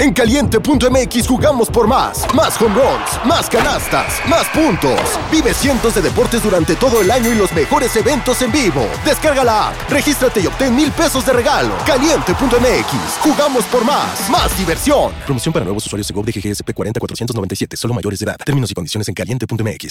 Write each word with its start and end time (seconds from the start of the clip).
En 0.00 0.14
caliente.mx 0.14 1.28
jugamos 1.28 1.68
por 1.68 1.86
más. 1.86 2.24
Más 2.34 2.58
home 2.58 2.74
runs, 2.74 3.26
más 3.26 3.50
canastas, 3.50 4.18
más 4.26 4.48
puntos. 4.48 4.98
Vive 5.30 5.52
cientos 5.52 5.94
de 5.94 6.00
deportes 6.00 6.42
durante 6.42 6.74
todo 6.74 7.02
el 7.02 7.10
año 7.10 7.30
y 7.30 7.34
los 7.34 7.52
mejores 7.52 7.94
eventos 7.96 8.40
en 8.40 8.50
vivo. 8.50 8.88
Descarga 9.04 9.44
la 9.44 9.68
app, 9.68 9.90
regístrate 9.90 10.40
y 10.40 10.46
obtén 10.46 10.74
mil 10.74 10.90
pesos 10.90 11.26
de 11.26 11.34
regalo. 11.34 11.74
Caliente.mx, 11.84 13.18
jugamos 13.20 13.64
por 13.66 13.84
más. 13.84 14.30
Más 14.30 14.56
diversión. 14.56 15.12
Promoción 15.26 15.52
para 15.52 15.66
nuevos 15.66 15.84
usuarios 15.84 16.08
de 16.08 16.14
GOV 16.14 16.24
de 16.24 16.32
GGSP 16.32 16.72
40497, 16.72 17.76
solo 17.76 17.92
mayores 17.92 18.20
de 18.20 18.24
edad. 18.24 18.36
Términos 18.42 18.70
y 18.70 18.74
condiciones 18.74 19.06
en 19.06 19.12
caliente.mx. 19.12 19.90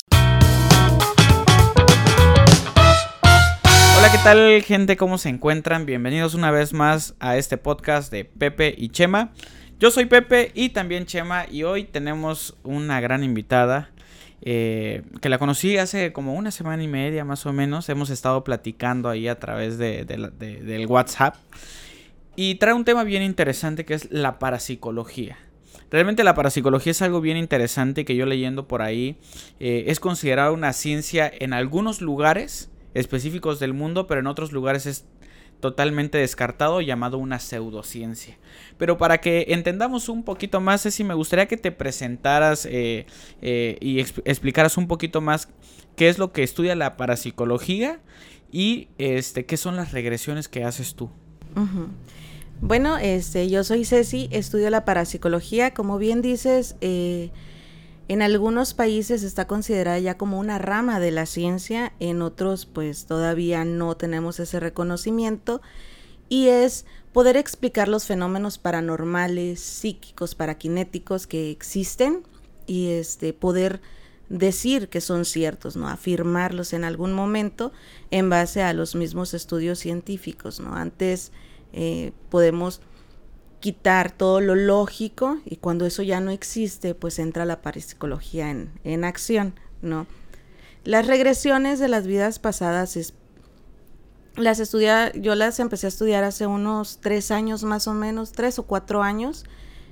Hola, 3.99 4.11
¿qué 4.11 4.17
tal 4.23 4.63
gente? 4.63 4.97
¿Cómo 4.97 5.19
se 5.19 5.29
encuentran? 5.29 5.85
Bienvenidos 5.85 6.33
una 6.33 6.49
vez 6.49 6.73
más 6.73 7.13
a 7.19 7.37
este 7.37 7.57
podcast 7.57 8.11
de 8.11 8.25
Pepe 8.25 8.73
y 8.75 8.89
Chema. 8.89 9.33
Yo 9.79 9.91
soy 9.91 10.07
Pepe 10.07 10.51
y 10.55 10.69
también 10.69 11.05
Chema 11.05 11.45
y 11.49 11.63
hoy 11.63 11.85
tenemos 11.85 12.57
una 12.63 12.99
gran 12.99 13.23
invitada 13.23 13.89
eh, 14.41 15.03
que 15.21 15.29
la 15.29 15.39
conocí 15.39 15.77
hace 15.77 16.11
como 16.11 16.33
una 16.33 16.51
semana 16.51 16.83
y 16.83 16.89
media 16.89 17.23
más 17.23 17.45
o 17.45 17.53
menos. 17.53 17.87
Hemos 17.87 18.09
estado 18.09 18.43
platicando 18.43 19.07
ahí 19.07 19.29
a 19.29 19.39
través 19.39 19.77
de, 19.77 20.03
del 20.03 20.85
WhatsApp 20.85 21.37
y 22.35 22.55
trae 22.55 22.73
un 22.73 22.83
tema 22.83 23.05
bien 23.05 23.23
interesante 23.23 23.85
que 23.85 23.93
es 23.93 24.11
la 24.11 24.37
parapsicología. 24.37 25.37
Realmente 25.89 26.25
la 26.25 26.35
parapsicología 26.35 26.91
es 26.91 27.01
algo 27.01 27.21
bien 27.21 27.37
interesante 27.37 28.03
que 28.03 28.17
yo 28.17 28.25
leyendo 28.25 28.67
por 28.67 28.81
ahí 28.81 29.15
eh, 29.61 29.85
es 29.87 30.01
considerada 30.01 30.51
una 30.51 30.73
ciencia 30.73 31.31
en 31.39 31.53
algunos 31.53 32.01
lugares 32.01 32.69
específicos 32.93 33.61
del 33.61 33.73
mundo, 33.73 34.07
pero 34.07 34.19
en 34.19 34.27
otros 34.27 34.51
lugares 34.51 34.85
es 34.85 35.05
totalmente 35.59 36.17
descartado 36.17 36.81
llamado 36.81 37.17
una 37.17 37.39
pseudociencia. 37.39 38.37
Pero 38.77 38.97
para 38.97 39.19
que 39.19 39.45
entendamos 39.49 40.09
un 40.09 40.23
poquito 40.23 40.61
más, 40.61 40.83
Ceci, 40.83 41.03
me 41.03 41.13
gustaría 41.13 41.47
que 41.47 41.57
te 41.57 41.71
presentaras 41.71 42.65
eh, 42.65 43.05
eh, 43.41 43.77
y 43.81 43.99
explicaras 43.99 44.77
un 44.77 44.87
poquito 44.87 45.21
más 45.21 45.49
qué 45.95 46.09
es 46.09 46.17
lo 46.17 46.31
que 46.31 46.43
estudia 46.43 46.75
la 46.75 46.97
parapsicología 46.97 47.99
y 48.51 48.87
este, 48.97 49.45
qué 49.45 49.57
son 49.57 49.75
las 49.75 49.91
regresiones 49.91 50.47
que 50.47 50.63
haces 50.63 50.95
tú. 50.95 51.09
Bueno, 52.61 52.97
este, 52.97 53.49
yo 53.49 53.63
soy 53.63 53.85
Ceci, 53.85 54.29
estudio 54.31 54.69
la 54.69 54.85
parapsicología. 54.85 55.73
Como 55.73 55.97
bien 55.97 56.21
dices, 56.21 56.75
eh, 56.81 57.31
en 58.09 58.23
algunos 58.23 58.73
países 58.73 59.21
está 59.21 59.45
considerada 59.45 59.99
ya 59.99 60.17
como 60.17 60.39
una 60.39 60.57
rama 60.57 60.99
de 60.99 61.11
la 61.11 61.27
ciencia, 61.27 61.93
en 61.99 62.23
otros 62.23 62.65
pues 62.65 63.05
todavía 63.05 63.63
no 63.65 63.95
tenemos 63.97 64.39
ese 64.39 64.59
reconocimiento 64.59 65.61
y 66.27 66.47
es 66.47 66.87
poder 67.13 67.37
explicar 67.37 67.87
los 67.87 68.05
fenómenos 68.05 68.57
paranormales, 68.57 69.59
psíquicos, 69.59 70.33
paraquinéticos 70.33 71.27
que 71.27 71.51
existen 71.51 72.23
y 72.65 72.89
este 72.89 73.31
poder 73.31 73.79
decir 74.27 74.89
que 74.89 75.01
son 75.01 75.23
ciertos, 75.23 75.75
¿no? 75.75 75.87
afirmarlos 75.87 76.73
en 76.73 76.85
algún 76.85 77.13
momento 77.13 77.71
en 78.09 78.27
base 78.31 78.63
a 78.63 78.73
los 78.73 78.95
mismos 78.95 79.35
estudios 79.35 79.77
científicos, 79.77 80.59
¿no? 80.59 80.73
Antes 80.75 81.31
eh, 81.73 82.11
podemos 82.31 82.81
quitar 83.59 84.11
todo 84.11 84.41
lo 84.41 84.55
lógico 84.55 85.39
y 85.45 85.57
cuando 85.57 85.85
eso 85.85 86.03
ya 86.03 86.19
no 86.19 86.31
existe, 86.31 86.95
pues 86.95 87.19
entra 87.19 87.45
la 87.45 87.61
parapsicología 87.61 88.49
en, 88.49 88.71
en 88.83 89.03
acción, 89.03 89.53
¿no? 89.81 90.07
Las 90.85 91.07
regresiones 91.07 91.79
de 91.79 91.89
las 91.89 92.07
vidas 92.07 92.39
pasadas 92.39 92.95
es, 92.95 93.13
las 94.35 94.59
estudia, 94.59 95.11
yo 95.13 95.35
las 95.35 95.59
empecé 95.59 95.87
a 95.87 95.89
estudiar 95.89 96.23
hace 96.23 96.47
unos 96.47 96.99
tres 97.01 97.31
años 97.31 97.63
más 97.63 97.87
o 97.87 97.93
menos, 97.93 98.31
tres 98.31 98.59
o 98.59 98.63
cuatro 98.63 99.03
años, 99.03 99.45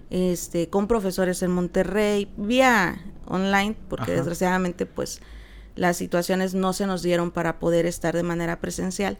este, 0.10 0.70
con 0.70 0.88
profesores 0.88 1.44
en 1.44 1.52
Monterrey, 1.52 2.32
vía 2.38 3.02
online, 3.26 3.76
porque 3.90 4.14
desgraciadamente 4.14 4.86
pues 4.86 5.22
las 5.76 5.98
situaciones 5.98 6.54
no 6.54 6.74
se 6.74 6.88
nos 6.88 7.04
dieron 7.04 7.32
para 7.32 7.60
poder 7.60 7.86
estar 7.86 8.16
de 8.16 8.24
manera 8.24 8.60
presencial, 8.62 9.18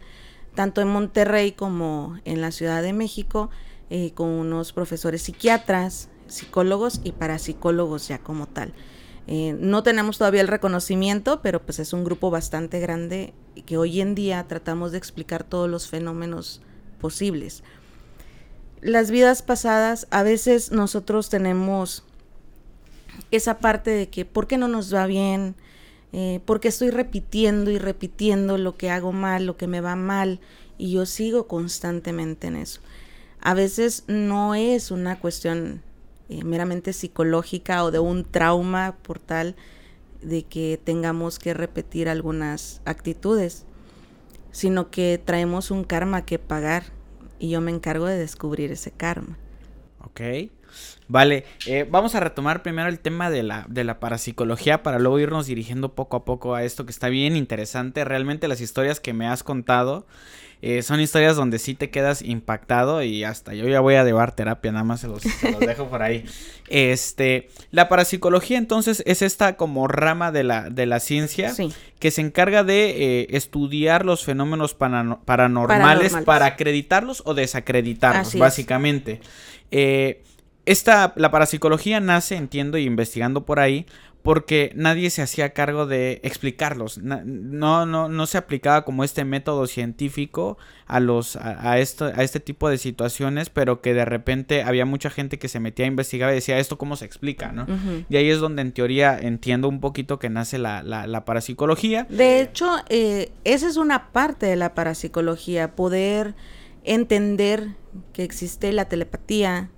tanto 0.54 0.80
en 0.80 0.88
Monterrey 0.88 1.52
como 1.52 2.18
en 2.24 2.40
la 2.40 2.50
Ciudad 2.50 2.82
de 2.82 2.92
México. 2.92 3.50
Eh, 3.90 4.12
con 4.12 4.28
unos 4.28 4.74
profesores 4.74 5.22
psiquiatras, 5.22 6.10
psicólogos 6.26 7.00
y 7.04 7.12
parapsicólogos 7.12 8.06
ya 8.08 8.18
como 8.18 8.46
tal. 8.46 8.74
Eh, 9.26 9.56
no 9.58 9.82
tenemos 9.82 10.18
todavía 10.18 10.42
el 10.42 10.48
reconocimiento, 10.48 11.40
pero 11.40 11.62
pues 11.62 11.78
es 11.78 11.94
un 11.94 12.04
grupo 12.04 12.30
bastante 12.30 12.80
grande 12.80 13.32
que 13.64 13.78
hoy 13.78 14.02
en 14.02 14.14
día 14.14 14.44
tratamos 14.46 14.92
de 14.92 14.98
explicar 14.98 15.42
todos 15.42 15.70
los 15.70 15.88
fenómenos 15.88 16.60
posibles. 17.00 17.62
Las 18.82 19.10
vidas 19.10 19.40
pasadas, 19.40 20.06
a 20.10 20.22
veces 20.22 20.70
nosotros 20.70 21.30
tenemos 21.30 22.04
esa 23.30 23.58
parte 23.58 23.90
de 23.90 24.10
que, 24.10 24.26
¿por 24.26 24.46
qué 24.46 24.58
no 24.58 24.68
nos 24.68 24.94
va 24.94 25.06
bien? 25.06 25.54
Eh, 26.12 26.40
porque 26.44 26.68
estoy 26.68 26.90
repitiendo 26.90 27.70
y 27.70 27.78
repitiendo 27.78 28.58
lo 28.58 28.76
que 28.76 28.90
hago 28.90 29.12
mal, 29.12 29.46
lo 29.46 29.56
que 29.56 29.66
me 29.66 29.80
va 29.80 29.96
mal, 29.96 30.40
y 30.76 30.92
yo 30.92 31.06
sigo 31.06 31.48
constantemente 31.48 32.48
en 32.48 32.56
eso 32.56 32.80
a 33.40 33.54
veces 33.54 34.04
no 34.06 34.54
es 34.54 34.90
una 34.90 35.18
cuestión 35.18 35.82
eh, 36.28 36.44
meramente 36.44 36.92
psicológica 36.92 37.84
o 37.84 37.90
de 37.90 37.98
un 37.98 38.24
trauma 38.24 38.96
por 39.02 39.18
tal 39.18 39.56
de 40.22 40.42
que 40.42 40.80
tengamos 40.82 41.38
que 41.38 41.54
repetir 41.54 42.08
algunas 42.08 42.82
actitudes, 42.84 43.64
sino 44.50 44.90
que 44.90 45.20
traemos 45.24 45.70
un 45.70 45.84
karma 45.84 46.24
que 46.24 46.38
pagar 46.38 46.84
y 47.38 47.50
yo 47.50 47.60
me 47.60 47.70
encargo 47.70 48.06
de 48.06 48.18
descubrir 48.18 48.72
ese 48.72 48.90
karma. 48.90 49.38
Ok. 50.04 50.20
Vale, 51.08 51.44
eh, 51.66 51.86
vamos 51.90 52.14
a 52.14 52.20
retomar 52.20 52.62
primero 52.62 52.88
el 52.88 52.98
tema 52.98 53.30
de 53.30 53.42
la, 53.42 53.64
de 53.68 53.84
la 53.84 53.98
parapsicología 53.98 54.82
para 54.82 54.98
luego 54.98 55.18
irnos 55.18 55.46
dirigiendo 55.46 55.94
poco 55.94 56.18
a 56.18 56.24
poco 56.24 56.54
a 56.54 56.64
esto 56.64 56.84
que 56.84 56.92
está 56.92 57.08
bien 57.08 57.36
interesante. 57.36 58.04
Realmente 58.04 58.48
las 58.48 58.60
historias 58.60 59.00
que 59.00 59.14
me 59.14 59.26
has 59.26 59.42
contado 59.42 60.06
eh, 60.60 60.82
son 60.82 61.00
historias 61.00 61.36
donde 61.36 61.60
sí 61.60 61.74
te 61.74 61.90
quedas 61.90 62.20
impactado 62.20 63.02
y 63.02 63.22
hasta 63.22 63.54
yo 63.54 63.68
ya 63.68 63.78
voy 63.78 63.94
a 63.94 64.04
llevar 64.04 64.34
terapia, 64.34 64.72
nada 64.72 64.84
más 64.84 65.00
se 65.00 65.06
los, 65.06 65.22
dejo 65.60 65.86
por 65.86 66.02
ahí. 66.02 66.24
Este, 66.68 67.48
la 67.70 67.88
parapsicología 67.88 68.58
entonces 68.58 69.02
es 69.06 69.22
esta 69.22 69.56
como 69.56 69.86
rama 69.86 70.32
de 70.32 70.42
la, 70.42 70.68
de 70.68 70.86
la 70.86 70.98
ciencia 70.98 71.54
que 72.00 72.10
se 72.10 72.20
encarga 72.20 72.64
de 72.64 72.90
eh, 72.90 73.26
estudiar 73.30 74.04
los 74.04 74.24
fenómenos 74.24 74.74
paranormales, 74.74 76.16
para 76.24 76.46
acreditarlos 76.46 77.22
o 77.24 77.34
desacreditarlos, 77.34 78.34
básicamente. 78.36 79.20
Eh, 79.70 80.22
esta, 80.66 81.14
la 81.16 81.30
parapsicología 81.30 81.98
nace, 81.98 82.36
entiendo, 82.36 82.76
y 82.76 82.84
investigando 82.84 83.46
por 83.46 83.58
ahí, 83.58 83.86
porque 84.22 84.72
nadie 84.74 85.10
se 85.10 85.22
hacía 85.22 85.50
cargo 85.50 85.86
de 85.86 86.20
explicarlos. 86.22 86.98
No, 86.98 87.86
no, 87.86 88.08
no 88.08 88.26
se 88.26 88.38
aplicaba 88.38 88.84
como 88.84 89.04
este 89.04 89.24
método 89.24 89.66
científico 89.66 90.58
a 90.86 91.00
los 91.00 91.36
a, 91.36 91.78
esto, 91.78 92.06
a 92.06 92.22
este 92.22 92.40
tipo 92.40 92.68
de 92.68 92.78
situaciones, 92.78 93.48
pero 93.48 93.80
que 93.80 93.94
de 93.94 94.04
repente 94.04 94.62
había 94.62 94.84
mucha 94.84 95.10
gente 95.10 95.38
que 95.38 95.48
se 95.48 95.60
metía 95.60 95.84
a 95.84 95.88
investigar 95.88 96.30
y 96.30 96.34
decía 96.34 96.58
esto 96.58 96.78
cómo 96.78 96.96
se 96.96 97.04
explica, 97.04 97.52
¿no? 97.52 97.66
Y 98.08 98.16
ahí 98.16 98.28
es 98.28 98.38
donde 98.38 98.62
en 98.62 98.72
teoría 98.72 99.18
entiendo 99.18 99.68
un 99.68 99.80
poquito 99.80 100.18
que 100.18 100.30
nace 100.30 100.58
la, 100.58 100.82
la, 100.82 101.24
parapsicología. 101.24 102.06
De 102.08 102.40
hecho, 102.40 102.68
eh, 102.88 103.30
esa 103.44 103.68
es 103.68 103.76
una 103.76 104.12
parte 104.12 104.46
de 104.46 104.56
la 104.56 104.74
parapsicología, 104.74 105.76
poder 105.76 106.34
entender 106.84 107.68
que 108.12 108.24
existe 108.24 108.72
la 108.72 108.86
telepatía, 108.86 109.70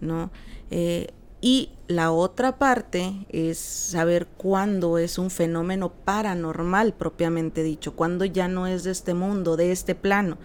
¿no? 0.00 0.30
Eh, 0.70 1.08
y 1.40 1.70
la 1.86 2.10
otra 2.10 2.58
parte 2.58 3.26
es 3.30 3.58
saber 3.58 4.26
cuándo 4.26 4.98
es 4.98 5.18
un 5.18 5.30
fenómeno 5.30 5.92
paranormal 5.92 6.94
propiamente 6.94 7.62
dicho, 7.62 7.94
cuándo 7.94 8.24
ya 8.24 8.48
no 8.48 8.66
es 8.66 8.84
de 8.84 8.90
este 8.90 9.14
mundo, 9.14 9.56
de 9.56 9.72
este 9.72 9.94
plano, 9.94 10.38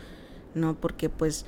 ¿no? 0.54 0.76
Porque 0.80 1.10
pues 1.10 1.46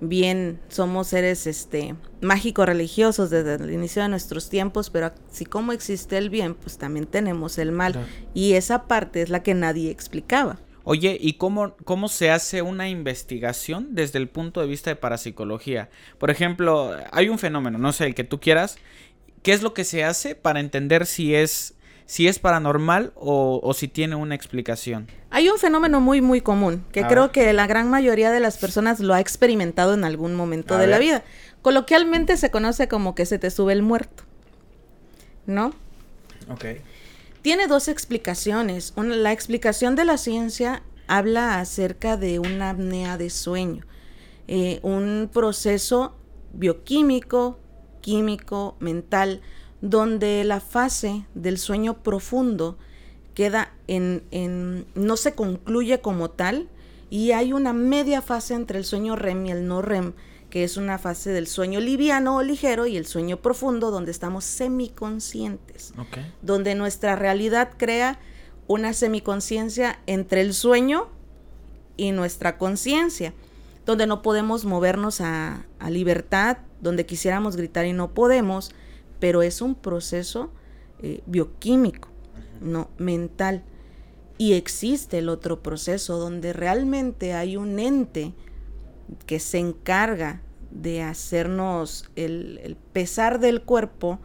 bien 0.00 0.60
somos 0.68 1.08
seres 1.08 1.46
este 1.46 1.94
mágicos 2.20 2.66
religiosos 2.66 3.30
desde 3.30 3.54
el 3.54 3.70
inicio 3.70 4.02
de 4.02 4.08
nuestros 4.08 4.48
tiempos, 4.48 4.90
pero 4.90 5.12
así 5.30 5.44
como 5.44 5.72
existe 5.72 6.18
el 6.18 6.30
bien, 6.30 6.54
pues 6.54 6.78
también 6.78 7.06
tenemos 7.06 7.58
el 7.58 7.72
mal 7.72 8.06
y 8.34 8.54
esa 8.54 8.84
parte 8.84 9.22
es 9.22 9.30
la 9.30 9.42
que 9.42 9.54
nadie 9.54 9.90
explicaba. 9.90 10.58
Oye, 10.88 11.18
¿y 11.20 11.32
cómo, 11.32 11.74
cómo 11.84 12.06
se 12.08 12.30
hace 12.30 12.62
una 12.62 12.88
investigación 12.88 13.88
desde 13.90 14.20
el 14.20 14.28
punto 14.28 14.60
de 14.60 14.68
vista 14.68 14.88
de 14.88 14.94
parapsicología? 14.94 15.90
Por 16.18 16.30
ejemplo, 16.30 16.94
hay 17.10 17.28
un 17.28 17.40
fenómeno, 17.40 17.76
no 17.76 17.92
sé, 17.92 18.06
el 18.06 18.14
que 18.14 18.22
tú 18.22 18.38
quieras. 18.38 18.78
¿Qué 19.42 19.52
es 19.52 19.62
lo 19.62 19.74
que 19.74 19.82
se 19.82 20.04
hace 20.04 20.36
para 20.36 20.60
entender 20.60 21.04
si 21.06 21.34
es, 21.34 21.74
si 22.04 22.28
es 22.28 22.38
paranormal 22.38 23.12
o, 23.16 23.74
si 23.74 23.88
tiene 23.88 24.14
una 24.14 24.36
explicación? 24.36 25.08
Hay 25.30 25.48
un 25.48 25.58
fenómeno 25.58 26.00
muy, 26.00 26.20
muy 26.20 26.40
común, 26.40 26.84
que 26.92 27.02
creo 27.02 27.32
que 27.32 27.52
la 27.52 27.66
gran 27.66 27.90
mayoría 27.90 28.30
de 28.30 28.38
las 28.38 28.56
personas 28.56 29.00
lo 29.00 29.12
ha 29.12 29.18
experimentado 29.18 29.92
en 29.92 30.04
algún 30.04 30.36
momento 30.36 30.78
de 30.78 30.86
la 30.86 31.00
vida. 31.00 31.24
Coloquialmente 31.62 32.36
se 32.36 32.52
conoce 32.52 32.86
como 32.86 33.16
que 33.16 33.26
se 33.26 33.40
te 33.40 33.50
sube 33.50 33.72
el 33.72 33.82
muerto. 33.82 34.22
¿No? 35.46 35.72
Ok 36.48 36.64
tiene 37.46 37.68
dos 37.68 37.86
explicaciones. 37.86 38.92
la 38.96 39.30
explicación 39.30 39.94
de 39.94 40.04
la 40.04 40.18
ciencia 40.18 40.82
habla 41.06 41.60
acerca 41.60 42.16
de 42.16 42.40
una 42.40 42.70
apnea 42.70 43.16
de 43.18 43.30
sueño, 43.30 43.84
eh, 44.48 44.80
un 44.82 45.30
proceso 45.32 46.16
bioquímico, 46.52 47.60
bioquímico, 48.02 48.74
mental, 48.80 49.42
donde 49.80 50.42
la 50.42 50.58
fase 50.58 51.24
del 51.36 51.58
sueño 51.58 52.02
profundo 52.02 52.78
queda 53.32 53.72
en, 53.86 54.24
en, 54.32 54.84
no 54.96 55.16
se 55.16 55.36
concluye 55.36 56.00
como 56.00 56.30
tal 56.30 56.68
y 57.10 57.30
hay 57.30 57.52
una 57.52 57.72
media 57.72 58.22
fase 58.22 58.54
entre 58.54 58.78
el 58.78 58.84
sueño 58.84 59.14
REM 59.14 59.46
y 59.46 59.50
el 59.52 59.68
no 59.68 59.82
REM, 59.82 60.14
que 60.56 60.64
es 60.64 60.78
una 60.78 60.96
fase 60.96 61.32
del 61.32 61.48
sueño 61.48 61.80
liviano 61.80 62.36
o 62.36 62.42
ligero 62.42 62.86
y 62.86 62.96
el 62.96 63.04
sueño 63.04 63.42
profundo 63.42 63.90
donde 63.90 64.10
estamos 64.10 64.46
semiconscientes, 64.46 65.92
donde 66.40 66.74
nuestra 66.74 67.14
realidad 67.14 67.72
crea 67.76 68.18
una 68.66 68.94
semiconciencia 68.94 70.00
entre 70.06 70.40
el 70.40 70.54
sueño 70.54 71.08
y 71.98 72.12
nuestra 72.12 72.56
conciencia, 72.56 73.34
donde 73.84 74.06
no 74.06 74.22
podemos 74.22 74.64
movernos 74.64 75.20
a, 75.20 75.66
a 75.78 75.90
libertad, 75.90 76.56
donde 76.80 77.04
quisiéramos 77.04 77.54
gritar 77.56 77.84
y 77.84 77.92
no 77.92 78.14
podemos, 78.14 78.70
pero 79.20 79.42
es 79.42 79.60
un 79.60 79.74
proceso 79.74 80.50
eh, 81.02 81.20
bioquímico, 81.26 82.08
no 82.62 82.88
mental. 82.96 83.62
Y 84.38 84.54
existe 84.54 85.18
el 85.18 85.28
otro 85.28 85.62
proceso 85.62 86.16
donde 86.16 86.54
realmente 86.54 87.34
hay 87.34 87.58
un 87.58 87.78
ente 87.78 88.32
que 89.26 89.38
se 89.38 89.58
encarga 89.58 90.40
de 90.82 91.02
hacernos 91.02 92.10
el, 92.16 92.60
el 92.62 92.76
pesar 92.76 93.40
del 93.40 93.62
cuerpo, 93.62 94.18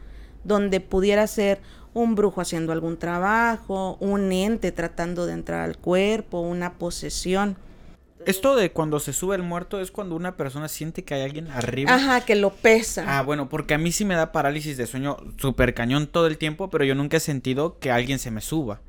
donde 0.43 0.79
pudiera 0.79 1.27
ser 1.27 1.61
un 1.93 2.15
brujo 2.15 2.41
haciendo 2.41 2.71
algún 2.71 2.97
trabajo, 2.97 3.97
un 3.99 4.31
ente 4.31 4.71
tratando 4.71 5.25
de 5.25 5.33
entrar 5.33 5.61
al 5.61 5.77
cuerpo, 5.77 6.41
una 6.41 6.73
posesión. 6.73 7.57
Esto 8.25 8.55
de 8.55 8.71
cuando 8.71 8.99
se 8.99 9.13
sube 9.13 9.35
el 9.35 9.41
muerto 9.41 9.81
es 9.81 9.91
cuando 9.91 10.15
una 10.15 10.37
persona 10.37 10.67
siente 10.67 11.03
que 11.03 11.15
hay 11.15 11.23
alguien 11.23 11.49
arriba. 11.49 11.93
Ajá, 11.93 12.21
que 12.21 12.35
lo 12.35 12.51
pesa. 12.51 13.03
Ah, 13.07 13.23
bueno, 13.23 13.49
porque 13.49 13.73
a 13.73 13.77
mí 13.77 13.91
sí 13.91 14.05
me 14.05 14.15
da 14.15 14.31
parálisis 14.31 14.77
de 14.77 14.85
sueño 14.85 15.17
súper 15.37 15.73
cañón 15.73 16.07
todo 16.07 16.27
el 16.27 16.37
tiempo, 16.37 16.69
pero 16.69 16.85
yo 16.85 16.93
nunca 16.93 17.17
he 17.17 17.19
sentido 17.19 17.79
que 17.79 17.89
alguien 17.91 18.19
se 18.19 18.29
me 18.29 18.41
suba. 18.41 18.81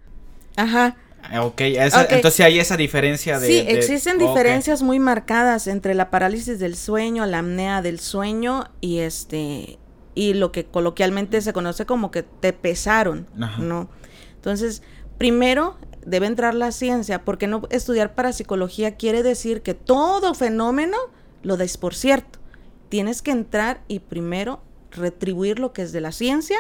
Ajá. 0.57 0.97
Ok, 1.43 1.61
entonces 1.61 2.41
hay 2.41 2.59
esa 2.59 2.77
diferencia 2.77 3.39
de... 3.39 3.47
Sí, 3.47 3.65
existen 3.67 4.19
diferencias 4.19 4.83
muy 4.83 4.99
marcadas 4.99 5.67
entre 5.67 5.95
la 5.95 6.11
parálisis 6.11 6.59
del 6.59 6.77
sueño, 6.77 7.25
la 7.27 7.39
apnea 7.39 7.81
del 7.81 8.01
sueño 8.01 8.65
y 8.81 8.99
este 8.99 9.79
y 10.15 10.35
lo 10.35 10.53
que 10.53 10.67
coloquialmente 10.67 11.41
se 11.41 11.53
conoce 11.53 11.87
como 11.87 12.11
que 12.11 12.23
te 12.23 12.53
pesaron, 12.53 13.27
¿no? 13.59 13.89
Entonces, 14.35 14.83
primero 15.17 15.79
debe 16.05 16.27
entrar 16.27 16.55
la 16.55 16.73
ciencia, 16.73 17.25
porque 17.25 17.47
no 17.47 17.63
estudiar 17.71 18.15
parapsicología 18.15 18.97
quiere 18.97 19.23
decir 19.23 19.63
que 19.63 19.75
todo 19.75 20.35
fenómeno 20.35 20.99
lo 21.43 21.57
des 21.57 21.79
por 21.79 21.95
cierto. 21.95 22.41
Tienes 22.89 23.23
que 23.23 23.31
entrar 23.31 23.83
y 23.89 24.01
primero 24.01 24.63
retribuir 24.91 25.59
lo 25.59 25.73
que 25.73 25.83
es 25.83 25.93
de 25.93 26.01
la 26.03 26.13
ciencia 26.13 26.59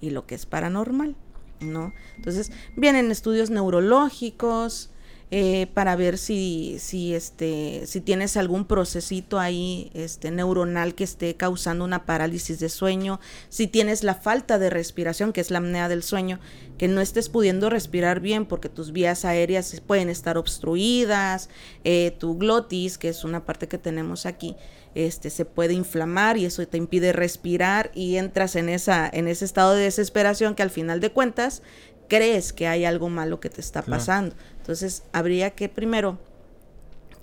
y 0.00 0.10
lo 0.10 0.26
que 0.26 0.34
es 0.34 0.46
paranormal, 0.46 1.16
¿no? 1.60 1.92
Entonces, 2.16 2.52
vienen 2.76 3.10
estudios 3.10 3.50
neurológicos, 3.50 4.90
eh, 5.32 5.66
para 5.74 5.96
ver 5.96 6.18
si, 6.18 6.76
si, 6.78 7.12
este, 7.12 7.82
si 7.86 8.00
tienes 8.00 8.36
algún 8.36 8.64
procesito 8.64 9.40
ahí 9.40 9.90
este, 9.92 10.30
neuronal 10.30 10.94
que 10.94 11.02
esté 11.02 11.34
causando 11.34 11.84
una 11.84 12.06
parálisis 12.06 12.60
de 12.60 12.68
sueño, 12.68 13.18
si 13.48 13.66
tienes 13.66 14.04
la 14.04 14.14
falta 14.14 14.60
de 14.60 14.70
respiración, 14.70 15.32
que 15.32 15.40
es 15.40 15.50
la 15.50 15.58
apnea 15.58 15.88
del 15.88 16.04
sueño, 16.04 16.38
que 16.78 16.86
no 16.86 17.00
estés 17.00 17.28
pudiendo 17.28 17.70
respirar 17.70 18.20
bien 18.20 18.46
porque 18.46 18.68
tus 18.68 18.92
vías 18.92 19.24
aéreas 19.24 19.82
pueden 19.84 20.10
estar 20.10 20.38
obstruidas, 20.38 21.48
eh, 21.82 22.14
tu 22.20 22.38
glotis, 22.38 22.96
que 22.96 23.08
es 23.08 23.24
una 23.24 23.44
parte 23.44 23.66
que 23.66 23.78
tenemos 23.78 24.26
aquí, 24.26 24.54
este, 24.94 25.28
se 25.28 25.44
puede 25.44 25.74
inflamar 25.74 26.38
y 26.38 26.46
eso 26.46 26.66
te 26.66 26.78
impide 26.78 27.12
respirar 27.12 27.90
y 27.94 28.16
entras 28.16 28.56
en, 28.56 28.68
esa, 28.68 29.10
en 29.12 29.28
ese 29.28 29.44
estado 29.44 29.74
de 29.74 29.82
desesperación 29.82 30.54
que 30.54 30.62
al 30.62 30.70
final 30.70 31.00
de 31.00 31.10
cuentas 31.10 31.62
crees 32.08 32.52
que 32.52 32.66
hay 32.66 32.84
algo 32.84 33.08
malo 33.08 33.40
que 33.40 33.50
te 33.50 33.60
está 33.60 33.82
pasando. 33.82 34.34
Entonces, 34.58 35.02
habría 35.12 35.50
que 35.50 35.68
primero 35.68 36.18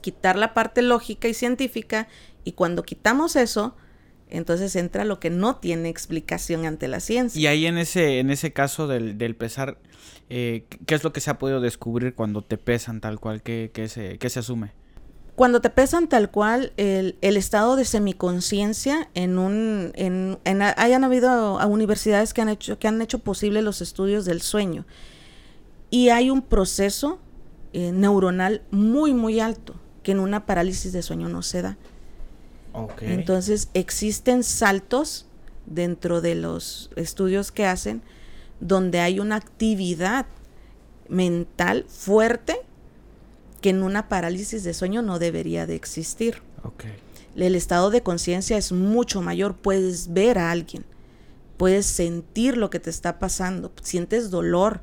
quitar 0.01 0.37
la 0.37 0.53
parte 0.53 0.81
lógica 0.81 1.27
y 1.27 1.33
científica 1.33 2.07
y 2.43 2.53
cuando 2.53 2.83
quitamos 2.83 3.35
eso, 3.35 3.75
entonces 4.29 4.75
entra 4.75 5.05
lo 5.05 5.19
que 5.19 5.29
no 5.29 5.57
tiene 5.57 5.89
explicación 5.89 6.65
ante 6.65 6.87
la 6.87 6.99
ciencia. 6.99 7.39
Y 7.39 7.47
ahí 7.47 7.65
en 7.65 7.77
ese, 7.77 8.19
en 8.19 8.31
ese 8.31 8.51
caso 8.51 8.87
del, 8.87 9.17
del 9.17 9.35
pesar, 9.35 9.77
eh, 10.29 10.65
¿qué 10.85 10.95
es 10.95 11.03
lo 11.03 11.13
que 11.13 11.21
se 11.21 11.29
ha 11.29 11.37
podido 11.37 11.61
descubrir 11.61 12.15
cuando 12.15 12.41
te 12.41 12.57
pesan 12.57 12.99
tal 12.99 13.19
cual? 13.19 13.41
¿Qué, 13.41 13.71
qué 13.73 13.87
se, 13.87 14.17
qué 14.17 14.29
se 14.29 14.39
asume? 14.39 14.71
Cuando 15.35 15.61
te 15.61 15.69
pesan 15.69 16.07
tal 16.07 16.29
cual, 16.29 16.73
el, 16.77 17.17
el 17.21 17.37
estado 17.37 17.75
de 17.75 17.85
semiconciencia 17.85 19.09
en 19.15 19.39
un... 19.39 19.91
En, 19.95 20.37
en, 20.43 20.61
hayan 20.61 21.03
habido 21.03 21.57
universidades 21.67 22.33
que 22.33 22.41
han, 22.41 22.49
hecho, 22.49 22.77
que 22.77 22.87
han 22.87 23.01
hecho 23.01 23.19
posible 23.19 23.61
los 23.63 23.81
estudios 23.81 24.25
del 24.25 24.41
sueño. 24.41 24.85
Y 25.89 26.09
hay 26.09 26.29
un 26.29 26.43
proceso 26.43 27.19
eh, 27.73 27.91
neuronal 27.91 28.61
muy, 28.69 29.13
muy 29.13 29.39
alto, 29.39 29.73
que 30.03 30.11
en 30.11 30.19
una 30.19 30.45
parálisis 30.45 30.93
de 30.93 31.01
sueño 31.01 31.29
no 31.29 31.41
se 31.41 31.63
da. 31.63 31.77
Entonces 33.01 33.69
existen 33.73 34.43
saltos 34.43 35.27
dentro 35.65 36.21
de 36.21 36.35
los 36.35 36.89
estudios 36.95 37.51
que 37.51 37.65
hacen 37.65 38.01
donde 38.59 38.99
hay 38.99 39.19
una 39.19 39.35
actividad 39.35 40.25
mental 41.09 41.85
fuerte 41.87 42.59
que 43.63 43.69
en 43.69 43.81
una 43.81 44.09
parálisis 44.09 44.65
de 44.65 44.73
sueño 44.73 45.01
no 45.01 45.19
debería 45.19 45.65
de 45.65 45.75
existir. 45.75 46.41
El 47.33 47.55
estado 47.55 47.91
de 47.91 48.03
conciencia 48.03 48.57
es 48.57 48.73
mucho 48.73 49.21
mayor, 49.21 49.55
puedes 49.55 50.11
ver 50.11 50.37
a 50.37 50.51
alguien, 50.51 50.83
puedes 51.55 51.85
sentir 51.85 52.57
lo 52.57 52.69
que 52.69 52.81
te 52.81 52.89
está 52.89 53.19
pasando, 53.19 53.71
sientes 53.81 54.31
dolor, 54.31 54.81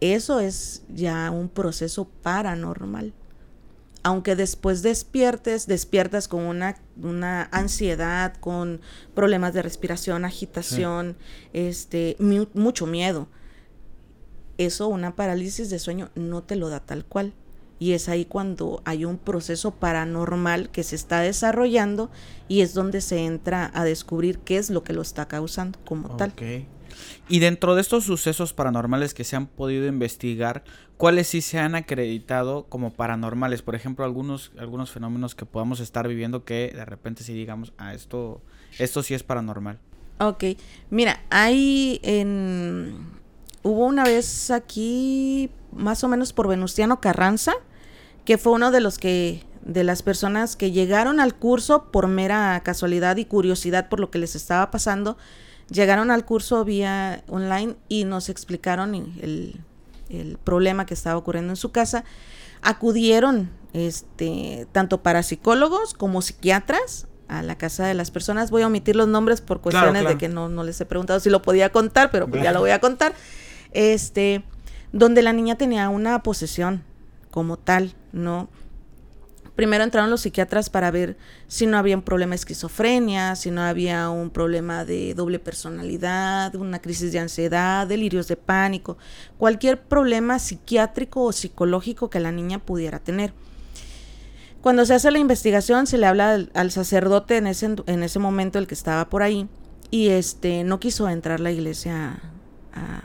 eso 0.00 0.40
es 0.40 0.82
ya 0.88 1.30
un 1.30 1.50
proceso 1.50 2.08
paranormal. 2.22 3.12
Aunque 4.02 4.34
después 4.34 4.80
despiertes, 4.80 5.66
despiertas 5.66 6.26
con 6.26 6.40
una, 6.40 6.78
una 7.02 7.50
ansiedad, 7.52 8.34
con 8.40 8.80
problemas 9.14 9.52
de 9.52 9.60
respiración, 9.60 10.24
agitación, 10.24 11.18
este, 11.52 12.16
mucho 12.54 12.86
miedo. 12.86 13.28
Eso, 14.56 14.88
una 14.88 15.16
parálisis 15.16 15.68
de 15.68 15.78
sueño, 15.78 16.10
no 16.14 16.42
te 16.42 16.56
lo 16.56 16.70
da 16.70 16.80
tal 16.80 17.04
cual. 17.04 17.34
Y 17.78 17.92
es 17.92 18.08
ahí 18.08 18.24
cuando 18.24 18.82
hay 18.84 19.04
un 19.04 19.18
proceso 19.18 19.72
paranormal 19.72 20.70
que 20.70 20.82
se 20.82 20.96
está 20.96 21.20
desarrollando 21.20 22.10
y 22.48 22.60
es 22.60 22.74
donde 22.74 23.00
se 23.00 23.24
entra 23.24 23.70
a 23.74 23.84
descubrir 23.84 24.38
qué 24.38 24.58
es 24.58 24.70
lo 24.70 24.84
que 24.84 24.92
lo 24.92 25.02
está 25.02 25.26
causando 25.26 25.78
como 25.84 26.16
tal. 26.16 26.32
Y 27.28 27.38
dentro 27.38 27.74
de 27.74 27.80
estos 27.80 28.04
sucesos 28.04 28.52
paranormales 28.52 29.14
que 29.14 29.24
se 29.24 29.36
han 29.36 29.46
podido 29.46 29.86
investigar, 29.86 30.64
¿cuáles 30.96 31.28
sí 31.28 31.40
se 31.40 31.58
han 31.58 31.74
acreditado 31.74 32.66
como 32.68 32.92
paranormales? 32.92 33.62
Por 33.62 33.74
ejemplo, 33.74 34.04
algunos, 34.04 34.52
algunos 34.58 34.90
fenómenos 34.90 35.34
que 35.34 35.46
podamos 35.46 35.80
estar 35.80 36.06
viviendo 36.06 36.44
que 36.44 36.72
de 36.74 36.84
repente 36.84 37.24
sí 37.24 37.32
digamos, 37.32 37.72
ah, 37.78 37.94
esto, 37.94 38.42
esto 38.78 39.02
sí 39.02 39.14
es 39.14 39.22
paranormal. 39.22 39.78
Ok, 40.18 40.44
mira, 40.90 41.24
hay 41.30 42.00
en... 42.02 43.12
Hubo 43.62 43.86
una 43.86 44.04
vez 44.04 44.50
aquí, 44.50 45.50
más 45.74 46.04
o 46.04 46.08
menos 46.08 46.32
por 46.32 46.48
Venustiano 46.48 47.00
Carranza, 47.00 47.54
que 48.24 48.38
fue 48.38 48.52
uno 48.52 48.70
de 48.70 48.80
los 48.80 48.98
que 48.98 49.44
de 49.62 49.82
las 49.82 50.02
personas 50.02 50.56
que 50.56 50.72
llegaron 50.72 51.20
al 51.20 51.34
curso 51.34 51.90
por 51.90 52.06
mera 52.06 52.60
casualidad 52.62 53.16
y 53.16 53.24
curiosidad 53.24 53.88
por 53.88 53.98
lo 53.98 54.10
que 54.10 54.18
les 54.18 54.36
estaba 54.36 54.70
pasando, 54.70 55.16
Llegaron 55.70 56.10
al 56.10 56.24
curso 56.24 56.64
vía 56.64 57.24
online 57.28 57.76
y 57.88 58.04
nos 58.04 58.28
explicaron 58.28 58.94
el, 58.94 59.60
problema 60.44 60.86
que 60.86 60.94
estaba 60.94 61.16
ocurriendo 61.16 61.52
en 61.52 61.56
su 61.56 61.72
casa. 61.72 62.04
Acudieron 62.62 63.50
este, 63.72 64.68
tanto 64.72 65.02
parapsicólogos 65.02 65.94
como 65.94 66.22
psiquiatras 66.22 67.08
a 67.28 67.42
la 67.42 67.56
casa 67.56 67.86
de 67.86 67.94
las 67.94 68.10
personas. 68.10 68.50
Voy 68.50 68.62
a 68.62 68.66
omitir 68.66 68.94
los 68.94 69.08
nombres 69.08 69.40
por 69.40 69.60
cuestiones 69.60 70.06
de 70.06 70.18
que 70.18 70.28
no, 70.28 70.48
no, 70.48 70.62
les 70.62 70.80
he 70.80 70.84
preguntado 70.84 71.18
si 71.18 71.30
lo 71.30 71.40
podía 71.42 71.72
contar, 71.72 72.10
pero 72.10 72.28
pues 72.28 72.42
ya 72.42 72.52
lo 72.52 72.60
voy 72.60 72.70
a 72.70 72.80
contar. 72.80 73.14
Este, 73.72 74.44
donde 74.98 75.22
la 75.22 75.32
niña 75.32 75.56
tenía 75.56 75.88
una 75.88 76.22
posesión 76.22 76.84
como 77.30 77.56
tal, 77.56 77.94
¿no? 78.12 78.48
primero 79.54 79.84
entraron 79.84 80.10
los 80.10 80.22
psiquiatras 80.22 80.68
para 80.68 80.90
ver 80.90 81.16
si 81.46 81.66
no 81.66 81.78
había 81.78 81.96
un 81.96 82.02
problema 82.02 82.30
de 82.30 82.36
esquizofrenia, 82.36 83.36
si 83.36 83.50
no 83.50 83.62
había 83.62 84.10
un 84.10 84.30
problema 84.30 84.84
de 84.84 85.14
doble 85.14 85.38
personalidad, 85.38 86.54
una 86.56 86.80
crisis 86.80 87.12
de 87.12 87.20
ansiedad, 87.20 87.86
delirios 87.86 88.26
de 88.28 88.36
pánico, 88.36 88.98
cualquier 89.38 89.80
problema 89.80 90.38
psiquiátrico 90.38 91.22
o 91.22 91.32
psicológico 91.32 92.10
que 92.10 92.20
la 92.20 92.32
niña 92.32 92.58
pudiera 92.58 92.98
tener. 92.98 93.32
Cuando 94.60 94.86
se 94.86 94.94
hace 94.94 95.10
la 95.10 95.18
investigación 95.18 95.86
se 95.86 95.98
le 95.98 96.06
habla 96.06 96.46
al, 96.54 96.70
sacerdote 96.70 97.36
en 97.36 97.46
ese, 97.46 97.76
en 97.86 98.02
ese 98.02 98.18
momento 98.18 98.58
el 98.58 98.66
que 98.66 98.74
estaba 98.74 99.08
por 99.08 99.22
ahí 99.22 99.46
y 99.90 100.08
este 100.08 100.64
no 100.64 100.80
quiso 100.80 101.08
entrar 101.08 101.38
la 101.38 101.52
iglesia 101.52 102.18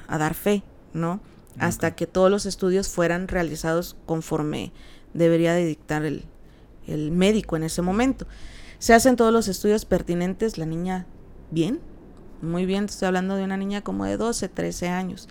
a, 0.07 0.17
dar 0.17 0.33
fe, 0.33 0.63
¿no? 0.93 1.19
Hasta 1.59 1.95
que 1.95 2.07
todos 2.07 2.31
los 2.31 2.45
estudios 2.45 2.87
fueran 2.87 3.27
realizados 3.27 3.95
conforme 4.05 4.71
debería 5.13 5.53
de 5.53 5.65
dictar 5.65 6.05
el, 6.05 6.25
el 6.87 7.11
médico 7.11 7.55
en 7.55 7.63
ese 7.63 7.81
momento. 7.81 8.27
Se 8.79 8.93
hacen 8.93 9.15
todos 9.15 9.33
los 9.33 9.47
estudios 9.47 9.85
pertinentes, 9.85 10.57
la 10.57 10.65
niña 10.65 11.05
bien, 11.51 11.79
muy 12.41 12.65
bien, 12.65 12.85
estoy 12.85 13.07
hablando 13.07 13.35
de 13.35 13.43
una 13.43 13.57
niña 13.57 13.81
como 13.81 14.05
de 14.05 14.15
12, 14.15 14.47
13 14.47 14.87
años, 14.87 15.27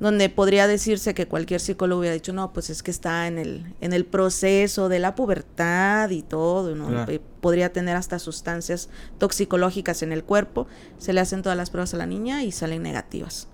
donde 0.00 0.28
podría 0.28 0.66
decirse 0.66 1.14
que 1.14 1.26
cualquier 1.26 1.60
psicólogo 1.60 2.00
hubiera 2.00 2.14
dicho, 2.14 2.32
no, 2.32 2.52
pues 2.52 2.70
es 2.70 2.82
que 2.82 2.90
está 2.90 3.26
en 3.28 3.38
el, 3.38 3.74
en 3.80 3.92
el 3.92 4.04
proceso 4.04 4.88
de 4.88 4.98
la 4.98 5.14
pubertad 5.14 6.10
y 6.10 6.22
todo, 6.22 6.74
¿no? 6.74 7.06
podría 7.40 7.72
tener 7.72 7.96
hasta 7.96 8.18
sustancias 8.18 8.88
toxicológicas 9.18 10.02
en 10.02 10.12
el 10.12 10.24
cuerpo, 10.24 10.66
se 10.98 11.12
le 11.12 11.20
hacen 11.20 11.42
todas 11.42 11.56
las 11.56 11.70
pruebas 11.70 11.94
a 11.94 11.98
la 11.98 12.06
niña 12.06 12.42
y 12.42 12.50
salen 12.50 12.82
negativas. 12.82 13.48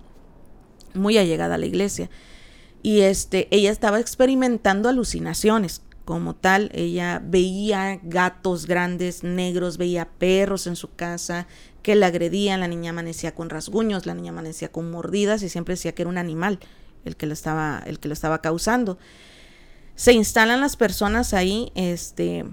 Muy 0.95 1.19
allegada 1.19 1.57
a 1.57 1.59
la 1.59 1.67
iglesia. 1.67 2.11
Y 2.83 3.01
este, 3.01 3.49
ella 3.51 3.71
estaba 3.71 4.01
experimentando 4.01 4.89
alucinaciones, 4.89 5.83
como 6.05 6.35
tal. 6.35 6.71
Ella 6.75 7.21
veía 7.25 7.99
gatos 8.03 8.67
grandes, 8.67 9.25
negros, 9.25 9.79
veía 9.79 10.09
perros 10.19 10.67
en 10.67 10.77
su 10.77 10.95
casa 10.95 11.47
que 11.83 11.95
la 11.95 12.07
agredían. 12.07 12.61
La 12.61 12.69
niña 12.69 12.91
amanecía 12.91 13.35
con 13.35 13.51
rasguños, 13.51 14.07
la 14.07 14.15
niña 14.15 14.31
amanecía 14.31 14.71
con 14.71 14.91
mordidas 14.91 15.43
y 15.43 15.49
siempre 15.49 15.75
decía 15.75 15.95
que 15.95 16.03
era 16.03 16.11
un 16.11 16.19
animal 16.19 16.61
el 17.05 17.17
que 17.17 17.27
lo 17.27 17.33
estaba, 17.33 17.83
el 17.87 17.99
que 17.99 18.09
lo 18.09 18.15
estaba 18.15 18.41
causando. 18.41 18.99
Se 19.95 20.13
instalan 20.13 20.61
las 20.61 20.77
personas 20.77 21.35
ahí, 21.35 21.71
este, 21.75 22.45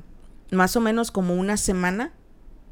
más 0.51 0.75
o 0.75 0.81
menos 0.81 1.12
como 1.12 1.33
una 1.36 1.57
semana 1.57 2.13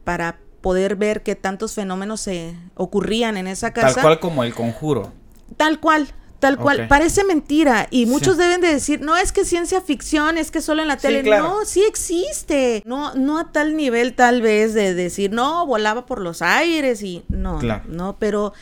para 0.04 0.40
poder 0.62 0.96
ver 0.96 1.24
qué 1.24 1.36
tantos 1.36 1.74
fenómenos 1.74 2.22
se 2.22 2.56
ocurrían 2.76 3.38
en 3.38 3.48
esa 3.48 3.74
casa. 3.74 3.96
Tal 3.96 4.04
cual 4.04 4.20
como 4.20 4.44
el 4.44 4.54
conjuro. 4.54 5.14
Tal 5.58 5.80
cual, 5.80 6.08
Tal 6.40 6.58
cual, 6.58 6.88
parece 6.88 7.26
mentira 7.26 7.88
y 7.92 8.06
muchos 8.06 8.38
deben 8.38 8.62
de 8.62 8.70
decir, 8.70 9.02
no 9.02 9.18
es 9.18 9.34
que 9.34 9.44
ciencia 9.44 9.82
ficción, 9.82 10.38
es 10.38 10.52
que 10.52 10.62
solo 10.62 10.82
en 10.82 10.88
la 10.88 10.96
tele, 10.96 11.22
no, 11.22 11.66
sí 11.66 11.84
existe, 11.84 12.82
no, 12.86 13.14
no 13.16 13.40
a 13.40 13.52
tal 13.52 13.76
nivel 13.76 14.14
tal 14.14 14.42
vez 14.42 14.74
de 14.74 14.94
decir, 14.94 15.32
no, 15.32 15.66
volaba 15.66 16.06
por 16.06 16.22
los 16.22 16.42
aires 16.42 17.04
y 17.04 17.24
no, 17.28 17.60
no, 17.90 18.16
pero 18.20 18.54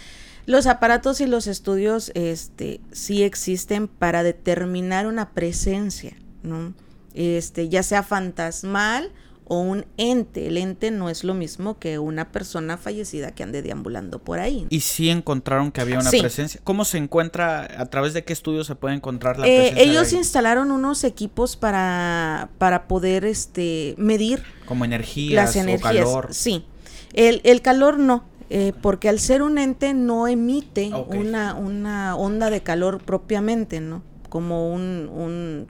los 0.48 0.65
aparatos 0.65 1.22
y 1.22 1.27
los 1.27 1.46
estudios, 1.46 2.12
este, 2.15 2.82
sí 2.91 3.22
existen 3.22 3.88
para 3.88 4.24
determinar 4.24 5.06
una 5.06 5.29
presencia, 5.29 6.15
¿no? 6.41 6.74
Este, 7.13 7.70
ya 7.70 7.84
sea 7.84 8.01
fantasmal 8.01 9.12
o 9.50 9.60
un 9.60 9.86
ente. 9.98 10.48
El 10.48 10.58
ente 10.58 10.92
no 10.92 11.10
es 11.10 11.24
lo 11.24 11.34
mismo 11.34 11.80
que 11.80 12.00
una 12.00 12.32
persona 12.32 12.77
fallecida 12.77 13.32
que 13.32 13.44
ande 13.44 13.62
deambulando 13.62 14.20
por 14.20 14.39
ahí. 14.39 14.68
Y 14.70 14.82
sí 14.82 15.10
encontraron 15.10 15.72
que 15.72 15.82
había 15.82 16.00
una 16.00 16.10
presencia. 16.10 16.60
¿Cómo 16.63 16.84
se 16.84 16.98
encuentra? 16.98 17.68
¿A 17.77 17.86
través 17.86 18.13
de 18.13 18.24
qué 18.24 18.34
estudios 18.34 18.68
se 18.68 18.75
puede 18.75 18.96
encontrar 18.96 19.39
la 19.39 19.48
eh, 19.48 19.58
presencia? 19.58 19.84
Ellos 19.84 20.13
instalaron 20.13 20.72
unos 20.72 21.04
equipos 21.04 21.56
para, 21.56 22.50
para 22.58 22.88
poder 22.88 23.24
este, 23.24 23.96
medir. 23.98 24.44
Como 24.66 24.84
energías, 24.84 25.46
las 25.46 25.56
energías. 25.56 26.06
O 26.06 26.13
calor. 26.13 26.34
Sí. 26.34 26.66
El, 27.13 27.42
el 27.44 27.62
calor 27.62 28.00
no. 28.00 28.25
Eh, 28.50 28.74
porque 28.82 29.10
al 29.10 29.20
ser 29.20 29.42
un 29.42 29.58
ente 29.58 29.94
no 29.94 30.27
emite 30.27 30.92
una, 31.08 31.54
una 31.54 32.16
onda 32.16 32.50
de 32.50 32.62
calor 32.63 33.01
propiamente, 33.04 33.82
¿no? 33.82 34.04
Como 34.30 34.74
un, 34.74 35.10
un, 35.10 35.68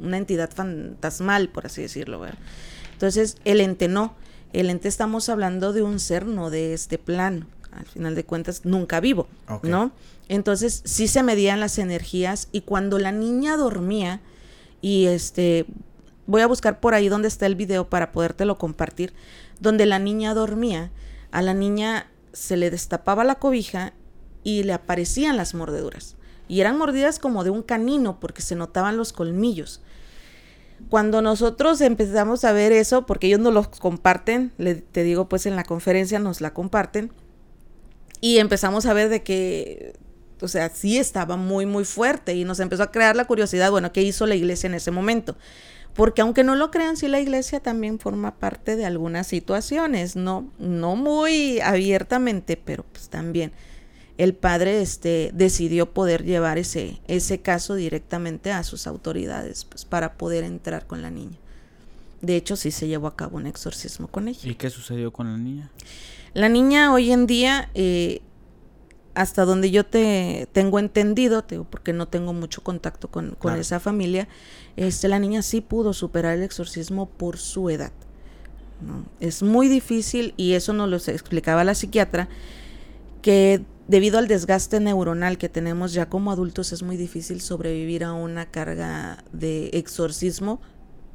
una 0.00 0.16
entidad 0.16 0.50
fantasmal, 0.52 1.48
por 1.48 1.66
así 1.66 1.82
decirlo. 1.82 2.20
¿verdad? 2.20 2.38
Entonces, 3.00 3.38
el 3.46 3.62
ente 3.62 3.88
no. 3.88 4.14
El 4.52 4.68
ente 4.68 4.86
estamos 4.86 5.30
hablando 5.30 5.72
de 5.72 5.80
un 5.80 5.98
ser 6.00 6.26
no 6.26 6.50
de 6.50 6.74
este 6.74 6.98
plano. 6.98 7.46
Al 7.72 7.86
final 7.86 8.14
de 8.14 8.24
cuentas, 8.24 8.66
nunca 8.66 9.00
vivo, 9.00 9.26
¿no? 9.62 9.92
Entonces, 10.28 10.82
sí 10.84 11.08
se 11.08 11.22
medían 11.22 11.60
las 11.60 11.78
energías 11.78 12.48
y 12.52 12.60
cuando 12.60 12.98
la 12.98 13.10
niña 13.10 13.56
dormía, 13.56 14.20
y 14.82 15.06
este, 15.06 15.64
voy 16.26 16.42
a 16.42 16.46
buscar 16.46 16.78
por 16.78 16.92
ahí 16.92 17.08
donde 17.08 17.28
está 17.28 17.46
el 17.46 17.54
video 17.54 17.88
para 17.88 18.12
podértelo 18.12 18.58
compartir, 18.58 19.14
donde 19.60 19.86
la 19.86 19.98
niña 19.98 20.34
dormía, 20.34 20.90
a 21.30 21.40
la 21.40 21.54
niña 21.54 22.06
se 22.34 22.58
le 22.58 22.68
destapaba 22.68 23.24
la 23.24 23.36
cobija 23.36 23.94
y 24.44 24.64
le 24.64 24.74
aparecían 24.74 25.38
las 25.38 25.54
mordeduras. 25.54 26.16
Y 26.48 26.60
eran 26.60 26.76
mordidas 26.76 27.18
como 27.18 27.44
de 27.44 27.50
un 27.50 27.62
canino 27.62 28.20
porque 28.20 28.42
se 28.42 28.56
notaban 28.56 28.98
los 28.98 29.14
colmillos. 29.14 29.80
Cuando 30.88 31.22
nosotros 31.22 31.80
empezamos 31.80 32.44
a 32.44 32.52
ver 32.52 32.72
eso, 32.72 33.06
porque 33.06 33.28
ellos 33.28 33.40
nos 33.40 33.52
lo 33.54 33.70
comparten, 33.70 34.52
le, 34.58 34.76
te 34.76 35.02
digo 35.04 35.28
pues 35.28 35.46
en 35.46 35.56
la 35.56 35.64
conferencia 35.64 36.18
nos 36.18 36.40
la 36.40 36.52
comparten, 36.52 37.12
y 38.20 38.38
empezamos 38.38 38.86
a 38.86 38.92
ver 38.92 39.08
de 39.08 39.22
que, 39.22 39.94
o 40.40 40.48
sea, 40.48 40.68
sí 40.68 40.98
estaba 40.98 41.36
muy, 41.36 41.66
muy 41.66 41.84
fuerte 41.84 42.34
y 42.34 42.44
nos 42.44 42.60
empezó 42.60 42.82
a 42.82 42.90
crear 42.90 43.16
la 43.16 43.26
curiosidad, 43.26 43.70
bueno, 43.70 43.92
¿qué 43.92 44.02
hizo 44.02 44.26
la 44.26 44.34
iglesia 44.34 44.66
en 44.66 44.74
ese 44.74 44.90
momento? 44.90 45.36
Porque 45.94 46.22
aunque 46.22 46.44
no 46.44 46.54
lo 46.54 46.70
crean, 46.70 46.96
sí 46.96 47.08
la 47.08 47.20
iglesia 47.20 47.60
también 47.60 47.98
forma 47.98 48.36
parte 48.36 48.76
de 48.76 48.84
algunas 48.84 49.26
situaciones, 49.26 50.16
no, 50.16 50.50
no 50.58 50.96
muy 50.96 51.60
abiertamente, 51.60 52.56
pero 52.56 52.84
pues 52.84 53.08
también 53.08 53.52
el 54.20 54.34
padre 54.34 54.82
este, 54.82 55.30
decidió 55.32 55.94
poder 55.94 56.24
llevar 56.24 56.58
ese, 56.58 57.00
ese 57.08 57.40
caso 57.40 57.74
directamente 57.74 58.52
a 58.52 58.62
sus 58.64 58.86
autoridades 58.86 59.64
pues, 59.64 59.86
para 59.86 60.18
poder 60.18 60.44
entrar 60.44 60.86
con 60.86 61.00
la 61.00 61.10
niña. 61.10 61.38
De 62.20 62.36
hecho, 62.36 62.54
sí 62.54 62.70
se 62.70 62.86
llevó 62.86 63.06
a 63.06 63.16
cabo 63.16 63.38
un 63.38 63.46
exorcismo 63.46 64.08
con 64.08 64.28
ella. 64.28 64.46
¿Y 64.46 64.56
qué 64.56 64.68
sucedió 64.68 65.10
con 65.10 65.32
la 65.32 65.38
niña? 65.38 65.70
La 66.34 66.50
niña 66.50 66.92
hoy 66.92 67.12
en 67.12 67.26
día, 67.26 67.70
eh, 67.72 68.20
hasta 69.14 69.46
donde 69.46 69.70
yo 69.70 69.86
te 69.86 70.46
tengo 70.52 70.78
entendido, 70.78 71.42
porque 71.70 71.94
no 71.94 72.06
tengo 72.06 72.34
mucho 72.34 72.62
contacto 72.62 73.08
con, 73.08 73.38
esa 73.58 73.80
familia, 73.80 74.28
este, 74.76 75.08
la 75.08 75.18
niña 75.18 75.40
sí 75.40 75.62
pudo 75.62 75.94
superar 75.94 76.36
el 76.36 76.42
exorcismo 76.42 77.08
por 77.08 77.38
su 77.38 77.70
edad. 77.70 77.92
Es 79.18 79.42
muy 79.42 79.68
difícil, 79.68 80.34
y 80.36 80.52
eso 80.52 80.74
nos 80.74 80.90
lo 80.90 80.96
explicaba 80.96 81.64
la 81.64 81.74
psiquiatra, 81.74 82.28
que 83.22 83.64
debido 83.90 84.18
al 84.18 84.28
desgaste 84.28 84.78
neuronal 84.78 85.36
que 85.36 85.48
tenemos 85.48 85.92
ya 85.92 86.08
como 86.08 86.30
adultos 86.30 86.72
es 86.72 86.84
muy 86.84 86.96
difícil 86.96 87.40
sobrevivir 87.40 88.04
a 88.04 88.12
una 88.12 88.46
carga 88.46 89.24
de 89.32 89.70
exorcismo 89.72 90.60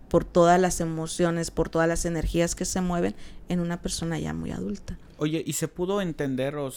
por 0.10 0.26
todas 0.26 0.60
las 0.60 0.82
emociones, 0.82 1.52
por 1.52 1.70
todas 1.70 1.88
las 1.88 2.04
energías 2.04 2.54
que 2.54 2.66
se 2.66 2.82
mueven 2.82 3.16
en 3.48 3.62
una 3.62 3.82
persona 3.82 4.20
ya 4.20 4.34
muy 4.34 4.52
adulta. 4.52 5.00
Oye, 5.18 5.42
¿y 5.46 5.54
se 5.54 5.70
pudo 5.70 6.02
entender 6.02 6.58
o, 6.58 6.70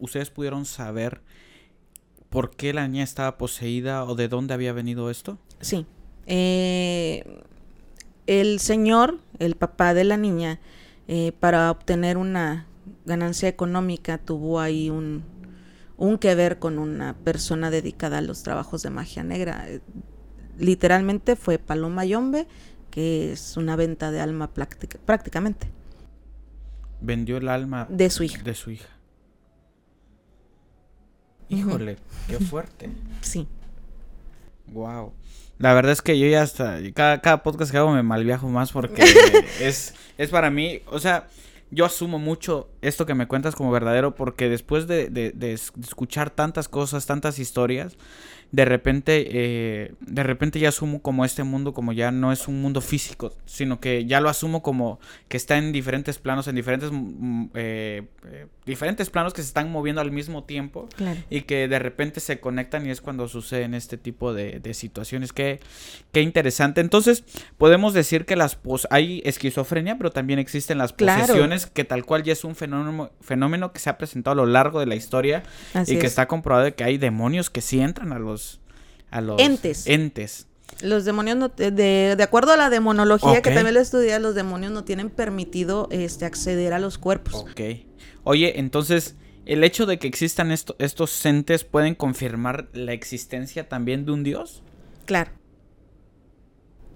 ustedes 0.00 0.30
pudieron 0.30 0.64
saber 0.64 1.20
por 2.30 2.56
qué 2.56 2.72
la 2.72 2.88
niña 2.88 3.04
estaba 3.04 3.36
poseída 3.36 4.02
o 4.04 4.14
de 4.14 4.28
dónde 4.28 4.54
había 4.54 4.72
venido 4.72 5.10
esto? 5.10 5.38
Sí. 5.60 5.84
Eh, 6.26 7.42
el 8.26 8.60
señor, 8.60 9.18
el 9.38 9.56
papá 9.56 9.92
de 9.92 10.04
la 10.04 10.16
niña, 10.16 10.58
eh, 11.06 11.32
para 11.38 11.70
obtener 11.70 12.16
una 12.16 12.66
ganancia 13.06 13.48
económica 13.48 14.18
tuvo 14.18 14.60
ahí 14.60 14.90
un, 14.90 15.24
un 15.96 16.18
que 16.18 16.34
ver 16.34 16.58
con 16.58 16.78
una 16.78 17.14
persona 17.14 17.70
dedicada 17.70 18.18
a 18.18 18.20
los 18.20 18.42
trabajos 18.42 18.82
de 18.82 18.90
magia 18.90 19.22
negra. 19.22 19.66
Literalmente 20.58 21.36
fue 21.36 21.58
Paloma 21.58 22.04
Yombe, 22.04 22.46
que 22.90 23.32
es 23.32 23.56
una 23.56 23.76
venta 23.76 24.10
de 24.10 24.20
alma 24.20 24.52
prácticamente. 24.52 25.70
Vendió 27.00 27.36
el 27.36 27.48
alma 27.48 27.86
de 27.88 28.10
su 28.10 28.24
hija. 28.24 28.42
De 28.42 28.54
su 28.54 28.70
hija. 28.70 28.88
Híjole, 31.48 31.96
qué 32.26 32.38
fuerte. 32.40 32.90
Sí. 33.20 33.46
Wow. 34.72 35.12
La 35.58 35.72
verdad 35.74 35.92
es 35.92 36.02
que 36.02 36.18
yo 36.18 36.26
ya 36.26 36.42
hasta 36.42 36.78
cada, 36.92 37.20
cada 37.20 37.42
podcast 37.42 37.70
que 37.70 37.76
hago 37.76 37.92
me 37.92 38.02
malviajo 38.02 38.48
más 38.48 38.72
porque 38.72 39.04
es, 39.60 39.94
es 40.18 40.30
para 40.30 40.50
mí, 40.50 40.80
o 40.86 40.98
sea, 40.98 41.28
yo 41.70 41.84
asumo 41.84 42.18
mucho 42.18 42.68
esto 42.80 43.06
que 43.06 43.14
me 43.14 43.26
cuentas 43.26 43.54
como 43.56 43.70
verdadero 43.70 44.14
porque 44.14 44.48
después 44.48 44.86
de, 44.86 45.08
de, 45.10 45.52
escuchar 45.52 46.30
tantas 46.30 46.68
cosas, 46.68 47.06
tantas 47.06 47.38
historias, 47.38 47.96
de 48.52 48.64
repente, 48.64 49.26
eh, 49.30 49.94
de 50.00 50.22
repente 50.22 50.60
ya 50.60 50.68
asumo 50.68 51.02
como 51.02 51.24
este 51.24 51.42
mundo 51.42 51.72
como 51.74 51.92
ya 51.92 52.12
no 52.12 52.30
es 52.30 52.46
un 52.46 52.62
mundo 52.62 52.80
físico, 52.80 53.32
sino 53.44 53.80
que 53.80 54.06
ya 54.06 54.20
lo 54.20 54.28
asumo 54.28 54.62
como 54.62 55.00
que 55.28 55.36
está 55.36 55.58
en 55.58 55.72
diferentes 55.72 56.18
planos, 56.18 56.46
en 56.46 56.54
diferentes, 56.54 56.90
mm, 56.92 57.46
eh, 57.54 58.02
eh, 58.26 58.46
diferentes 58.66 59.10
planos 59.10 59.32
que 59.32 59.42
se 59.42 59.48
están 59.48 59.70
moviendo 59.70 60.00
al 60.00 60.10
mismo 60.10 60.44
tiempo 60.44 60.88
y 61.30 61.42
que 61.42 61.68
de 61.68 61.78
repente 61.78 62.20
se 62.20 62.40
conectan 62.40 62.84
y 62.86 62.90
es 62.90 63.00
cuando 63.00 63.28
suceden 63.28 63.74
este 63.74 63.96
tipo 63.96 64.34
de, 64.34 64.60
situaciones. 64.74 65.32
Qué, 65.32 65.60
qué 66.12 66.20
interesante. 66.20 66.80
Entonces, 66.80 67.24
podemos 67.56 67.94
decir 67.94 68.26
que 68.26 68.36
las 68.36 68.56
pos 68.56 68.88
hay 68.90 69.22
esquizofrenia, 69.24 69.96
pero 69.96 70.10
también 70.10 70.38
existen 70.38 70.78
las 70.78 70.92
posesiones, 70.92 71.66
que 71.66 71.84
tal 71.84 72.04
cual 72.04 72.24
ya 72.24 72.32
es 72.32 72.44
un 72.44 72.56
fenómeno, 72.56 73.12
fenómeno 73.20 73.72
que 73.72 73.78
se 73.78 73.88
ha 73.88 73.96
presentado 73.96 74.32
a 74.32 74.44
lo 74.44 74.46
largo 74.46 74.80
de 74.80 74.86
la 74.86 74.96
historia 74.96 75.44
y 75.86 75.98
que 75.98 76.06
está 76.06 76.26
comprobado 76.26 76.64
de 76.64 76.74
que 76.74 76.84
hay 76.84 76.98
demonios 76.98 77.48
que 77.48 77.60
sí 77.60 77.80
entran 77.80 78.12
a 78.12 78.18
los 78.18 78.60
a 79.10 79.20
los 79.20 79.40
entes. 79.40 79.86
entes. 79.86 80.48
Los 80.82 81.04
demonios, 81.04 81.36
no, 81.36 81.48
de, 81.48 81.70
de 81.70 82.22
acuerdo 82.22 82.52
a 82.52 82.56
la 82.56 82.68
demonología, 82.68 83.40
que 83.40 83.52
también 83.52 83.74
lo 83.74 83.80
estudia, 83.80 84.18
los 84.18 84.34
demonios 84.34 84.72
no 84.72 84.82
tienen 84.82 85.10
permitido 85.10 85.86
este, 85.92 86.24
acceder 86.24 86.72
a 86.72 86.80
los 86.80 86.98
cuerpos. 86.98 87.34
Ok. 87.34 87.85
Oye, 88.28 88.58
entonces, 88.58 89.14
¿el 89.44 89.62
hecho 89.62 89.86
de 89.86 90.00
que 90.00 90.08
existan 90.08 90.50
estos 90.50 91.24
entes 91.26 91.62
pueden 91.62 91.94
confirmar 91.94 92.68
la 92.72 92.92
existencia 92.92 93.68
también 93.68 94.04
de 94.04 94.10
un 94.10 94.24
dios? 94.24 94.64
Claro. 95.04 95.30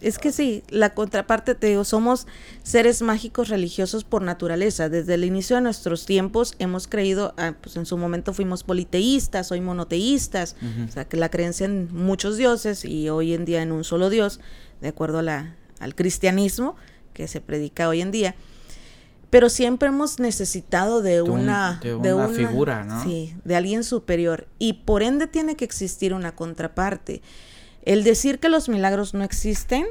es 0.00 0.18
que 0.18 0.32
sí, 0.32 0.64
la 0.70 0.92
contraparte, 0.92 1.54
te 1.54 1.68
digo, 1.68 1.84
somos 1.84 2.26
seres 2.64 3.00
mágicos 3.00 3.49
religiosos 3.49 4.02
por 4.02 4.22
naturaleza. 4.22 4.88
Desde 4.88 5.14
el 5.14 5.22
inicio 5.22 5.54
de 5.54 5.62
nuestros 5.62 6.04
tiempos 6.04 6.56
hemos 6.58 6.88
creído, 6.88 7.32
ah, 7.37 7.54
pues 7.60 7.76
en 7.76 7.87
su 7.87 7.96
momento 7.96 8.32
fuimos 8.32 8.64
politeístas, 8.64 9.52
hoy 9.52 9.60
monoteístas, 9.60 10.56
o 10.88 10.90
sea, 10.90 11.04
que 11.04 11.16
la 11.16 11.28
creencia 11.28 11.64
en 11.64 11.94
muchos 11.94 12.38
dioses 12.38 12.84
y 12.84 13.08
hoy 13.08 13.34
en 13.34 13.44
día 13.44 13.62
en 13.62 13.70
un 13.70 13.84
solo 13.84 14.10
Dios, 14.10 14.40
de 14.80 14.88
acuerdo 14.88 15.20
a 15.20 15.22
la, 15.22 15.54
al 15.78 15.94
cristianismo 15.94 16.75
que 17.14 17.28
se 17.28 17.40
predica 17.40 17.88
hoy 17.88 18.00
en 18.00 18.10
día. 18.10 18.34
Pero 19.30 19.49
siempre 19.49 19.88
hemos 19.88 20.18
necesitado 20.18 21.02
de, 21.02 21.22
una, 21.22 21.80
de 21.80 22.14
una 22.14 22.28
figura, 22.28 22.84
¿no? 22.84 23.02
Sí, 23.04 23.34
de 23.44 23.54
alguien 23.54 23.84
superior. 23.84 24.49
Y 24.58 24.72
por 24.84 25.04
ende 25.04 25.28
tiene 25.28 25.54
que 25.54 25.64
existir 25.64 26.12
una 26.12 26.34
contraparte. 26.34 27.22
El 27.82 28.02
decir 28.02 28.40
que 28.40 28.49
los 28.49 28.68
milagros 28.68 29.14
no 29.14 29.22
existen, 29.22 29.87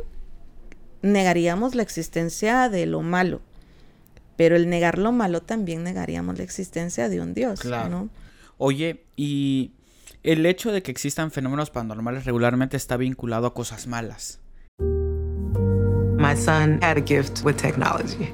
negaríamos 1.02 1.74
la 1.74 1.84
existencia 1.84 2.68
de 2.68 2.86
lo 2.86 3.02
malo. 3.02 3.42
Pero 4.36 4.58
el 4.58 4.70
negar 4.70 4.98
lo 4.98 5.14
malo 5.14 5.42
también 5.42 5.84
negaríamos 5.84 6.38
la 6.38 6.44
existencia 6.44 7.08
de 7.08 7.22
un 7.22 7.34
Dios. 7.34 7.62
Claro. 7.62 8.10
Oye, 8.58 9.06
y 9.16 9.72
el 10.24 10.46
hecho 10.46 10.72
de 10.74 10.84
que 10.84 10.92
existan 10.92 11.32
fenómenos 11.32 11.70
paranormales 11.70 12.26
regularmente 12.26 12.76
está 12.76 12.98
vinculado 12.98 13.48
a 13.48 13.54
cosas 13.54 13.88
malas. 13.88 14.40
My 16.18 16.36
son 16.36 16.80
had 16.84 16.98
a 16.98 17.02
gift 17.02 17.44
with 17.46 17.56
technology. 17.56 18.34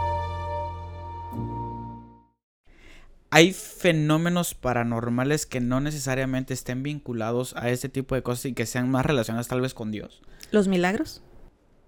Hay 3.33 3.53
fenómenos 3.53 4.53
paranormales 4.55 5.45
que 5.45 5.61
no 5.61 5.79
necesariamente 5.79 6.53
estén 6.53 6.83
vinculados 6.83 7.55
a 7.55 7.69
este 7.69 7.87
tipo 7.87 8.13
de 8.13 8.23
cosas 8.23 8.47
y 8.47 8.53
que 8.53 8.65
sean 8.65 8.91
más 8.91 9.05
relacionados 9.05 9.47
tal 9.47 9.61
vez 9.61 9.73
con 9.73 9.89
Dios. 9.89 10.21
¿Los 10.51 10.67
milagros? 10.67 11.23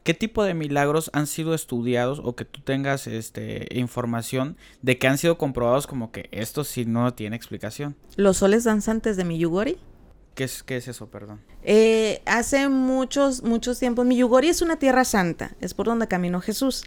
¿Qué 0.03 0.13
tipo 0.13 0.45
de 0.45 0.53
milagros 0.53 1.09
han 1.11 1.27
sido 1.27 1.53
estudiados 1.53 2.21
o 2.23 2.37
que 2.37 2.45
tú 2.45 2.61
tengas 2.61 3.07
este, 3.07 3.67
información 3.71 4.55
de 4.81 4.97
que 4.97 5.07
han 5.07 5.17
sido 5.17 5.37
comprobados 5.37 5.85
como 5.85 6.13
que 6.13 6.29
esto 6.31 6.63
sí 6.63 6.85
no 6.85 7.13
tiene 7.13 7.35
explicación? 7.35 7.97
Los 8.15 8.37
soles 8.37 8.63
danzantes 8.63 9.17
de 9.17 9.25
Miyugori. 9.25 9.77
¿Qué 10.35 10.45
es, 10.45 10.63
qué 10.63 10.77
es 10.77 10.87
eso, 10.87 11.07
perdón? 11.11 11.41
Eh, 11.63 12.21
hace 12.25 12.69
muchos, 12.69 13.43
muchos 13.43 13.79
tiempos, 13.79 14.05
Miyugori 14.05 14.47
es 14.47 14.61
una 14.61 14.77
tierra 14.77 15.03
santa, 15.03 15.57
es 15.59 15.73
por 15.73 15.87
donde 15.87 16.07
caminó 16.07 16.39
Jesús. 16.39 16.85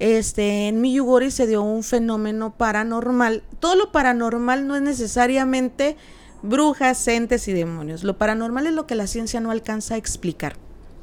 Este, 0.00 0.68
en 0.68 0.80
Miyugori 0.80 1.30
se 1.30 1.46
dio 1.46 1.62
un 1.62 1.82
fenómeno 1.84 2.54
paranormal. 2.56 3.44
Todo 3.60 3.76
lo 3.76 3.92
paranormal 3.92 4.66
no 4.66 4.74
es 4.74 4.82
necesariamente 4.82 5.96
brujas, 6.42 7.06
entes 7.06 7.46
y 7.48 7.52
demonios. 7.52 8.02
Lo 8.02 8.16
paranormal 8.16 8.66
es 8.66 8.72
lo 8.72 8.86
que 8.86 8.94
la 8.94 9.06
ciencia 9.06 9.40
no 9.40 9.50
alcanza 9.50 9.94
a 9.94 9.98
explicar, 9.98 10.56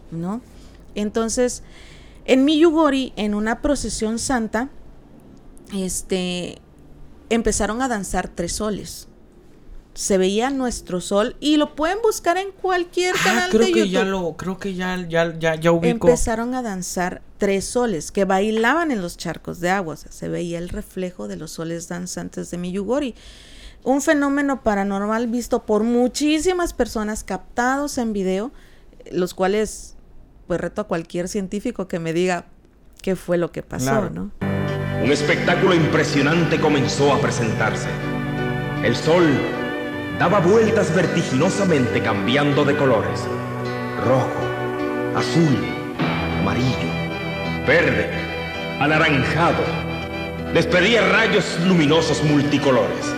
¿no? 0.10 0.42
Entonces, 0.96 1.62
en 2.25 2.44
Miyugori, 2.44 3.13
en 3.16 3.36
una 3.36 3.62
procesión 3.62 4.18
santa, 4.18 4.70
este, 5.75 6.58
empezaron 7.30 7.84
a 7.84 7.88
danzar 7.88 8.27
tres 8.27 8.54
soles. 8.54 9.07
Se 9.98 10.20
veía 10.20 10.51
nuestro 10.51 11.01
sol 11.01 11.36
y 11.39 11.58
lo 11.58 11.74
pueden 11.75 11.98
buscar 12.04 12.38
en 12.38 12.51
cualquier 12.51 13.16
ah, 13.18 13.24
canal 13.24 13.50
creo 13.50 13.66
de 13.66 13.74
que 13.74 13.89
Ya 13.89 14.04
lo, 14.04 14.38
creo 14.38 14.60
que 14.60 14.75
ya, 14.75 14.96
ya, 15.10 15.36
ya, 15.39 15.56
ya 15.56 15.72
ubico. 15.72 16.08
Empezaron 16.08 16.54
a 16.54 16.62
danzar 16.62 17.24
tres 17.39 17.66
soles 17.66 18.12
que 18.12 18.24
bailaban 18.24 18.91
en 18.91 19.02
los 19.02 19.17
charcos 19.17 19.60
de 19.60 19.72
agua. 19.72 19.98
se 19.98 20.30
veía 20.30 20.60
el 20.60 20.69
reflejo 20.69 21.28
de 21.28 21.38
los 21.38 21.50
soles 21.50 21.88
danzantes 21.88 22.52
de 22.52 22.60
Miyugori. 22.60 23.15
Un 23.84 24.04
fenómeno 24.04 24.62
paranormal 24.62 25.26
visto 25.26 25.65
por 25.65 25.82
muchísimas 25.82 26.74
personas 26.74 27.24
captados 27.24 27.98
en 27.98 28.13
video, 28.13 28.52
los 29.12 29.34
cuales 29.34 29.95
pues 30.45 30.62
reto 30.62 30.82
a 30.82 30.88
cualquier 30.88 31.28
científico 31.28 31.88
que 31.88 31.98
me 31.98 32.13
diga 32.13 32.45
qué 33.02 33.15
fue 33.15 33.39
lo 33.39 33.52
que 33.52 33.63
pasó, 33.63 34.12
¿no? 34.12 34.30
Un 35.04 35.12
espectáculo 35.12 35.74
impresionante 35.74 36.62
comenzó 36.62 37.12
a 37.12 37.19
presentarse. 37.19 37.89
El 38.84 38.95
sol 38.95 39.24
daba 40.19 40.39
vueltas 40.39 40.93
vertiginosamente 40.95 42.01
cambiando 42.01 42.65
de 42.65 42.75
colores. 42.75 43.23
Rojo, 44.03 44.41
azul, 45.15 45.58
amarillo, 46.39 47.65
verde, 47.67 48.10
anaranjado. 48.80 49.63
Despedía 50.53 51.08
rayos 51.10 51.60
luminosos 51.67 52.23
multicolores. 52.23 53.13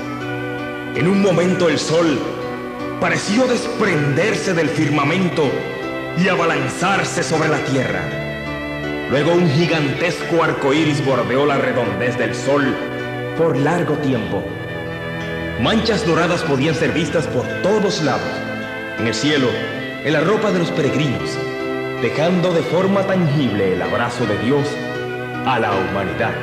En 0.96 1.08
un 1.08 1.22
momento 1.22 1.70
el 1.70 1.80
sol 1.80 2.20
pareció 3.00 3.48
desprenderse 3.48 4.54
del 4.54 4.68
firmamento 4.68 5.50
y 6.18 6.28
abalanzarse 6.28 7.24
sobre 7.24 7.48
la 7.48 7.60
tierra. 7.60 8.02
Luego 9.10 9.32
un 9.34 9.50
gigantesco 9.50 10.44
arco 10.44 10.74
iris 10.74 11.04
bordeó 11.06 11.46
la 11.46 11.58
redondez 11.58 12.18
del 12.18 12.36
sol 12.36 12.76
por 13.38 13.56
largo 13.56 13.96
tiempo. 13.96 14.44
Manchas 15.62 16.06
doradas 16.06 16.42
podían 16.44 16.74
ser 16.74 16.94
vistas 16.94 17.28
por 17.28 17.46
todos 17.62 18.02
lados, 18.04 18.32
en 18.98 19.08
el 19.08 19.14
cielo, 19.14 19.48
en 20.06 20.14
la 20.14 20.22
ropa 20.22 20.52
de 20.52 20.60
los 20.60 20.72
peregrinos, 20.72 21.38
dejando 22.02 22.54
de 22.54 22.62
forma 22.62 23.06
tangible 23.06 23.74
el 23.74 23.82
abrazo 23.82 24.26
de 24.26 24.38
Dios 24.40 24.66
a 25.46 25.60
la 25.60 25.72
humanidad. 25.72 26.34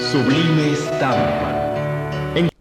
Sublime 0.00 0.72
estampa 0.72 1.64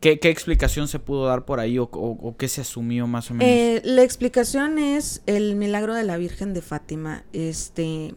¿Qué, 0.04 0.20
explicación 0.24 0.90
se 0.90 1.00
pudo 1.00 1.28
dar 1.28 1.46
por 1.46 1.62
ahí 1.62 1.78
o, 1.80 2.36
qué 2.38 2.50
se 2.50 2.60
asumió 2.60 3.08
más 3.08 3.32
o 3.32 3.36
menos? 3.36 3.50
Eh, 3.50 3.82
la 3.86 4.04
explicación 4.04 4.78
es 4.78 5.22
el 5.28 5.56
milagro 5.56 5.94
de 5.94 6.04
la 6.04 6.18
Virgen 6.18 6.54
de 6.54 6.62
Fátima. 6.62 7.24
Este, 7.32 8.14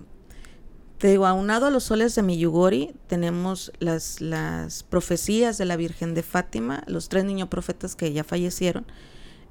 te 0.99 1.09
digo, 1.09 1.27
aunado 1.27 1.67
a 1.67 1.71
los 1.71 1.85
soles 1.85 2.15
de 2.15 2.23
Miyugori, 2.23 2.95
tenemos 3.07 3.71
las, 3.81 4.21
las 4.21 4.83
profecías 4.83 5.59
de 5.59 5.67
la 5.67 5.77
Virgen 5.77 6.15
de 6.15 6.23
Fátima, 6.23 6.83
los 6.87 7.09
tres 7.09 7.25
niños 7.25 7.49
profetas 7.49 7.97
que 7.97 8.13
ya 8.13 8.25
fallecieron. 8.25 8.87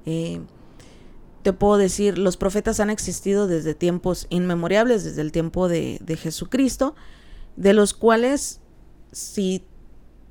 Eh, 0.06 0.40
te 1.42 1.52
puedo 1.52 1.76
decir, 1.76 2.18
los 2.18 2.36
profetas 2.36 2.80
han 2.80 2.90
existido 2.90 3.46
desde 3.46 3.74
tiempos 3.74 4.26
inmemorables, 4.30 5.04
desde 5.04 5.22
el 5.22 5.30
tiempo 5.30 5.68
de, 5.68 5.98
de 6.02 6.16
Jesucristo, 6.16 6.96
de 7.54 7.72
los 7.72 7.94
cuales, 7.94 8.60
si 9.12 9.64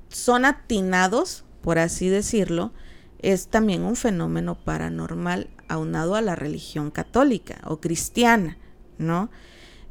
son 0.09 0.43
atinados, 0.43 1.45
por 1.61 1.79
así 1.79 2.09
decirlo, 2.09 2.73
es 3.19 3.47
también 3.47 3.83
un 3.83 3.95
fenómeno 3.95 4.55
paranormal 4.55 5.49
aunado 5.69 6.15
a 6.15 6.21
la 6.21 6.35
religión 6.35 6.91
católica 6.91 7.61
o 7.63 7.79
cristiana, 7.79 8.57
¿no? 8.97 9.29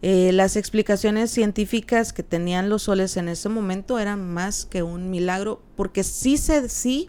Eh, 0.07 0.33
las 0.33 0.57
explicaciones 0.57 1.31
científicas 1.31 2.13
que 2.13 2.23
tenían 2.23 2.69
los 2.69 2.83
soles 2.83 3.17
en 3.17 3.27
ese 3.27 3.49
momento 3.49 3.99
eran 3.99 4.35
más 4.35 4.67
que 4.67 4.83
un 4.83 5.09
milagro, 5.09 5.63
porque 5.77 6.05
sí 6.05 6.37
se, 6.37 6.69
sí, 6.69 7.09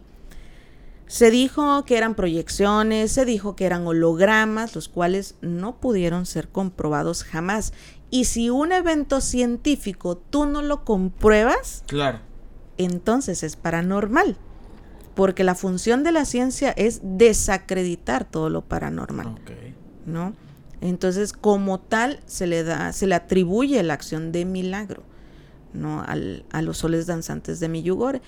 se 1.05 1.29
dijo 1.29 1.83
que 1.83 1.97
eran 1.97 2.15
proyecciones, 2.15 3.11
se 3.11 3.25
dijo 3.25 3.53
que 3.57 3.65
eran 3.65 3.85
hologramas, 3.85 4.75
los 4.75 4.87
cuales 4.87 5.35
no 5.41 5.75
pudieron 5.75 6.25
ser 6.25 6.47
comprobados 6.47 7.25
jamás. 7.25 7.73
Y 8.11 8.23
si 8.23 8.49
un 8.49 8.71
evento 8.71 9.19
científico 9.19 10.15
tú 10.15 10.45
no 10.45 10.61
lo 10.61 10.85
compruebas, 10.85 11.83
claro. 11.87 12.21
entonces 12.77 13.43
es 13.43 13.57
paranormal 13.57 14.37
porque 15.15 15.43
la 15.43 15.55
función 15.55 16.03
de 16.03 16.13
la 16.13 16.23
ciencia 16.23 16.71
es 16.71 17.01
desacreditar 17.03 18.23
todo 18.23 18.49
lo 18.49 18.61
paranormal, 18.61 19.35
¿no? 20.05 20.44
Entonces, 20.85 21.33
como 21.33 21.79
tal, 21.79 22.19
se 22.27 22.45
le 22.45 22.63
da, 22.63 22.93
se 22.93 23.07
le 23.07 23.15
atribuye 23.15 23.81
la 23.81 23.95
acción 23.95 24.31
de 24.31 24.45
milagro, 24.45 25.03
¿no? 25.73 26.03
a 26.05 26.61
los 26.61 26.77
soles 26.77 27.07
danzantes 27.07 27.59
de 27.59 27.69
Miyugore. 27.69 28.21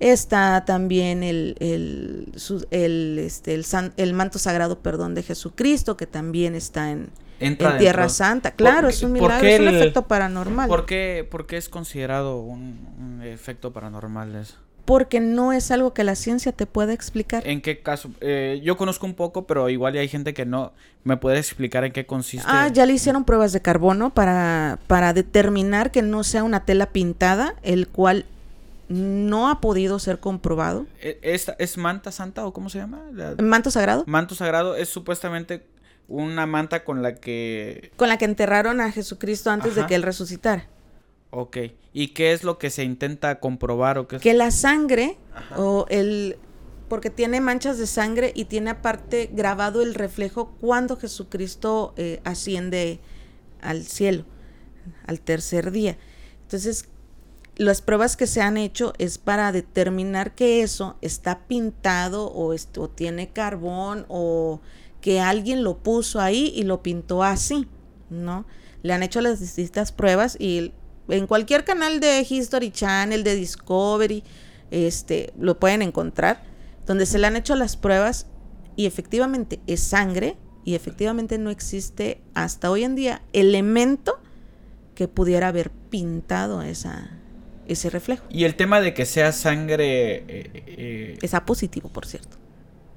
Está 0.00 0.64
también 0.64 1.22
el, 1.22 1.56
el, 1.60 2.32
el, 2.70 3.18
este, 3.18 3.54
el, 3.54 3.64
el, 3.96 4.12
manto 4.14 4.38
sagrado, 4.38 4.80
perdón, 4.80 5.14
de 5.14 5.22
Jesucristo, 5.22 5.96
que 5.96 6.06
también 6.06 6.54
está 6.54 6.90
en, 6.90 7.10
en 7.38 7.56
Tierra 7.78 8.08
Santa. 8.08 8.52
Claro, 8.52 8.88
es 8.88 9.02
un 9.02 9.12
milagro, 9.12 9.46
es 9.46 9.60
un 9.60 9.68
efecto 9.68 10.08
paranormal. 10.08 10.68
¿Por 10.68 10.86
qué, 10.86 11.28
por 11.30 11.46
qué 11.46 11.58
es 11.58 11.68
considerado 11.68 12.38
un, 12.40 12.88
un 12.98 13.22
efecto 13.22 13.72
paranormal 13.72 14.34
eso? 14.34 14.56
Porque 14.84 15.20
no 15.20 15.52
es 15.52 15.70
algo 15.70 15.94
que 15.94 16.04
la 16.04 16.14
ciencia 16.14 16.52
te 16.52 16.66
pueda 16.66 16.92
explicar. 16.92 17.46
¿En 17.46 17.60
qué 17.60 17.80
caso? 17.80 18.10
Eh, 18.20 18.60
yo 18.64 18.76
conozco 18.76 19.06
un 19.06 19.14
poco, 19.14 19.46
pero 19.46 19.68
igual 19.68 19.96
hay 19.96 20.08
gente 20.08 20.34
que 20.34 20.44
no. 20.46 20.72
¿Me 21.04 21.16
puede 21.16 21.38
explicar 21.38 21.84
en 21.84 21.92
qué 21.92 22.04
consiste? 22.06 22.46
Ah, 22.48 22.68
ya 22.68 22.84
le 22.86 22.92
hicieron 22.92 23.24
pruebas 23.24 23.52
de 23.52 23.60
carbono 23.62 24.10
para, 24.12 24.78
para 24.86 25.12
determinar 25.12 25.90
que 25.90 26.02
no 26.02 26.24
sea 26.24 26.42
una 26.44 26.64
tela 26.64 26.86
pintada, 26.86 27.54
el 27.62 27.88
cual 27.88 28.26
no 28.88 29.48
ha 29.48 29.60
podido 29.60 29.98
ser 29.98 30.18
comprobado. 30.18 30.86
¿E- 31.00 31.18
¿Esta 31.22 31.54
es 31.58 31.78
manta 31.78 32.10
santa 32.12 32.44
o 32.44 32.52
cómo 32.52 32.68
se 32.68 32.78
llama? 32.78 33.00
La- 33.14 33.34
Manto 33.40 33.70
sagrado, 33.70 34.04
Manto 34.06 34.34
sagrado 34.34 34.74
es 34.76 34.88
supuestamente 34.88 35.64
una 36.08 36.44
manta 36.44 36.82
con 36.82 37.02
la 37.02 37.14
que... 37.14 37.92
con 37.96 38.08
la 38.08 38.18
que 38.18 38.24
enterraron 38.24 38.80
a 38.80 38.90
Jesucristo 38.90 39.50
antes 39.50 39.76
de 39.76 39.86
que 39.86 39.94
él 39.94 40.02
resucitara. 40.02 40.66
Ok. 41.30 41.56
¿Y 41.92 42.08
qué 42.08 42.32
es 42.32 42.44
lo 42.44 42.58
que 42.58 42.70
se 42.70 42.84
intenta 42.84 43.40
comprobar 43.40 43.98
o 43.98 44.08
qué 44.08 44.16
es- 44.16 44.22
Que 44.22 44.34
la 44.34 44.50
sangre 44.50 45.16
o 45.56 45.86
el 45.88 46.36
porque 46.88 47.08
tiene 47.08 47.40
manchas 47.40 47.78
de 47.78 47.86
sangre 47.86 48.32
y 48.34 48.46
tiene 48.46 48.70
aparte 48.70 49.30
grabado 49.32 49.80
el 49.80 49.94
reflejo 49.94 50.56
cuando 50.60 50.96
Jesucristo 50.96 51.94
eh, 51.96 52.20
asciende 52.24 52.98
al 53.60 53.84
cielo, 53.84 54.24
al 55.06 55.20
tercer 55.20 55.70
día. 55.70 55.96
Entonces, 56.42 56.86
las 57.54 57.80
pruebas 57.80 58.16
que 58.16 58.26
se 58.26 58.40
han 58.42 58.56
hecho 58.56 58.92
es 58.98 59.18
para 59.18 59.52
determinar 59.52 60.34
que 60.34 60.62
eso 60.62 60.96
está 61.00 61.46
pintado 61.46 62.26
o, 62.26 62.52
o 62.54 62.88
tiene 62.90 63.28
carbón 63.28 64.04
o 64.08 64.60
que 65.00 65.20
alguien 65.20 65.62
lo 65.62 65.78
puso 65.78 66.20
ahí 66.20 66.52
y 66.56 66.64
lo 66.64 66.82
pintó 66.82 67.22
así, 67.22 67.68
¿no? 68.08 68.46
Le 68.82 68.94
han 68.94 69.04
hecho 69.04 69.20
las 69.20 69.38
distintas 69.38 69.92
pruebas 69.92 70.36
y 70.40 70.72
en 71.10 71.26
cualquier 71.26 71.64
canal 71.64 72.00
de 72.00 72.26
History 72.28 72.70
Channel, 72.70 73.22
de 73.24 73.34
Discovery, 73.36 74.22
este, 74.70 75.32
lo 75.38 75.58
pueden 75.58 75.82
encontrar, 75.82 76.42
donde 76.86 77.06
se 77.06 77.18
le 77.18 77.26
han 77.26 77.36
hecho 77.36 77.54
las 77.56 77.76
pruebas 77.76 78.26
y 78.76 78.86
efectivamente 78.86 79.60
es 79.66 79.80
sangre 79.80 80.36
y 80.64 80.74
efectivamente 80.74 81.38
no 81.38 81.50
existe 81.50 82.20
hasta 82.34 82.70
hoy 82.70 82.84
en 82.84 82.94
día 82.94 83.22
elemento 83.32 84.20
que 84.94 85.08
pudiera 85.08 85.48
haber 85.48 85.70
pintado 85.70 86.62
esa, 86.62 87.10
ese 87.66 87.90
reflejo. 87.90 88.24
Y 88.30 88.44
el 88.44 88.54
tema 88.54 88.80
de 88.80 88.92
que 88.94 89.06
sea 89.06 89.32
sangre 89.32 90.16
eh, 90.16 90.24
eh, 90.66 91.18
Es 91.22 91.34
A 91.34 91.44
positivo, 91.46 91.88
por 91.88 92.06
cierto. 92.06 92.36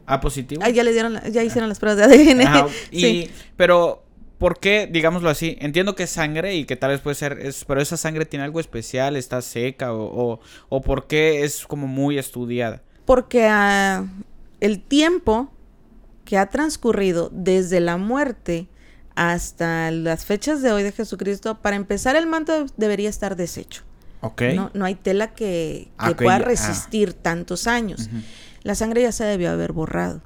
A 0.06 0.20
positivo. 0.20 0.62
Ah, 0.66 0.70
ya 0.70 0.84
le 0.84 0.92
dieron, 0.92 1.14
la- 1.14 1.28
ya 1.30 1.44
hicieron 1.44 1.70
las 1.70 1.80
pruebas 1.80 1.98
de 2.10 2.14
ADN. 2.34 2.42
Ajá, 2.42 2.68
y, 2.92 3.00
Sí. 3.02 3.30
Pero, 3.56 4.04
¿por 4.44 4.60
qué, 4.60 4.90
digámoslo 4.92 5.30
así? 5.30 5.56
Entiendo 5.62 5.96
que 5.96 6.04
es 6.04 6.10
sangre 6.10 6.54
y 6.58 6.66
que 6.66 6.76
tal 6.76 6.92
vez 6.92 7.00
puede 7.00 7.16
ser, 7.16 7.40
es, 7.40 7.64
pero 7.64 7.80
esa 7.80 7.96
sangre 7.96 8.26
tiene 8.26 8.44
algo 8.44 8.60
especial, 8.60 9.16
está 9.16 9.42
seca 9.42 9.94
o, 9.94 10.04
o, 10.34 10.40
o 10.68 10.82
por 10.82 11.08
qué 11.08 11.46
es 11.46 11.66
como 11.66 11.88
muy 11.88 12.18
estudiada. 12.18 12.82
Porque 13.06 13.48
ah, 13.50 14.06
el 14.60 14.82
tiempo 14.82 15.50
que 16.26 16.38
ha 16.38 16.48
transcurrido 16.50 17.30
desde 17.32 17.80
la 17.80 17.96
muerte 17.96 18.68
hasta 19.16 19.92
las 19.92 20.26
fechas 20.26 20.62
de 20.62 20.74
hoy 20.74 20.84
de 20.84 20.92
Jesucristo, 20.92 21.62
para 21.62 21.78
empezar 21.78 22.18
el 22.18 22.28
manto 22.28 22.66
debería 22.76 23.10
estar 23.10 23.38
deshecho. 23.38 23.84
Ok. 24.20 24.42
No, 24.56 24.72
no 24.74 24.84
hay 24.84 24.96
tela 24.96 25.34
que, 25.34 25.88
Ah, 25.98 26.12
pueda 26.18 26.40
ya. 26.40 26.44
resistir 26.44 27.14
tantos 27.14 27.66
años. 27.66 28.10
La 28.64 28.76
sangre 28.76 29.04
ya 29.04 29.14
se 29.14 29.24
debió 29.24 29.52
haber 29.52 29.72
borrado. 29.72 30.22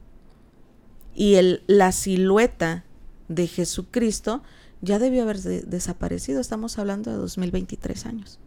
Y 1.13 1.35
el, 1.35 1.61
la 1.67 1.91
silueta 1.91 2.83
de 3.27 3.47
Jesucristo 3.47 4.43
ya 4.81 4.99
debió 4.99 5.23
haber 5.23 5.39
de- 5.39 5.61
desaparecido. 5.63 6.39
Estamos 6.39 6.77
hablando 6.79 7.11
de 7.11 7.17
2023 7.17 8.05
años. 8.05 8.39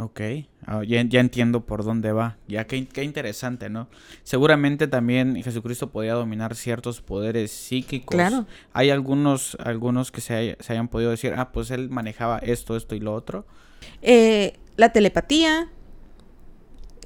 Ok, 0.00 0.20
Ah, 0.64 0.82
ya, 0.86 1.02
ya 1.02 1.18
entiendo 1.18 1.64
por 1.66 1.82
dónde 1.82 2.12
va. 2.12 2.36
Ya 2.46 2.66
qué, 2.66 2.86
qué 2.86 3.02
interesante, 3.02 3.68
¿no? 3.70 3.88
Seguramente 4.22 4.86
también 4.86 5.42
Jesucristo 5.42 5.90
podía 5.90 6.12
dominar 6.14 6.54
ciertos 6.54 7.00
poderes 7.00 7.50
psíquicos. 7.50 8.14
Claro. 8.14 8.46
Hay 8.74 8.90
algunos, 8.90 9.56
algunos 9.60 10.12
que 10.12 10.20
se, 10.20 10.34
hay- 10.34 10.56
se 10.60 10.72
hayan 10.74 10.86
podido 10.88 11.10
decir, 11.10 11.32
ah, 11.36 11.50
pues 11.50 11.70
él 11.72 11.88
manejaba 11.90 12.38
esto, 12.38 12.76
esto 12.76 12.94
y 12.94 13.00
lo 13.00 13.12
otro. 13.14 13.44
Eh, 14.02 14.58
la 14.76 14.92
telepatía. 14.92 15.68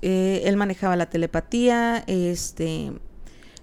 eh, 0.02 0.42
él 0.46 0.56
manejaba 0.56 0.96
la 0.96 1.08
telepatía. 1.08 2.02
Este. 2.08 2.92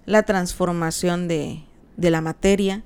La 0.06 0.24
transformación 0.24 1.28
de, 1.28 1.64
de 2.00 2.10
la 2.12 2.22
materia. 2.22 2.84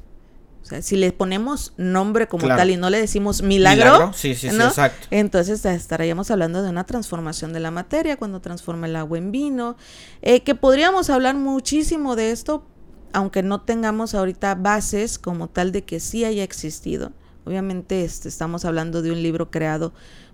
O 0.62 0.65
sea, 0.65 0.82
si 0.82 0.95
le 0.95 1.12
ponemos 1.12 1.73
nombre 1.76 2.28
como 2.28 2.45
Claro. 2.45 2.60
tal 2.60 2.69
y 2.69 2.78
no 2.78 2.89
le 2.89 2.97
decimos 2.99 3.41
milagro, 3.41 4.13
Sí, 4.13 4.34
sí, 4.34 4.49
sí, 4.49 4.56
¿no? 4.56 4.65
exacto. 4.67 5.08
Entonces 5.12 5.65
estaríamos 5.65 6.32
hablando 6.32 6.63
de 6.63 6.69
una 6.69 6.86
transformación 6.86 7.52
de 7.52 7.60
la 7.60 7.69
materia 7.69 8.15
cuando 8.15 8.39
transforma 8.39 8.88
el 8.88 8.95
agua 8.95 9.17
en 9.17 9.32
vino, 9.34 9.76
eh, 10.21 10.41
que 10.41 10.56
podríamos 10.56 11.10
hablar 11.10 11.36
muchísimo 11.36 12.15
de 12.15 12.32
esto, 12.32 12.65
aunque 13.12 13.43
no 13.43 13.60
tengamos 13.62 14.15
ahorita 14.15 14.56
bases 14.56 15.19
como 15.19 15.49
tal 15.49 15.73
de 15.73 15.84
que 15.84 15.99
sí 15.99 16.23
haya 16.23 16.43
existido. 16.43 17.12
Obviamente 17.45 18.06
este, 18.06 18.30
estamos 18.30 18.63
hablando 18.63 19.02
de 19.02 19.12
un 19.12 19.21
libro 19.21 19.52
creado 19.52 19.93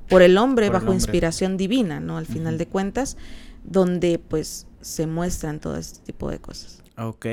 por 0.10 0.22
el 0.22 0.38
hombre 0.38 0.68
Por 0.68 0.76
el 0.76 0.80
bajo 0.80 0.92
hombre. 0.92 0.96
inspiración 0.98 1.58
divina, 1.58 2.00
¿no? 2.00 2.18
Al 2.20 2.28
final 2.28 2.60
de 2.60 2.68
cuentas, 2.68 3.18
donde 3.64 4.20
pues 4.20 4.68
se 4.82 5.08
muestran 5.08 5.60
todo 5.60 5.76
este 5.76 6.00
tipo 6.06 6.30
de 6.30 6.38
cosas. 6.40 6.84
Ok, 7.00 7.26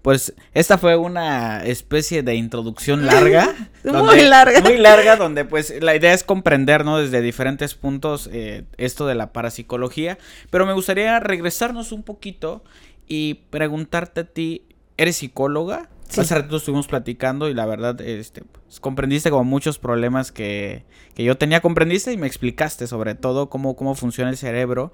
pues 0.00 0.34
esta 0.54 0.78
fue 0.78 0.96
una 0.96 1.62
especie 1.64 2.22
de 2.22 2.36
introducción 2.36 3.04
larga. 3.04 3.54
Muy 3.84 4.22
larga. 4.22 4.60
Muy 4.62 4.78
larga, 4.78 5.16
donde 5.16 5.44
pues 5.44 5.74
la 5.82 5.94
idea 5.94 6.14
es 6.14 6.24
comprender, 6.24 6.86
¿no? 6.86 6.98
Desde 6.98 7.20
diferentes 7.20 7.74
puntos 7.74 8.30
eh, 8.32 8.64
esto 8.78 9.06
de 9.06 9.14
la 9.14 9.32
parapsicología. 9.32 10.16
Pero 10.48 10.64
me 10.64 10.72
gustaría 10.72 11.20
regresarnos 11.20 11.92
un 11.92 12.02
poquito 12.02 12.64
y 13.06 13.34
preguntarte 13.50 14.20
a 14.20 14.24
ti, 14.24 14.64
¿eres 14.96 15.16
psicóloga? 15.16 15.90
Sí. 16.08 16.22
Hace 16.22 16.36
rato 16.36 16.56
estuvimos 16.56 16.88
platicando 16.88 17.48
y 17.50 17.54
la 17.54 17.66
verdad, 17.66 18.00
este, 18.00 18.42
pues, 18.42 18.80
comprendiste 18.80 19.30
como 19.30 19.44
muchos 19.44 19.78
problemas 19.78 20.32
que, 20.32 20.84
que 21.14 21.24
yo 21.24 21.36
tenía, 21.36 21.60
comprendiste 21.60 22.12
y 22.12 22.16
me 22.16 22.26
explicaste 22.26 22.86
sobre 22.86 23.14
todo 23.14 23.50
cómo, 23.50 23.76
cómo 23.76 23.94
funciona 23.94 24.30
el 24.30 24.36
cerebro. 24.36 24.92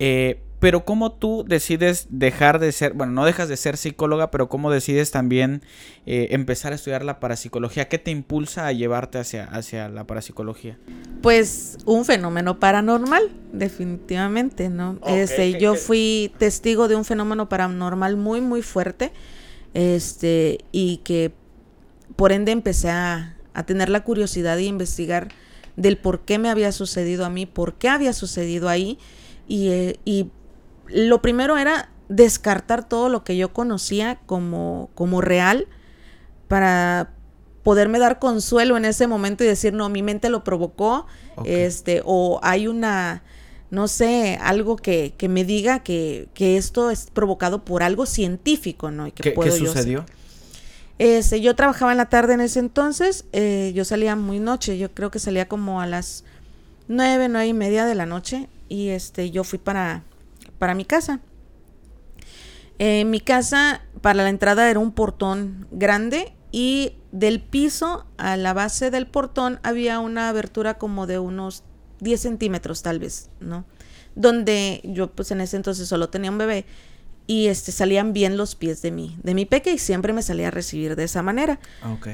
Eh, 0.00 0.42
pero 0.60 0.84
cómo 0.84 1.10
tú 1.12 1.44
decides 1.48 2.06
dejar 2.10 2.58
de 2.58 2.70
ser, 2.72 2.92
bueno, 2.92 3.12
no 3.12 3.24
dejas 3.24 3.48
de 3.48 3.56
ser 3.56 3.76
psicóloga, 3.78 4.30
pero 4.30 4.48
cómo 4.50 4.70
decides 4.70 5.10
también 5.10 5.62
eh, 6.06 6.28
empezar 6.32 6.72
a 6.72 6.74
estudiar 6.76 7.02
la 7.04 7.18
parapsicología. 7.18 7.88
¿Qué 7.88 7.98
te 7.98 8.10
impulsa 8.10 8.66
a 8.66 8.72
llevarte 8.72 9.18
hacia, 9.18 9.44
hacia 9.46 9.88
la 9.88 10.06
parapsicología? 10.06 10.78
Pues 11.22 11.78
un 11.86 12.04
fenómeno 12.04 12.60
paranormal, 12.60 13.30
definitivamente, 13.52 14.68
¿no? 14.68 14.98
Este, 15.06 15.52
¿qué- 15.52 15.60
yo 15.60 15.74
fui 15.76 16.32
testigo 16.38 16.88
de 16.88 16.96
un 16.96 17.04
fenómeno 17.06 17.48
paranormal 17.48 18.16
muy, 18.18 18.40
muy 18.42 18.60
fuerte, 18.62 19.12
este, 19.74 20.58
y 20.72 20.98
que 20.98 21.32
por 22.16 22.32
ende 22.32 22.52
empecé 22.52 22.90
a, 22.90 23.36
a 23.54 23.64
tener 23.64 23.88
la 23.88 24.04
curiosidad 24.04 24.56
de 24.56 24.64
investigar 24.64 25.28
del 25.76 25.96
por 25.96 26.20
qué 26.20 26.38
me 26.38 26.50
había 26.50 26.72
sucedido 26.72 27.24
a 27.24 27.30
mí, 27.30 27.46
por 27.46 27.74
qué 27.74 27.88
había 27.88 28.12
sucedido 28.12 28.68
ahí, 28.68 28.98
y, 29.48 29.68
eh, 29.68 29.96
y 30.04 30.26
lo 30.92 31.22
primero 31.22 31.56
era 31.56 31.90
descartar 32.08 32.88
todo 32.88 33.08
lo 33.08 33.24
que 33.24 33.36
yo 33.36 33.52
conocía 33.52 34.18
como, 34.26 34.90
como 34.94 35.20
real 35.20 35.68
para 36.48 37.12
poderme 37.62 37.98
dar 37.98 38.18
consuelo 38.18 38.76
en 38.76 38.84
ese 38.84 39.06
momento 39.06 39.44
y 39.44 39.46
decir, 39.46 39.72
no, 39.72 39.88
mi 39.88 40.02
mente 40.02 40.28
lo 40.28 40.42
provocó, 40.42 41.06
este, 41.44 42.02
o 42.04 42.40
hay 42.42 42.66
una, 42.66 43.22
no 43.70 43.86
sé, 43.86 44.38
algo 44.42 44.76
que, 44.76 45.14
que 45.16 45.28
me 45.28 45.44
diga 45.44 45.80
que, 45.80 46.28
que 46.34 46.56
esto 46.56 46.90
es 46.90 47.08
provocado 47.12 47.64
por 47.64 47.82
algo 47.82 48.06
científico, 48.06 48.90
¿no? 48.90 49.06
Y 49.06 49.12
que 49.12 49.22
¿Qué, 49.22 49.30
qué 49.30 49.34
puedo 49.34 49.56
yo 49.56 49.64
hacer. 49.64 49.68
sucedió? 49.68 50.06
Este, 50.98 51.40
yo 51.40 51.54
trabajaba 51.54 51.92
en 51.92 51.98
la 51.98 52.08
tarde 52.08 52.34
en 52.34 52.40
ese 52.40 52.58
entonces, 52.58 53.24
eh, 53.32 53.72
yo 53.74 53.84
salía 53.84 54.16
muy 54.16 54.38
noche, 54.38 54.76
yo 54.76 54.92
creo 54.92 55.10
que 55.10 55.18
salía 55.18 55.48
como 55.48 55.80
a 55.80 55.86
las 55.86 56.24
nueve, 56.88 57.28
nueve 57.28 57.46
y 57.46 57.54
media 57.54 57.86
de 57.86 57.94
la 57.94 58.04
noche 58.04 58.48
y 58.68 58.88
este, 58.88 59.30
yo 59.30 59.44
fui 59.44 59.58
para, 59.58 60.02
para 60.60 60.74
mi 60.74 60.84
casa. 60.84 61.18
Eh, 62.78 63.04
mi 63.04 63.18
casa, 63.18 63.82
para 64.00 64.22
la 64.22 64.28
entrada 64.28 64.70
era 64.70 64.78
un 64.78 64.92
portón 64.92 65.66
grande 65.72 66.32
y 66.52 66.92
del 67.12 67.40
piso 67.40 68.06
a 68.18 68.36
la 68.36 68.52
base 68.52 68.90
del 68.90 69.06
portón 69.06 69.58
había 69.62 69.98
una 69.98 70.28
abertura 70.28 70.78
como 70.78 71.06
de 71.06 71.18
unos 71.18 71.64
10 72.00 72.20
centímetros 72.20 72.82
tal 72.82 72.98
vez, 72.98 73.30
¿no? 73.40 73.64
Donde 74.14 74.80
yo 74.84 75.10
pues 75.10 75.30
en 75.30 75.40
ese 75.40 75.56
entonces 75.56 75.88
solo 75.88 76.10
tenía 76.10 76.30
un 76.30 76.38
bebé 76.38 76.66
y 77.26 77.46
este 77.46 77.72
salían 77.72 78.12
bien 78.12 78.36
los 78.36 78.54
pies 78.54 78.82
de 78.82 78.90
mi, 78.90 79.16
de 79.22 79.34
mi 79.34 79.46
peque 79.46 79.72
y 79.72 79.78
siempre 79.78 80.12
me 80.12 80.22
salía 80.22 80.48
a 80.48 80.50
recibir 80.50 80.94
de 80.94 81.04
esa 81.04 81.22
manera. 81.22 81.58
Ok. 81.90 82.08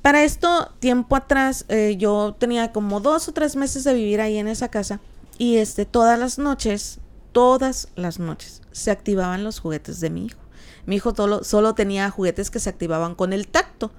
Para 0.00 0.24
esto, 0.24 0.72
tiempo 0.80 1.14
atrás, 1.14 1.66
eh, 1.68 1.96
yo 1.98 2.34
tenía 2.38 2.72
como 2.72 3.00
dos 3.00 3.28
o 3.28 3.32
tres 3.32 3.54
meses 3.54 3.84
de 3.84 3.94
vivir 3.94 4.20
ahí 4.20 4.38
en 4.38 4.48
esa 4.48 4.68
casa 4.68 5.00
y 5.38 5.56
este, 5.56 5.84
todas 5.84 6.18
las 6.18 6.38
noches, 6.38 6.98
todas 7.32 7.88
las 7.96 8.18
noches, 8.18 8.62
se 8.72 8.90
activaban 8.90 9.44
los 9.44 9.58
juguetes 9.60 10.00
de 10.00 10.10
mi 10.10 10.26
hijo. 10.26 10.38
Mi 10.86 10.96
hijo 10.96 11.14
solo, 11.14 11.44
solo 11.44 11.74
tenía 11.74 12.10
juguetes 12.10 12.50
que 12.50 12.58
se 12.58 12.68
activaban 12.70 13.14
con 13.14 13.32
el 13.32 13.48
tacto. 13.48 13.90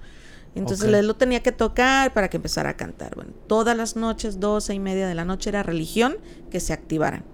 Entonces 0.54 0.92
él 0.92 1.06
lo 1.08 1.14
tenía 1.14 1.42
que 1.42 1.50
tocar 1.50 2.12
para 2.14 2.28
que 2.30 2.36
empezara 2.36 2.70
a 2.70 2.76
cantar. 2.76 3.16
Bueno, 3.16 3.32
todas 3.48 3.76
las 3.76 3.96
noches, 3.96 4.38
doce 4.38 4.72
y 4.74 4.78
media 4.78 5.08
de 5.08 5.14
la 5.16 5.24
noche, 5.24 5.50
era 5.50 5.62
religión 5.64 6.16
que 6.50 6.60
se 6.60 6.72
activaran. 6.72 7.24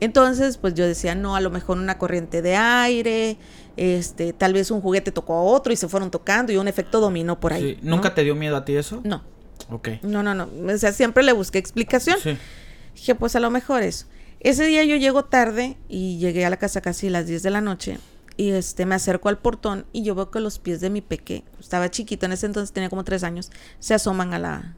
Entonces, 0.00 0.56
pues 0.56 0.74
yo 0.74 0.86
decía, 0.86 1.14
no, 1.14 1.36
a 1.36 1.40
lo 1.40 1.50
mejor 1.50 1.76
una 1.78 1.98
corriente 1.98 2.42
de 2.42 2.56
aire, 2.56 3.36
este, 3.76 4.32
tal 4.32 4.52
vez 4.52 4.70
un 4.70 4.80
juguete 4.80 5.12
tocó 5.12 5.34
a 5.34 5.42
otro 5.42 5.72
y 5.72 5.76
se 5.76 5.86
fueron 5.86 6.10
tocando 6.10 6.50
y 6.52 6.56
un 6.56 6.66
efecto 6.66 6.98
dominó 7.00 7.38
por 7.38 7.52
ahí. 7.52 7.74
Sí, 7.74 7.78
¿Nunca 7.82 8.08
¿no? 8.08 8.14
te 8.14 8.24
dio 8.24 8.34
miedo 8.34 8.56
a 8.56 8.64
ti 8.64 8.74
eso? 8.74 9.00
No, 9.04 9.22
Ok. 9.70 9.88
no, 10.02 10.22
no, 10.22 10.34
no. 10.34 10.48
O 10.72 10.78
sea, 10.78 10.92
siempre 10.92 11.22
le 11.22 11.32
busqué 11.32 11.58
explicación. 11.58 12.16
Sí. 12.22 12.36
Dije, 12.94 13.14
pues 13.14 13.36
a 13.36 13.40
lo 13.40 13.50
mejor 13.50 13.82
eso. 13.82 14.06
Ese 14.42 14.66
día 14.66 14.82
yo 14.82 14.96
llego 14.96 15.24
tarde 15.24 15.78
y 15.88 16.18
llegué 16.18 16.44
a 16.44 16.50
la 16.50 16.56
casa 16.56 16.80
casi 16.80 17.06
a 17.06 17.10
las 17.10 17.28
10 17.28 17.44
de 17.44 17.50
la 17.50 17.60
noche 17.60 18.00
y 18.36 18.50
este 18.50 18.86
me 18.86 18.96
acerco 18.96 19.28
al 19.28 19.38
portón 19.38 19.86
y 19.92 20.02
yo 20.02 20.16
veo 20.16 20.32
que 20.32 20.40
los 20.40 20.58
pies 20.58 20.80
de 20.80 20.90
mi 20.90 21.00
peque, 21.00 21.44
estaba 21.60 21.92
chiquito 21.92 22.26
en 22.26 22.32
ese 22.32 22.46
entonces 22.46 22.72
tenía 22.72 22.90
como 22.90 23.04
tres 23.04 23.22
años, 23.22 23.52
se 23.78 23.94
asoman 23.94 24.34
a 24.34 24.40
la 24.40 24.76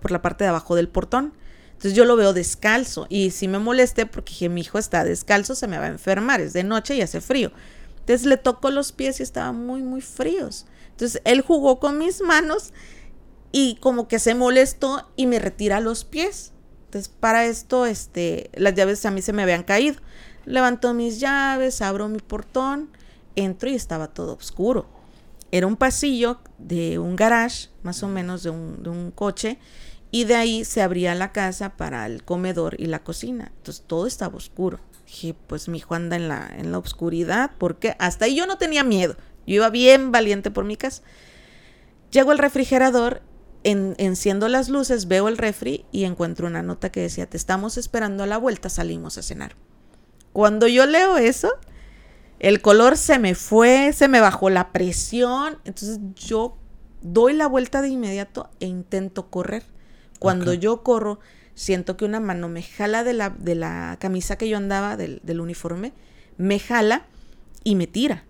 por 0.00 0.12
la 0.12 0.22
parte 0.22 0.44
de 0.44 0.48
abajo 0.48 0.74
del 0.76 0.88
portón. 0.88 1.34
Entonces 1.66 1.92
yo 1.92 2.06
lo 2.06 2.16
veo 2.16 2.32
descalzo 2.32 3.06
y 3.10 3.32
si 3.32 3.48
me 3.48 3.58
molesté 3.58 4.06
porque 4.06 4.30
dije, 4.30 4.48
mi 4.48 4.62
hijo 4.62 4.78
está 4.78 5.04
descalzo, 5.04 5.54
se 5.54 5.68
me 5.68 5.76
va 5.76 5.84
a 5.84 5.88
enfermar, 5.88 6.40
es 6.40 6.54
de 6.54 6.64
noche 6.64 6.96
y 6.96 7.02
hace 7.02 7.20
frío. 7.20 7.52
Entonces 8.00 8.24
le 8.24 8.38
toco 8.38 8.70
los 8.70 8.92
pies 8.92 9.20
y 9.20 9.22
estaban 9.22 9.66
muy, 9.66 9.82
muy 9.82 10.00
fríos. 10.00 10.64
Entonces 10.92 11.20
él 11.26 11.42
jugó 11.42 11.80
con 11.80 11.98
mis 11.98 12.22
manos 12.22 12.72
y 13.52 13.76
como 13.76 14.08
que 14.08 14.18
se 14.18 14.34
molestó 14.34 15.06
y 15.16 15.26
me 15.26 15.38
retira 15.38 15.80
los 15.80 16.04
pies. 16.04 16.54
Para 17.20 17.44
esto, 17.46 17.86
este, 17.86 18.50
las 18.54 18.74
llaves 18.74 19.04
a 19.06 19.10
mí 19.10 19.22
se 19.22 19.32
me 19.32 19.42
habían 19.42 19.62
caído. 19.62 19.96
Levanto 20.44 20.94
mis 20.94 21.20
llaves, 21.20 21.82
abro 21.82 22.08
mi 22.08 22.18
portón, 22.18 22.90
entro 23.34 23.68
y 23.68 23.74
estaba 23.74 24.08
todo 24.08 24.34
oscuro. 24.34 24.86
Era 25.50 25.66
un 25.66 25.76
pasillo 25.76 26.38
de 26.58 26.98
un 26.98 27.16
garage, 27.16 27.68
más 27.82 28.02
o 28.02 28.08
menos 28.08 28.42
de 28.42 28.50
un, 28.50 28.82
de 28.82 28.90
un 28.90 29.10
coche, 29.10 29.58
y 30.10 30.24
de 30.24 30.34
ahí 30.34 30.64
se 30.64 30.82
abría 30.82 31.14
la 31.14 31.32
casa 31.32 31.76
para 31.76 32.06
el 32.06 32.24
comedor 32.24 32.80
y 32.80 32.86
la 32.86 33.02
cocina. 33.04 33.52
Entonces 33.56 33.84
todo 33.86 34.06
estaba 34.06 34.36
oscuro. 34.36 34.80
Dije, 35.06 35.34
pues 35.46 35.68
mi 35.68 35.78
hijo 35.78 35.94
anda 35.94 36.16
en 36.16 36.28
la, 36.28 36.50
en 36.56 36.72
la 36.72 36.78
oscuridad, 36.78 37.52
porque 37.58 37.96
hasta 37.98 38.24
ahí 38.24 38.36
yo 38.36 38.46
no 38.46 38.58
tenía 38.58 38.82
miedo. 38.82 39.16
Yo 39.46 39.54
iba 39.54 39.70
bien 39.70 40.10
valiente 40.12 40.50
por 40.50 40.64
mi 40.64 40.76
casa. 40.76 41.02
Llego 42.10 42.30
al 42.30 42.38
refrigerador, 42.38 43.22
en, 43.66 43.96
enciendo 43.98 44.46
las 44.46 44.68
luces, 44.68 45.08
veo 45.08 45.26
el 45.26 45.36
refri 45.36 45.84
y 45.90 46.04
encuentro 46.04 46.46
una 46.46 46.62
nota 46.62 46.92
que 46.92 47.00
decía, 47.00 47.28
te 47.28 47.36
estamos 47.36 47.76
esperando 47.76 48.22
a 48.22 48.26
la 48.26 48.38
vuelta, 48.38 48.68
salimos 48.68 49.18
a 49.18 49.22
cenar. 49.22 49.56
Cuando 50.32 50.68
yo 50.68 50.86
leo 50.86 51.18
eso, 51.18 51.52
el 52.38 52.62
color 52.62 52.96
se 52.96 53.18
me 53.18 53.34
fue, 53.34 53.92
se 53.92 54.06
me 54.06 54.20
bajó 54.20 54.50
la 54.50 54.72
presión, 54.72 55.58
entonces 55.64 55.98
yo 56.14 56.58
doy 57.02 57.32
la 57.32 57.48
vuelta 57.48 57.82
de 57.82 57.88
inmediato 57.88 58.50
e 58.60 58.66
intento 58.66 59.30
correr. 59.30 59.64
Cuando 60.20 60.54
yo 60.54 60.84
corro, 60.84 61.18
siento 61.56 61.96
que 61.96 62.04
una 62.04 62.20
mano 62.20 62.48
me 62.48 62.62
jala 62.62 63.02
de 63.02 63.14
la, 63.14 63.30
de 63.30 63.56
la 63.56 63.96
camisa 63.98 64.38
que 64.38 64.48
yo 64.48 64.58
andaba, 64.58 64.96
del, 64.96 65.20
del 65.24 65.40
uniforme, 65.40 65.92
me 66.36 66.60
jala 66.60 67.06
y 67.64 67.74
me 67.74 67.88
tira. 67.88 68.25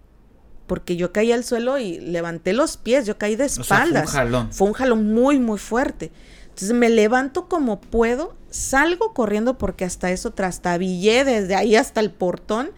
Porque 0.67 0.97
yo 0.97 1.13
caí 1.13 1.33
al 1.33 1.45
suelo 1.45 1.79
y 1.79 2.01
levanté 2.01 2.53
los 2.53 2.77
pies, 2.77 3.07
yo 3.07 3.19
caí 3.19 3.37
de 3.37 3.45
espaldas. 3.45 4.11
fue 4.11 4.21
un 4.21 4.27
jalón. 4.27 4.53
Fue 4.53 4.69
un 4.69 4.75
jalón 4.75 5.13
muy, 5.13 5.39
muy 5.39 5.59
fuerte. 5.59 6.11
Entonces 6.45 6.73
me 6.73 6.89
levanto 6.89 7.49
como 7.49 7.81
puedo, 7.81 8.35
salgo 8.51 9.13
corriendo 9.13 9.59
porque 9.59 9.85
hasta 9.85 10.11
eso 10.11 10.33
trastabillé 10.33 11.25
desde 11.25 11.55
ahí 11.55 11.77
hasta 11.77 12.01
el 12.01 12.11
portón. 12.11 12.71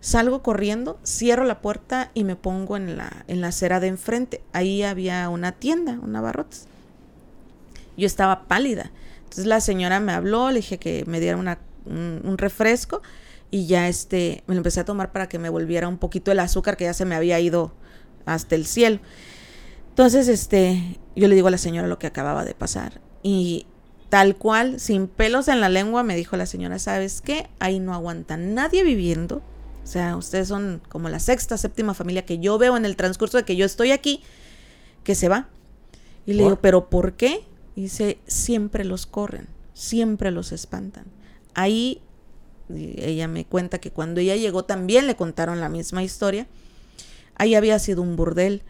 Salgo 0.00 0.42
corriendo, 0.42 0.98
cierro 1.06 1.44
la 1.44 1.60
puerta 1.60 2.10
y 2.12 2.24
me 2.24 2.34
pongo 2.34 2.76
en 2.76 2.96
la, 2.96 3.24
en 3.28 3.40
la 3.40 3.48
acera 3.48 3.78
de 3.78 3.86
enfrente. 3.86 4.42
Ahí 4.52 4.82
había 4.82 5.28
una 5.28 5.52
tienda, 5.52 6.00
un 6.02 6.16
abarrotes. 6.16 6.66
Yo 7.96 8.06
estaba 8.06 8.48
pálida. 8.48 8.90
Entonces 9.18 9.46
la 9.46 9.60
señora 9.60 10.00
me 10.00 10.12
habló, 10.12 10.50
le 10.50 10.56
dije 10.56 10.78
que 10.78 11.04
me 11.06 11.20
diera 11.20 11.36
una, 11.36 11.58
un, 11.86 12.20
un 12.24 12.36
refresco 12.36 13.00
y 13.52 13.66
ya 13.66 13.86
este, 13.86 14.42
me 14.46 14.54
lo 14.54 14.60
empecé 14.60 14.80
a 14.80 14.84
tomar 14.86 15.12
para 15.12 15.28
que 15.28 15.38
me 15.38 15.50
volviera 15.50 15.86
un 15.86 15.98
poquito 15.98 16.32
el 16.32 16.40
azúcar 16.40 16.78
que 16.78 16.84
ya 16.84 16.94
se 16.94 17.04
me 17.04 17.14
había 17.14 17.38
ido 17.38 17.74
hasta 18.24 18.54
el 18.54 18.64
cielo. 18.64 18.98
Entonces, 19.90 20.26
este, 20.28 20.98
yo 21.14 21.28
le 21.28 21.34
digo 21.34 21.48
a 21.48 21.50
la 21.50 21.58
señora 21.58 21.86
lo 21.86 21.98
que 21.98 22.06
acababa 22.06 22.46
de 22.46 22.54
pasar 22.54 23.02
y 23.22 23.66
tal 24.08 24.36
cual, 24.36 24.80
sin 24.80 25.06
pelos 25.06 25.48
en 25.48 25.60
la 25.60 25.68
lengua, 25.68 26.02
me 26.02 26.16
dijo 26.16 26.38
la 26.38 26.46
señora, 26.46 26.78
¿sabes 26.78 27.20
qué? 27.20 27.50
Ahí 27.58 27.78
no 27.78 27.92
aguanta 27.92 28.38
nadie 28.38 28.84
viviendo. 28.84 29.42
O 29.84 29.86
sea, 29.86 30.16
ustedes 30.16 30.48
son 30.48 30.80
como 30.88 31.10
la 31.10 31.18
sexta, 31.18 31.58
séptima 31.58 31.92
familia 31.92 32.24
que 32.24 32.38
yo 32.38 32.56
veo 32.56 32.78
en 32.78 32.86
el 32.86 32.96
transcurso 32.96 33.36
de 33.36 33.44
que 33.44 33.56
yo 33.56 33.66
estoy 33.66 33.90
aquí, 33.90 34.22
que 35.04 35.14
se 35.14 35.28
va. 35.28 35.50
Y 36.24 36.32
le 36.32 36.44
digo, 36.44 36.56
¿pero 36.56 36.88
por 36.88 37.14
qué? 37.14 37.44
Y 37.76 37.82
dice, 37.82 38.18
siempre 38.26 38.84
los 38.84 39.04
corren, 39.04 39.46
siempre 39.74 40.30
los 40.30 40.52
espantan. 40.52 41.04
Ahí 41.52 42.00
ella 42.74 43.28
me 43.28 43.44
cuenta 43.44 43.78
que 43.78 43.90
cuando 43.90 44.20
ella 44.20 44.36
llegó 44.36 44.64
también 44.64 45.06
le 45.06 45.16
contaron 45.16 45.60
la 45.60 45.68
misma 45.68 46.02
historia. 46.02 46.46
Ahí 47.34 47.54
había 47.54 47.78
sido 47.78 48.02
un 48.02 48.16
burdel 48.16 48.62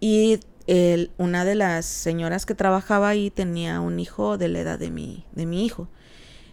y 0.00 0.40
el, 0.66 1.10
una 1.16 1.44
de 1.44 1.54
las 1.54 1.86
señoras 1.86 2.46
que 2.46 2.54
trabajaba 2.54 3.08
ahí 3.08 3.30
tenía 3.30 3.80
un 3.80 4.00
hijo 4.00 4.38
de 4.38 4.48
la 4.48 4.60
edad 4.60 4.78
de 4.78 4.90
mi, 4.90 5.24
de 5.32 5.46
mi 5.46 5.64
hijo. 5.64 5.88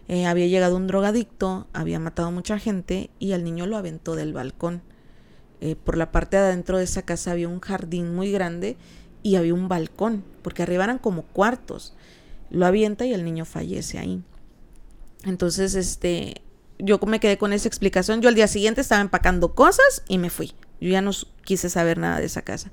Eh, 0.06 0.26
había 0.26 0.46
llegado 0.46 0.76
un 0.76 0.86
drogadicto, 0.86 1.66
había 1.72 1.98
matado 1.98 2.28
a 2.28 2.32
mucha 2.32 2.58
gente 2.58 3.10
y 3.18 3.32
al 3.32 3.42
niño 3.42 3.66
lo 3.66 3.76
aventó 3.76 4.14
del 4.16 4.32
balcón. 4.32 4.82
Eh, 5.60 5.76
por 5.76 5.96
la 5.96 6.12
parte 6.12 6.36
de 6.36 6.42
adentro 6.44 6.78
de 6.78 6.84
esa 6.84 7.02
casa 7.02 7.32
había 7.32 7.48
un 7.48 7.60
jardín 7.60 8.14
muy 8.14 8.30
grande 8.30 8.76
y 9.22 9.36
había 9.36 9.54
un 9.54 9.68
balcón, 9.68 10.22
porque 10.42 10.62
arriba 10.62 10.84
eran 10.84 10.98
como 10.98 11.22
cuartos. 11.22 11.94
Lo 12.50 12.66
avienta 12.66 13.06
y 13.06 13.14
el 13.14 13.24
niño 13.24 13.46
fallece 13.46 13.98
ahí. 13.98 14.22
Entonces, 15.24 15.74
este, 15.74 16.42
yo 16.78 16.98
me 17.06 17.20
quedé 17.20 17.38
con 17.38 17.52
esa 17.52 17.68
explicación. 17.68 18.20
Yo 18.20 18.28
al 18.28 18.34
día 18.34 18.48
siguiente 18.48 18.80
estaba 18.80 19.00
empacando 19.00 19.54
cosas 19.54 20.02
y 20.08 20.18
me 20.18 20.30
fui. 20.30 20.54
Yo 20.80 20.90
ya 20.90 21.00
no 21.00 21.12
quise 21.44 21.70
saber 21.70 21.98
nada 21.98 22.18
de 22.18 22.26
esa 22.26 22.42
casa. 22.42 22.70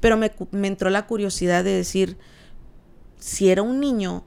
Pero 0.00 0.16
me, 0.16 0.32
me 0.50 0.68
entró 0.68 0.90
la 0.90 1.06
curiosidad 1.06 1.64
de 1.64 1.70
decir, 1.70 2.18
si 3.18 3.48
era 3.48 3.62
un 3.62 3.80
niño, 3.80 4.24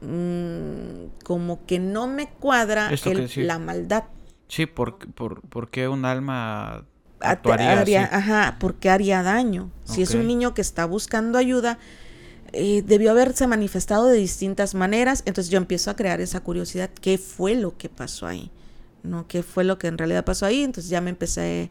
mmm, 0.00 1.08
como 1.24 1.64
que 1.66 1.78
no 1.78 2.06
me 2.06 2.28
cuadra 2.28 2.90
el, 2.90 3.28
sí. 3.28 3.42
la 3.42 3.58
maldad. 3.58 4.04
Sí, 4.48 4.66
¿por, 4.66 4.98
por, 5.12 5.40
por 5.42 5.70
qué 5.70 5.88
un 5.88 6.04
alma 6.04 6.84
actuaría 7.20 7.78
haría, 7.78 8.04
así? 8.04 8.14
Ajá, 8.14 8.56
¿por 8.58 8.74
qué 8.74 8.90
haría 8.90 9.22
daño? 9.22 9.70
Si 9.84 10.02
es 10.02 10.14
un 10.14 10.26
niño 10.26 10.54
que 10.54 10.60
está 10.60 10.84
buscando 10.84 11.38
ayuda, 11.38 11.78
eh, 12.52 12.82
debió 12.86 13.10
haberse 13.10 13.46
manifestado 13.46 14.06
de 14.06 14.18
distintas 14.18 14.74
maneras. 14.74 15.22
Entonces 15.26 15.50
yo 15.50 15.58
empiezo 15.58 15.90
a 15.90 15.96
crear 15.96 16.20
esa 16.20 16.40
curiosidad. 16.40 16.90
¿Qué 17.00 17.18
fue 17.18 17.54
lo 17.54 17.76
que 17.76 17.88
pasó 17.88 18.26
ahí? 18.26 18.50
¿No? 19.02 19.26
¿Qué 19.26 19.42
fue 19.42 19.64
lo 19.64 19.78
que 19.78 19.88
en 19.88 19.98
realidad 19.98 20.24
pasó 20.24 20.46
ahí? 20.46 20.62
Entonces 20.62 20.90
ya 20.90 21.00
me 21.00 21.10
empecé 21.10 21.70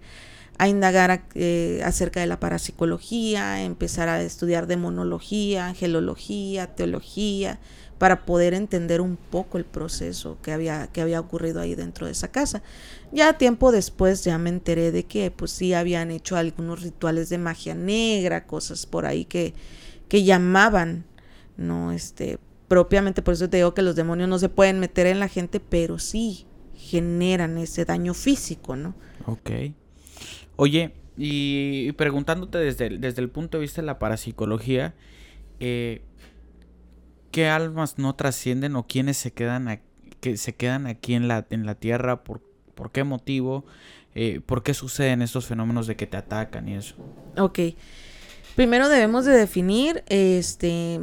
a 0.58 0.68
indagar 0.68 1.24
eh, 1.34 1.82
acerca 1.84 2.20
de 2.20 2.28
la 2.28 2.40
parapsicología, 2.40 3.64
empezar 3.64 4.10
a 4.10 4.22
estudiar 4.22 4.68
demonología, 4.68 5.68
angelología, 5.68 6.76
teología, 6.76 7.60
para 7.98 8.26
poder 8.26 8.54
entender 8.56 9.00
un 9.00 9.16
poco 9.16 9.60
el 9.60 9.66
proceso 9.66 10.38
que 10.42 10.52
había, 10.52 10.88
que 10.88 11.02
había 11.02 11.20
ocurrido 11.20 11.62
ahí 11.62 11.76
dentro 11.76 12.08
de 12.08 12.14
esa 12.14 12.30
casa. 12.30 12.64
Ya 13.12 13.38
tiempo 13.38 13.72
después 13.72 14.24
ya 14.24 14.38
me 14.40 14.50
enteré 14.50 14.92
de 14.92 15.04
que 15.06 15.30
pues 15.32 15.52
sí 15.52 15.74
habían 15.74 16.10
hecho 16.12 16.36
algunos 16.36 16.82
rituales 16.82 17.30
de 17.30 17.38
magia 17.38 17.76
negra, 17.76 18.48
cosas 18.48 18.86
por 18.86 19.06
ahí 19.06 19.26
que, 19.26 19.54
que 20.12 20.26
llamaban, 20.26 21.06
¿no? 21.56 21.94
Este, 21.94 22.38
propiamente 22.68 23.22
por 23.22 23.34
eso 23.34 23.50
te 23.50 23.56
digo 23.56 23.74
que 23.74 23.82
los 23.82 23.96
demonios 23.96 24.28
no 24.28 24.40
se 24.40 24.50
pueden 24.50 24.78
meter 24.78 25.08
en 25.08 25.22
la 25.22 25.30
gente, 25.30 25.62
pero 25.62 26.00
sí 26.00 26.48
generan 26.76 27.58
ese 27.58 27.86
daño 27.86 28.14
físico, 28.14 28.76
¿no? 28.76 28.94
Ok. 29.26 29.52
Oye, 30.58 30.96
y 31.16 31.94
preguntándote 31.94 32.58
desde, 32.58 32.98
desde 32.98 33.22
el 33.22 33.30
punto 33.30 33.58
de 33.58 33.62
vista 33.62 33.80
de 33.80 33.86
la 33.86 34.00
parapsicología, 34.00 34.96
eh, 35.62 36.02
¿qué 37.32 37.48
almas 37.48 37.98
no 37.98 38.14
trascienden 38.14 38.76
o 38.76 38.88
quiénes 38.88 39.16
se 39.16 39.32
quedan, 39.32 39.70
a, 39.70 39.80
que 40.20 40.36
se 40.36 40.56
quedan 40.56 40.88
aquí 40.88 41.14
en 41.14 41.30
la, 41.30 41.48
en 41.52 41.66
la 41.66 41.76
tierra? 41.76 42.26
¿Por, 42.26 42.42
por 42.76 42.92
qué 42.92 43.06
motivo? 43.06 43.64
Eh, 44.14 44.42
¿Por 44.46 44.62
qué 44.62 44.74
suceden 44.74 45.22
estos 45.22 45.46
fenómenos 45.46 45.88
de 45.88 45.96
que 45.96 46.06
te 46.06 46.18
atacan 46.18 46.68
y 46.68 46.74
eso? 46.74 46.96
Ok. 47.38 47.60
Primero 48.56 48.90
debemos 48.90 49.26
de 49.26 49.34
definir 49.34 50.04
este 50.08 51.00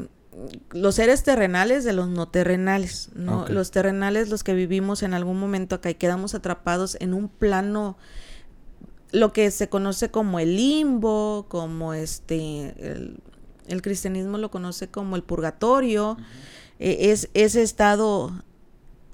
los 0.70 0.94
seres 0.94 1.22
terrenales 1.22 1.84
de 1.84 1.92
los 1.92 2.08
no 2.08 2.28
terrenales, 2.28 3.10
¿no? 3.14 3.42
Okay. 3.42 3.54
Los 3.54 3.70
terrenales, 3.70 4.28
los 4.28 4.44
que 4.44 4.54
vivimos 4.54 5.02
en 5.02 5.14
algún 5.14 5.38
momento 5.38 5.74
acá 5.76 5.90
y 5.90 5.94
quedamos 5.94 6.34
atrapados 6.34 6.96
en 7.00 7.14
un 7.14 7.28
plano, 7.28 7.96
lo 9.10 9.32
que 9.32 9.50
se 9.50 9.68
conoce 9.68 10.10
como 10.10 10.38
el 10.38 10.56
limbo, 10.56 11.46
como 11.48 11.94
este, 11.94 12.74
el, 12.78 13.20
el 13.66 13.82
cristianismo 13.82 14.38
lo 14.38 14.50
conoce 14.50 14.88
como 14.88 15.16
el 15.16 15.22
purgatorio, 15.22 16.12
uh 16.12 16.16
-huh. 16.16 16.24
eh, 16.78 17.10
es 17.10 17.30
ese 17.34 17.62
estado 17.62 18.32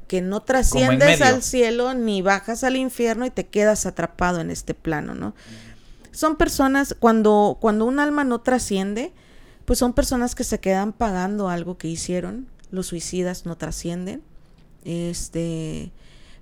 que 0.09 0.21
no 0.21 0.43
trasciendes 0.43 1.23
al 1.23 1.43
cielo 1.43 1.95
ni 1.95 2.21
bajas 2.21 2.65
al 2.65 2.77
infierno 2.77 3.25
y 3.25 3.31
te 3.31 3.47
quedas 3.47 3.87
atrapado 3.87 4.41
en 4.41 4.51
este 4.51 4.75
plano, 4.75 5.15
¿no? 5.15 5.29
Uh 5.29 5.31
-huh. 5.31 5.74
Son 6.15 6.37
personas, 6.37 6.97
cuando, 6.99 7.59
cuando 7.61 7.85
un 7.85 8.01
alma 8.01 8.25
no 8.25 8.41
trasciende, 8.41 9.13
pues 9.65 9.79
son 9.79 9.93
personas 9.93 10.35
que 10.35 10.45
se 10.45 10.61
quedan 10.61 10.93
pagando 10.93 11.49
algo 11.49 11.77
que 11.77 11.89
hicieron. 11.89 12.49
Los 12.71 12.87
suicidas 12.87 13.45
no 13.45 13.57
trascienden. 13.57 14.23
Este, 14.85 15.93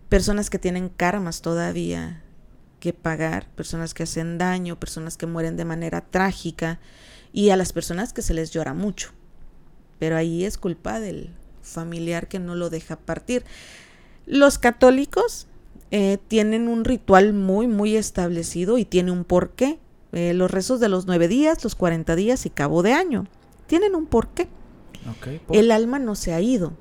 personas 0.09 0.51
que 0.51 0.59
tienen 0.59 0.89
karmas 0.89 1.43
todavía 1.43 2.23
que 2.81 2.93
pagar, 2.93 3.49
personas 3.51 3.95
que 3.95 4.03
hacen 4.03 4.39
daño, 4.39 4.79
personas 4.79 5.17
que 5.17 5.27
mueren 5.27 5.57
de 5.57 5.65
manera 5.65 6.01
trágica 6.01 6.81
y 7.33 7.51
a 7.51 7.57
las 7.57 7.73
personas 7.73 8.13
que 8.13 8.23
se 8.23 8.35
les 8.35 8.51
llora 8.51 8.75
mucho. 8.75 9.11
Pero 9.99 10.17
ahí 10.17 10.45
es 10.45 10.59
culpa 10.59 11.01
del, 11.01 11.31
familiar 11.63 12.29
que 12.29 12.39
no 12.39 12.55
lo 12.55 12.71
deja 12.71 12.97
partir. 12.97 13.45
Los 14.27 14.59
católicos 14.59 15.47
eh, 15.95 16.17
tienen 16.27 16.69
un 16.69 16.87
ritual 16.87 17.35
muy, 17.35 17.69
muy 17.69 17.97
establecido 17.97 18.79
y 18.79 18.87
tiene 18.87 19.11
un 19.13 19.25
porqué. 19.25 19.79
Eh, 20.13 20.33
los 20.33 20.51
rezos 20.51 20.81
de 20.81 20.89
los 20.89 21.07
nueve 21.07 21.29
días, 21.29 21.63
los 21.63 21.75
cuarenta 21.75 22.17
días 22.17 22.47
y 22.47 22.51
cabo 22.51 22.83
de 22.83 22.95
año. 22.95 23.27
Tienen 23.67 23.95
un 23.95 24.07
porqué. 24.07 24.49
El 25.51 25.71
alma 25.71 25.99
no 25.99 26.15
se 26.15 26.33
ha 26.33 26.41
ido. 26.41 26.73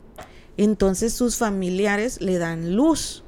Entonces 0.56 1.14
sus 1.14 1.36
familiares 1.36 2.22
le 2.22 2.38
dan 2.38 2.78
luz 2.78 3.26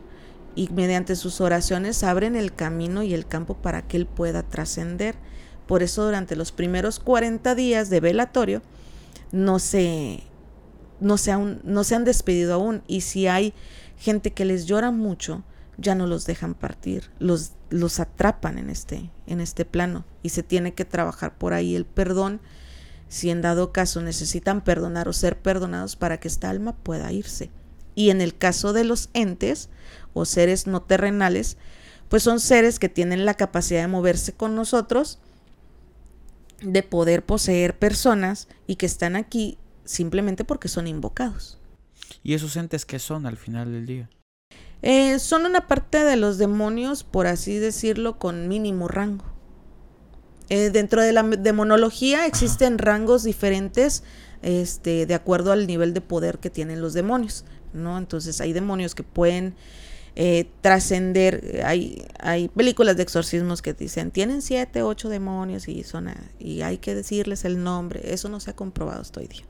y 0.56 0.70
mediante 0.70 1.18
sus 1.18 1.42
oraciones 1.42 2.02
abren 2.04 2.38
el 2.38 2.56
camino 2.56 3.04
y 3.04 3.14
el 3.14 3.28
campo 3.28 3.56
para 3.56 3.82
que 3.82 3.98
él 3.98 4.06
pueda 4.06 4.42
trascender. 4.42 5.16
Por 5.68 5.84
eso 5.84 6.06
durante 6.06 6.38
los 6.38 6.54
primeros 6.54 7.00
40 7.00 7.56
días 7.56 7.90
de 7.90 8.00
velatorio 8.00 8.62
no 9.34 9.60
se, 9.60 10.24
no, 11.02 11.18
se 11.18 11.36
no 11.36 11.84
se 11.84 11.96
han 11.96 12.06
despedido 12.06 12.54
aún. 12.54 12.84
Y 12.88 13.02
si 13.02 13.28
hay 13.28 13.54
gente 13.98 14.32
que 14.32 14.46
les 14.46 14.66
llora 14.66 14.92
mucho, 14.92 15.44
ya 15.78 15.96
no 15.96 16.08
los 16.08 16.26
dejan 16.26 16.54
partir, 16.54 17.12
los, 17.20 17.54
los 17.70 18.00
atrapan 18.00 18.58
en 18.58 18.70
este, 18.70 19.12
en 19.28 19.42
este 19.42 19.66
plano 19.66 20.06
y 20.22 20.30
se 20.30 20.44
tiene 20.44 20.74
que 20.74 20.86
trabajar 20.86 21.38
por 21.38 21.54
ahí 21.54 21.76
el 21.76 21.86
perdón 21.86 22.42
si 23.08 23.30
en 23.30 23.42
dado 23.42 23.72
caso 23.72 24.02
necesitan 24.02 24.64
perdonar 24.64 25.08
o 25.08 25.14
ser 25.14 25.40
perdonados 25.40 25.96
para 25.96 26.20
que 26.20 26.28
esta 26.28 26.50
alma 26.50 26.76
pueda 26.76 27.12
irse. 27.12 27.52
Y 27.96 28.10
en 28.10 28.22
el 28.22 28.36
caso 28.36 28.74
de 28.74 28.84
los 28.84 29.10
entes 29.14 29.70
o 30.14 30.26
seres 30.26 30.66
no 30.66 30.82
terrenales, 30.82 31.58
pues 32.10 32.24
son 32.24 32.40
seres 32.40 32.80
que 32.80 32.90
tienen 32.90 33.26
la 33.26 33.36
capacidad 33.36 33.82
de 33.82 33.88
moverse 33.88 34.34
con 34.34 34.56
nosotros, 34.56 35.20
de 36.62 36.82
poder 36.82 37.24
poseer 37.24 37.78
personas 37.78 38.48
y 38.66 38.78
que 38.78 38.86
están 38.86 39.16
aquí 39.16 39.60
simplemente 39.86 40.44
porque 40.44 40.68
son 40.68 40.88
invocados. 40.88 41.60
¿Y 42.24 42.34
esos 42.34 42.56
entes 42.56 42.86
qué 42.86 43.00
son 43.00 43.26
al 43.26 43.38
final 43.38 43.72
del 43.72 43.86
día? 43.86 44.10
Eh, 44.84 45.18
son 45.20 45.46
una 45.46 45.66
parte 45.66 46.04
de 46.04 46.18
los 46.18 46.38
demonios, 46.38 47.06
por 47.06 47.26
así 47.26 47.58
decirlo, 47.58 48.20
con 48.20 48.50
mínimo 48.50 48.90
rango. 48.90 49.24
Eh, 50.50 50.72
dentro 50.72 51.02
de 51.02 51.14
la 51.14 51.24
demonología 51.24 52.26
existen 52.26 52.78
rangos 52.78 53.24
diferentes 53.24 54.04
este, 54.42 55.06
de 55.06 55.14
acuerdo 55.14 55.54
al 55.54 55.68
nivel 55.68 55.94
de 55.94 56.02
poder 56.02 56.38
que 56.40 56.50
tienen 56.50 56.82
los 56.82 56.94
demonios, 56.94 57.46
¿no? 57.72 57.98
Entonces 57.98 58.42
hay 58.42 58.52
demonios 58.52 58.94
que 58.94 59.04
pueden 59.04 59.56
eh, 60.18 60.50
trascender, 60.60 61.62
hay, 61.66 62.06
hay 62.20 62.50
películas 62.50 62.98
de 62.98 63.04
exorcismos 63.04 63.62
que 63.62 63.74
dicen, 63.74 64.12
tienen 64.12 64.42
siete, 64.42 64.84
ocho 64.84 65.08
demonios 65.08 65.70
y, 65.70 65.84
son, 65.84 66.10
y 66.40 66.62
hay 66.62 66.78
que 66.78 66.94
decirles 66.94 67.46
el 67.46 67.64
nombre, 67.64 68.14
eso 68.14 68.28
no 68.28 68.42
se 68.42 68.52
ha 68.52 68.56
comprobado 68.56 69.00
hasta 69.00 69.22
hoy 69.22 69.28
día. 69.28 69.46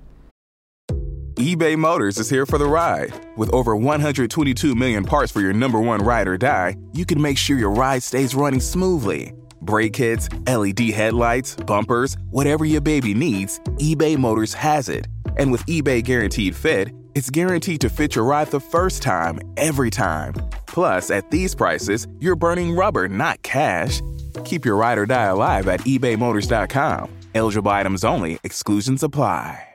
eBay 1.36 1.76
Motors 1.76 2.20
is 2.20 2.30
here 2.30 2.46
for 2.46 2.60
the 2.60 2.66
ride. 2.66 3.12
With 3.38 3.52
over 3.54 3.76
122 3.76 4.76
million 4.76 5.04
parts 5.04 5.32
for 5.32 5.42
your 5.42 5.52
number 5.52 5.80
one 5.80 6.02
ride 6.02 6.28
or 6.28 6.38
die, 6.38 6.78
you 6.92 7.08
can 7.08 7.20
make 7.20 7.40
sure 7.40 7.58
your 7.58 7.72
ride 7.72 8.04
stays 8.04 8.36
running 8.36 8.60
smoothly. 8.60 9.34
Brake 9.60 9.94
kits, 9.94 10.30
LED 10.46 10.92
headlights, 10.92 11.56
bumpers, 11.56 12.18
whatever 12.30 12.66
your 12.66 12.82
baby 12.82 13.16
needs, 13.16 13.60
eBay 13.80 14.16
Motors 14.16 14.54
has 14.54 14.90
it. 14.90 15.08
And 15.38 15.52
with 15.52 15.66
eBay 15.66 16.04
Guaranteed 16.04 16.56
Fit, 16.56 16.90
it's 17.16 17.32
guaranteed 17.32 17.82
to 17.82 17.90
fit 17.90 18.16
your 18.16 18.26
ride 18.26 18.52
the 18.52 18.60
first 18.60 19.02
time, 19.02 19.40
every 19.58 19.90
time. 19.90 20.36
Plus, 20.68 21.10
at 21.10 21.32
these 21.32 21.56
prices, 21.56 22.06
you're 22.20 22.36
burning 22.36 22.76
rubber, 22.76 23.08
not 23.08 23.42
cash. 23.42 24.02
Keep 24.46 24.66
your 24.66 24.76
ride 24.76 25.00
or 25.00 25.08
die 25.08 25.26
alive 25.26 25.68
at 25.68 25.80
ebaymotors.com. 25.82 27.10
Eligible 27.34 27.72
items 27.72 28.04
only, 28.04 28.40
exclusions 28.44 29.02
apply. 29.02 29.73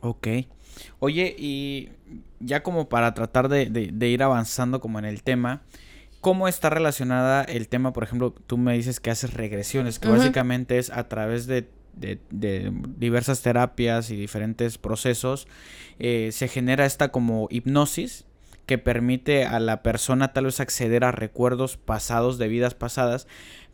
Ok. 0.00 0.28
Oye, 1.00 1.34
y 1.38 1.90
ya 2.40 2.62
como 2.62 2.88
para 2.88 3.14
tratar 3.14 3.48
de, 3.48 3.66
de, 3.66 3.90
de 3.92 4.08
ir 4.08 4.22
avanzando 4.22 4.80
como 4.80 4.98
en 4.98 5.04
el 5.04 5.22
tema, 5.22 5.62
¿Cómo 6.20 6.48
está 6.48 6.68
relacionada 6.68 7.44
el 7.44 7.68
tema? 7.68 7.92
Por 7.92 8.02
ejemplo, 8.02 8.32
tú 8.32 8.58
me 8.58 8.74
dices 8.74 8.98
que 8.98 9.10
haces 9.10 9.34
regresiones, 9.34 10.00
que 10.00 10.08
básicamente 10.08 10.78
es 10.78 10.90
a 10.90 11.08
través 11.08 11.46
de, 11.46 11.68
diversas 12.96 13.42
terapias 13.42 14.10
y 14.10 14.16
diferentes 14.16 14.78
procesos, 14.78 15.46
eh, 16.00 16.30
se 16.32 16.48
genera 16.48 16.86
esta 16.86 17.12
como 17.12 17.46
hipnosis 17.50 18.24
que 18.66 18.78
permite 18.78 19.46
a 19.46 19.60
la 19.60 19.82
persona 19.82 20.32
tal 20.32 20.46
vez 20.46 20.58
acceder 20.60 21.04
a 21.04 21.12
recuerdos 21.12 21.76
pasados 21.76 22.36
de 22.36 22.48
vidas 22.48 22.74
pasadas, 22.74 23.28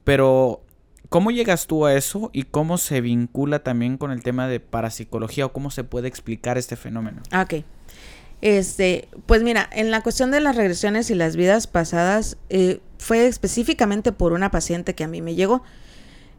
pero 0.04 0.62
¿cómo 1.09 1.31
llegas 1.31 1.67
tú 1.67 1.87
a 1.87 1.95
eso 1.95 2.31
y 2.33 2.45
cómo 2.45 2.79
se 2.79 3.01
vincula 3.01 3.62
también 3.62 3.97
con 3.97 4.11
el 4.11 4.23
tema 4.23 4.49
de 4.49 4.61
parapsicología 4.61 5.47
o 5.47 5.53
cómo 5.53 5.71
se 5.71 5.85
puede 5.85 6.09
explicar 6.09 6.59
este 6.59 6.77
fenómeno? 6.77 7.23
Ok. 7.37 7.64
Este, 8.40 9.09
pues 9.27 9.43
mira, 9.43 9.69
en 9.73 9.90
la 9.90 10.03
cuestión 10.03 10.31
de 10.31 10.40
las 10.40 10.57
regresiones 10.57 11.11
y 11.11 11.14
las 11.14 11.37
vidas 11.37 11.67
pasadas, 11.67 12.37
eh, 12.51 12.81
fue 12.99 13.27
específicamente 13.27 14.12
por 14.12 14.33
una 14.33 14.51
paciente 14.51 14.95
que 14.95 15.05
a 15.05 15.09
mí 15.09 15.23
me 15.23 15.35
llegó. 15.35 15.62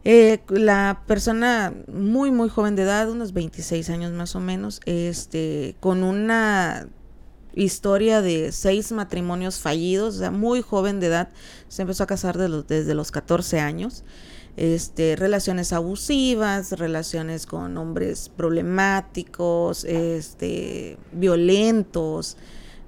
Eh, 0.04 0.40
la 0.48 1.02
persona 1.08 1.74
muy, 1.92 2.30
muy 2.30 2.48
joven 2.48 2.76
de 2.76 2.82
edad, 2.82 3.10
unos 3.10 3.32
26 3.32 3.90
años 3.90 4.12
más 4.12 4.36
o 4.36 4.40
menos, 4.40 4.80
este, 4.84 5.74
con 5.80 6.04
una 6.04 6.86
historia 7.56 8.22
de 8.22 8.52
seis 8.52 8.92
matrimonios 8.92 9.58
fallidos, 9.58 10.16
o 10.16 10.18
sea, 10.18 10.30
muy 10.30 10.62
joven 10.62 11.00
de 11.00 11.08
edad, 11.08 11.30
se 11.66 11.82
empezó 11.82 12.04
a 12.04 12.06
casar 12.06 12.36
desde 12.38 12.94
los 12.94 13.10
14 13.10 13.58
años 13.58 14.04
este, 14.56 15.16
relaciones 15.16 15.72
abusivas, 15.72 16.72
relaciones 16.72 17.46
con 17.46 17.76
hombres 17.76 18.30
problemáticos, 18.30 19.84
este, 19.84 20.96
violentos, 21.12 22.36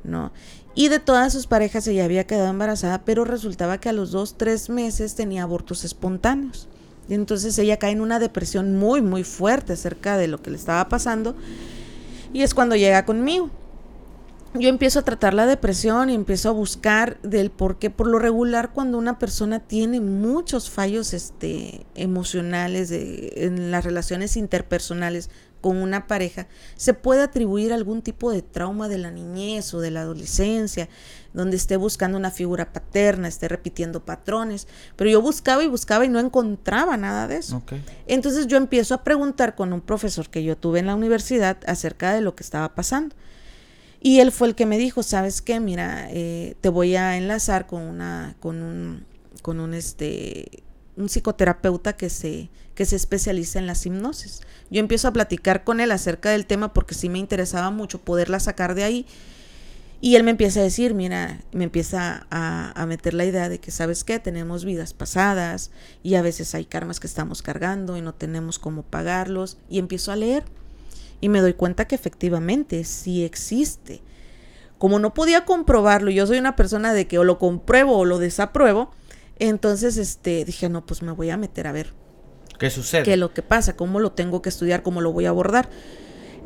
¿no? 0.04 0.32
Y 0.74 0.88
de 0.88 1.00
todas 1.00 1.32
sus 1.32 1.46
parejas 1.46 1.86
ella 1.88 2.04
había 2.04 2.26
quedado 2.26 2.48
embarazada, 2.48 3.04
pero 3.04 3.24
resultaba 3.24 3.78
que 3.78 3.88
a 3.88 3.92
los 3.92 4.12
dos, 4.12 4.38
tres 4.38 4.70
meses 4.70 5.14
tenía 5.14 5.42
abortos 5.42 5.84
espontáneos. 5.84 6.68
Y 7.08 7.14
entonces 7.14 7.58
ella 7.58 7.78
cae 7.78 7.92
en 7.92 8.00
una 8.00 8.18
depresión 8.18 8.76
muy, 8.76 9.02
muy 9.02 9.24
fuerte 9.24 9.72
acerca 9.72 10.16
de 10.16 10.28
lo 10.28 10.40
que 10.40 10.50
le 10.50 10.56
estaba 10.56 10.88
pasando. 10.88 11.34
Y 12.32 12.42
es 12.42 12.54
cuando 12.54 12.76
llega 12.76 13.04
conmigo 13.04 13.50
yo 14.54 14.68
empiezo 14.68 15.00
a 15.00 15.02
tratar 15.02 15.34
la 15.34 15.46
depresión 15.46 16.10
y 16.10 16.14
empiezo 16.14 16.48
a 16.48 16.52
buscar 16.52 17.20
del 17.22 17.50
por 17.50 17.78
qué. 17.78 17.90
Por 17.90 18.06
lo 18.06 18.18
regular, 18.18 18.72
cuando 18.72 18.98
una 18.98 19.18
persona 19.18 19.60
tiene 19.60 20.00
muchos 20.00 20.70
fallos 20.70 21.12
este, 21.12 21.86
emocionales 21.94 22.90
en 22.90 23.70
las 23.70 23.84
relaciones 23.84 24.36
interpersonales 24.36 25.30
con 25.60 25.76
una 25.76 26.06
pareja, 26.06 26.46
se 26.76 26.94
puede 26.94 27.22
atribuir 27.22 27.72
algún 27.72 28.00
tipo 28.00 28.30
de 28.30 28.42
trauma 28.42 28.88
de 28.88 28.98
la 28.98 29.10
niñez 29.10 29.74
o 29.74 29.80
de 29.80 29.90
la 29.90 30.02
adolescencia, 30.02 30.88
donde 31.34 31.56
esté 31.56 31.76
buscando 31.76 32.16
una 32.16 32.30
figura 32.30 32.72
paterna, 32.72 33.28
esté 33.28 33.48
repitiendo 33.48 34.04
patrones. 34.04 34.66
Pero 34.96 35.10
yo 35.10 35.20
buscaba 35.20 35.62
y 35.62 35.68
buscaba 35.68 36.04
y 36.04 36.08
no 36.08 36.20
encontraba 36.20 36.96
nada 36.96 37.26
de 37.26 37.36
eso. 37.36 37.62
Entonces 38.06 38.46
yo 38.46 38.56
empiezo 38.56 38.94
a 38.94 39.04
preguntar 39.04 39.54
con 39.54 39.72
un 39.72 39.80
profesor 39.80 40.30
que 40.30 40.42
yo 40.42 40.56
tuve 40.56 40.78
en 40.78 40.86
la 40.86 40.94
universidad 40.94 41.58
acerca 41.66 42.12
de 42.12 42.22
lo 42.22 42.34
que 42.34 42.44
estaba 42.44 42.74
pasando. 42.74 43.14
Y 44.00 44.20
él 44.20 44.30
fue 44.30 44.48
el 44.48 44.54
que 44.54 44.66
me 44.66 44.78
dijo, 44.78 45.02
¿sabes 45.02 45.42
qué? 45.42 45.58
Mira, 45.60 46.08
eh, 46.10 46.54
te 46.60 46.68
voy 46.68 46.94
a 46.94 47.16
enlazar 47.16 47.66
con 47.66 47.82
una, 47.82 48.36
con 48.40 48.62
un, 48.62 49.04
con 49.42 49.58
un 49.58 49.74
este, 49.74 50.62
un 50.96 51.08
psicoterapeuta 51.08 51.94
que 51.94 52.10
se, 52.10 52.48
que 52.74 52.84
se 52.84 52.96
especializa 52.96 53.58
en 53.58 53.66
las 53.66 53.84
hipnosis. 53.86 54.42
Yo 54.70 54.80
empiezo 54.80 55.08
a 55.08 55.12
platicar 55.12 55.64
con 55.64 55.80
él 55.80 55.90
acerca 55.90 56.30
del 56.30 56.46
tema 56.46 56.72
porque 56.72 56.94
sí 56.94 57.08
me 57.08 57.18
interesaba 57.18 57.70
mucho 57.70 58.00
poderla 58.00 58.38
sacar 58.38 58.74
de 58.74 58.84
ahí. 58.84 59.06
Y 60.00 60.14
él 60.14 60.22
me 60.22 60.30
empieza 60.30 60.60
a 60.60 60.62
decir, 60.62 60.94
mira, 60.94 61.40
me 61.50 61.64
empieza 61.64 62.28
a, 62.30 62.80
a, 62.80 62.86
meter 62.86 63.14
la 63.14 63.24
idea 63.24 63.48
de 63.48 63.58
que, 63.58 63.72
¿sabes 63.72 64.04
qué? 64.04 64.20
Tenemos 64.20 64.64
vidas 64.64 64.92
pasadas 64.92 65.72
y 66.04 66.14
a 66.14 66.22
veces 66.22 66.54
hay 66.54 66.66
karmas 66.66 67.00
que 67.00 67.08
estamos 67.08 67.42
cargando 67.42 67.96
y 67.96 68.00
no 68.00 68.14
tenemos 68.14 68.60
cómo 68.60 68.84
pagarlos. 68.84 69.58
Y 69.68 69.80
empiezo 69.80 70.12
a 70.12 70.16
leer 70.16 70.44
y 71.20 71.28
me 71.28 71.40
doy 71.40 71.54
cuenta 71.54 71.86
que 71.86 71.94
efectivamente 71.94 72.84
sí 72.84 73.24
existe. 73.24 74.02
Como 74.78 74.98
no 74.98 75.12
podía 75.14 75.44
comprobarlo, 75.44 76.10
yo 76.10 76.26
soy 76.26 76.38
una 76.38 76.54
persona 76.54 76.92
de 76.92 77.06
que 77.06 77.18
o 77.18 77.24
lo 77.24 77.38
compruebo 77.38 77.98
o 77.98 78.04
lo 78.04 78.18
desapruebo, 78.18 78.90
entonces 79.38 79.96
este 79.96 80.44
dije, 80.44 80.68
no, 80.68 80.86
pues 80.86 81.02
me 81.02 81.12
voy 81.12 81.30
a 81.30 81.36
meter 81.36 81.66
a 81.66 81.72
ver 81.72 81.94
qué 82.58 82.70
sucede. 82.70 83.02
¿Qué 83.02 83.14
es 83.14 83.18
lo 83.18 83.32
que 83.32 83.42
pasa? 83.42 83.76
¿Cómo 83.76 84.00
lo 84.00 84.12
tengo 84.12 84.42
que 84.42 84.48
estudiar? 84.48 84.82
¿Cómo 84.82 85.00
lo 85.00 85.12
voy 85.12 85.26
a 85.26 85.30
abordar? 85.30 85.68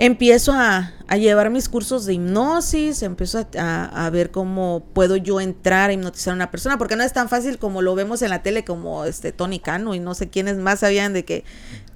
Empiezo 0.05 0.53
a, 0.53 0.91
llevar 1.17 1.51
mis 1.51 1.69
cursos 1.69 2.07
de 2.07 2.15
hipnosis, 2.15 3.05
empiezo 3.05 3.47
a, 3.57 4.11
ver 4.11 4.33
cómo 4.33 4.83
puedo 4.93 5.15
yo 5.17 5.41
entrar 5.41 5.91
a 5.91 5.93
hipnotizar 5.93 6.33
a 6.33 6.35
una 6.35 6.51
persona, 6.51 6.77
porque 6.77 6.97
no 6.97 7.05
es 7.05 7.13
tan 7.13 7.29
fácil 7.29 7.59
como 7.59 7.83
lo 7.83 7.95
vemos 7.95 8.21
en 8.23 8.31
la 8.31 8.43
tele 8.43 8.65
como 8.65 9.05
este 9.05 9.31
Tony 9.31 9.61
Cano 9.61 9.95
y 9.95 10.01
no 10.01 10.15
sé 10.15 10.29
quiénes 10.29 10.57
más 10.57 10.81
sabían 10.81 11.13
de 11.13 11.25
que 11.25 11.45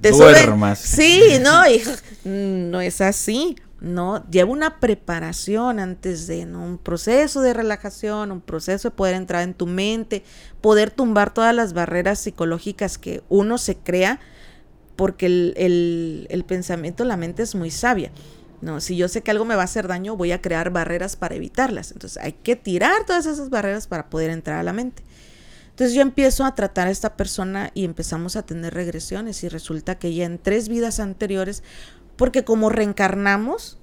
te 0.00 0.12
Duermas. 0.12 0.78
Sí, 0.78 1.20
no, 1.42 1.62
y 1.68 1.82
no 2.24 2.80
es 2.80 3.00
así. 3.00 3.57
No, 3.80 4.24
lleva 4.30 4.50
una 4.50 4.78
preparación 4.78 5.80
antes 5.80 6.26
de, 6.26 6.46
Un 6.46 6.78
proceso 6.78 7.42
de 7.42 7.52
relajación, 7.54 8.32
un 8.32 8.40
proceso 8.40 8.90
de 8.90 8.96
poder 8.96 9.16
entrar 9.16 9.42
en 9.42 9.52
tu 9.52 9.66
mente, 9.66 10.22
poder 10.61 10.90
tumbar 10.90 11.34
todas 11.34 11.54
las 11.54 11.72
barreras 11.72 12.20
psicológicas 12.20 12.98
que 12.98 13.22
uno 13.28 13.59
se 13.59 13.76
crea 13.76 14.20
porque 14.97 15.26
el, 15.26 16.44
pensamiento, 16.47 17.05
la 17.05 17.16
mente 17.16 17.42
es 17.42 17.55
muy 17.55 17.70
sabia. 17.70 18.11
No, 18.62 18.80
si 18.80 18.97
yo 18.97 19.09
sé 19.09 19.22
que 19.22 19.30
algo 19.30 19.44
me 19.44 19.55
va 19.55 19.62
a 19.62 19.66
hacer 19.66 19.86
daño, 19.86 20.16
voy 20.16 20.32
a 20.32 20.40
crear 20.40 20.70
barreras 20.70 21.14
para 21.16 21.34
evitarlas. 21.34 21.92
Entonces 21.92 22.22
hay 22.22 22.32
que 22.32 22.57
tirar 22.57 23.05
todas 23.05 23.26
esas 23.26 23.51
barreras 23.51 23.86
para 23.86 24.09
poder 24.09 24.30
entrar 24.30 24.59
a 24.59 24.62
la 24.62 24.72
mente. 24.72 25.03
Entonces 25.70 25.94
yo 25.94 26.01
empiezo 26.01 26.44
a 26.47 26.55
tratar 26.55 26.88
a 26.88 26.90
esta 26.90 27.16
persona 27.16 27.70
y 27.74 27.84
empezamos 27.84 28.34
a 28.36 28.47
tener 28.47 28.72
regresiones 28.72 29.44
y 29.44 29.49
resulta 29.49 29.99
que 29.99 30.14
ya 30.14 30.24
en 30.24 30.38
tres 30.38 30.70
vidas 30.70 31.01
anteriores, 31.01 31.62
porque 32.16 32.44
como 32.44 32.70
reencarnamos, 32.70 33.78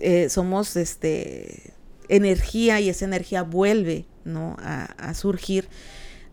eh, 0.00 0.28
somos 0.30 0.76
este 0.76 1.74
energía 2.08 2.80
y 2.80 2.88
esa 2.88 3.04
energía 3.04 3.42
vuelve 3.42 4.06
¿no? 4.24 4.56
a, 4.60 5.12
surgir. 5.14 5.68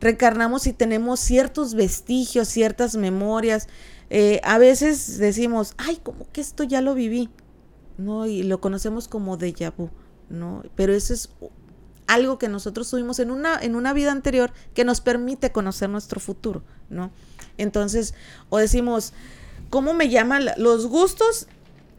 Reencarnamos 0.02 0.68
y 0.68 0.74
tenemos 0.74 1.20
ciertos 1.20 1.76
vestigios, 1.76 2.48
ciertas 2.48 2.96
memorias. 2.96 3.68
Eh, 4.10 4.42
a 4.44 4.58
veces 4.58 5.20
decimos, 5.20 5.74
ay, 5.78 6.00
como 6.04 6.30
que 6.32 6.42
esto 6.42 6.64
ya 6.64 6.82
lo 6.82 6.96
viví, 6.96 7.30
¿no? 7.98 8.26
Y 8.26 8.44
lo 8.44 8.60
conocemos 8.60 9.08
como 9.08 9.38
déjà 9.38 9.72
vu, 9.76 9.90
¿no? 10.30 10.64
Pero 10.76 10.94
eso 10.94 11.14
es 11.14 11.30
algo 12.08 12.38
que 12.38 12.50
nosotros 12.50 12.90
tuvimos 12.90 13.20
en 13.20 13.32
una, 13.32 13.58
en 13.62 13.76
una 13.76 13.94
vida 13.94 14.12
anterior 14.12 14.52
que 14.74 14.84
nos 14.84 15.00
permite 15.00 15.52
conocer 15.52 15.90
nuestro 15.90 16.20
futuro, 16.20 16.64
¿no? 16.90 17.12
Entonces, 17.58 18.16
o 18.50 18.58
decimos, 18.58 19.14
¿cómo 19.70 19.94
me 19.94 20.10
llaman 20.10 20.46
los 20.58 20.88
gustos? 20.88 21.48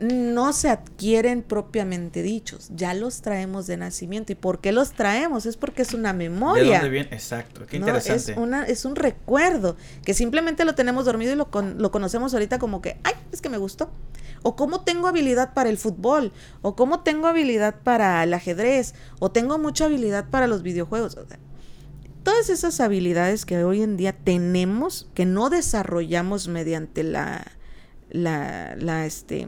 No 0.02 0.52
se 0.52 0.68
adquieren 0.68 1.42
propiamente 1.42 2.22
dichos, 2.22 2.70
ya 2.74 2.92
los 2.92 3.22
traemos 3.22 3.66
de 3.66 3.76
nacimiento. 3.76 4.32
¿Y 4.32 4.34
por 4.34 4.60
qué 4.60 4.72
los 4.72 4.92
traemos? 4.92 5.46
Es 5.46 5.56
porque 5.56 5.82
es 5.82 5.94
una 5.94 6.12
memoria. 6.12 6.64
¿De 6.64 6.70
dónde 6.72 6.88
viene? 6.88 7.08
Exacto, 7.12 7.66
qué 7.66 7.76
interesante. 7.76 8.32
Es, 8.32 8.38
una, 8.38 8.64
es 8.64 8.84
un 8.84 8.96
recuerdo 8.96 9.76
que 10.04 10.12
simplemente 10.12 10.64
lo 10.64 10.74
tenemos 10.74 11.04
dormido 11.04 11.32
y 11.32 11.36
lo, 11.36 11.48
lo 11.52 11.90
conocemos 11.90 12.34
ahorita 12.34 12.58
como 12.58 12.82
que, 12.82 12.98
ay, 13.04 13.14
es 13.30 13.40
que 13.40 13.48
me 13.48 13.58
gustó. 13.58 13.90
O 14.42 14.56
cómo 14.56 14.80
tengo 14.82 15.06
habilidad 15.06 15.54
para 15.54 15.70
el 15.70 15.78
fútbol, 15.78 16.32
o 16.62 16.74
cómo 16.74 17.00
tengo 17.00 17.28
habilidad 17.28 17.76
para 17.84 18.24
el 18.24 18.34
ajedrez, 18.34 18.94
o 19.20 19.30
tengo 19.30 19.56
mucha 19.58 19.84
habilidad 19.84 20.30
para 20.30 20.48
los 20.48 20.62
videojuegos. 20.62 21.16
todas 22.24 22.50
esas 22.50 22.80
habilidades 22.80 23.46
que 23.46 23.62
hoy 23.62 23.82
en 23.82 23.96
día 23.96 24.12
tenemos, 24.12 25.08
que 25.14 25.26
no 25.26 25.48
desarrollamos 25.48 26.48
mediante 26.48 27.04
la, 27.04 27.46
la, 28.10 28.74
la, 28.76 29.06
este, 29.06 29.46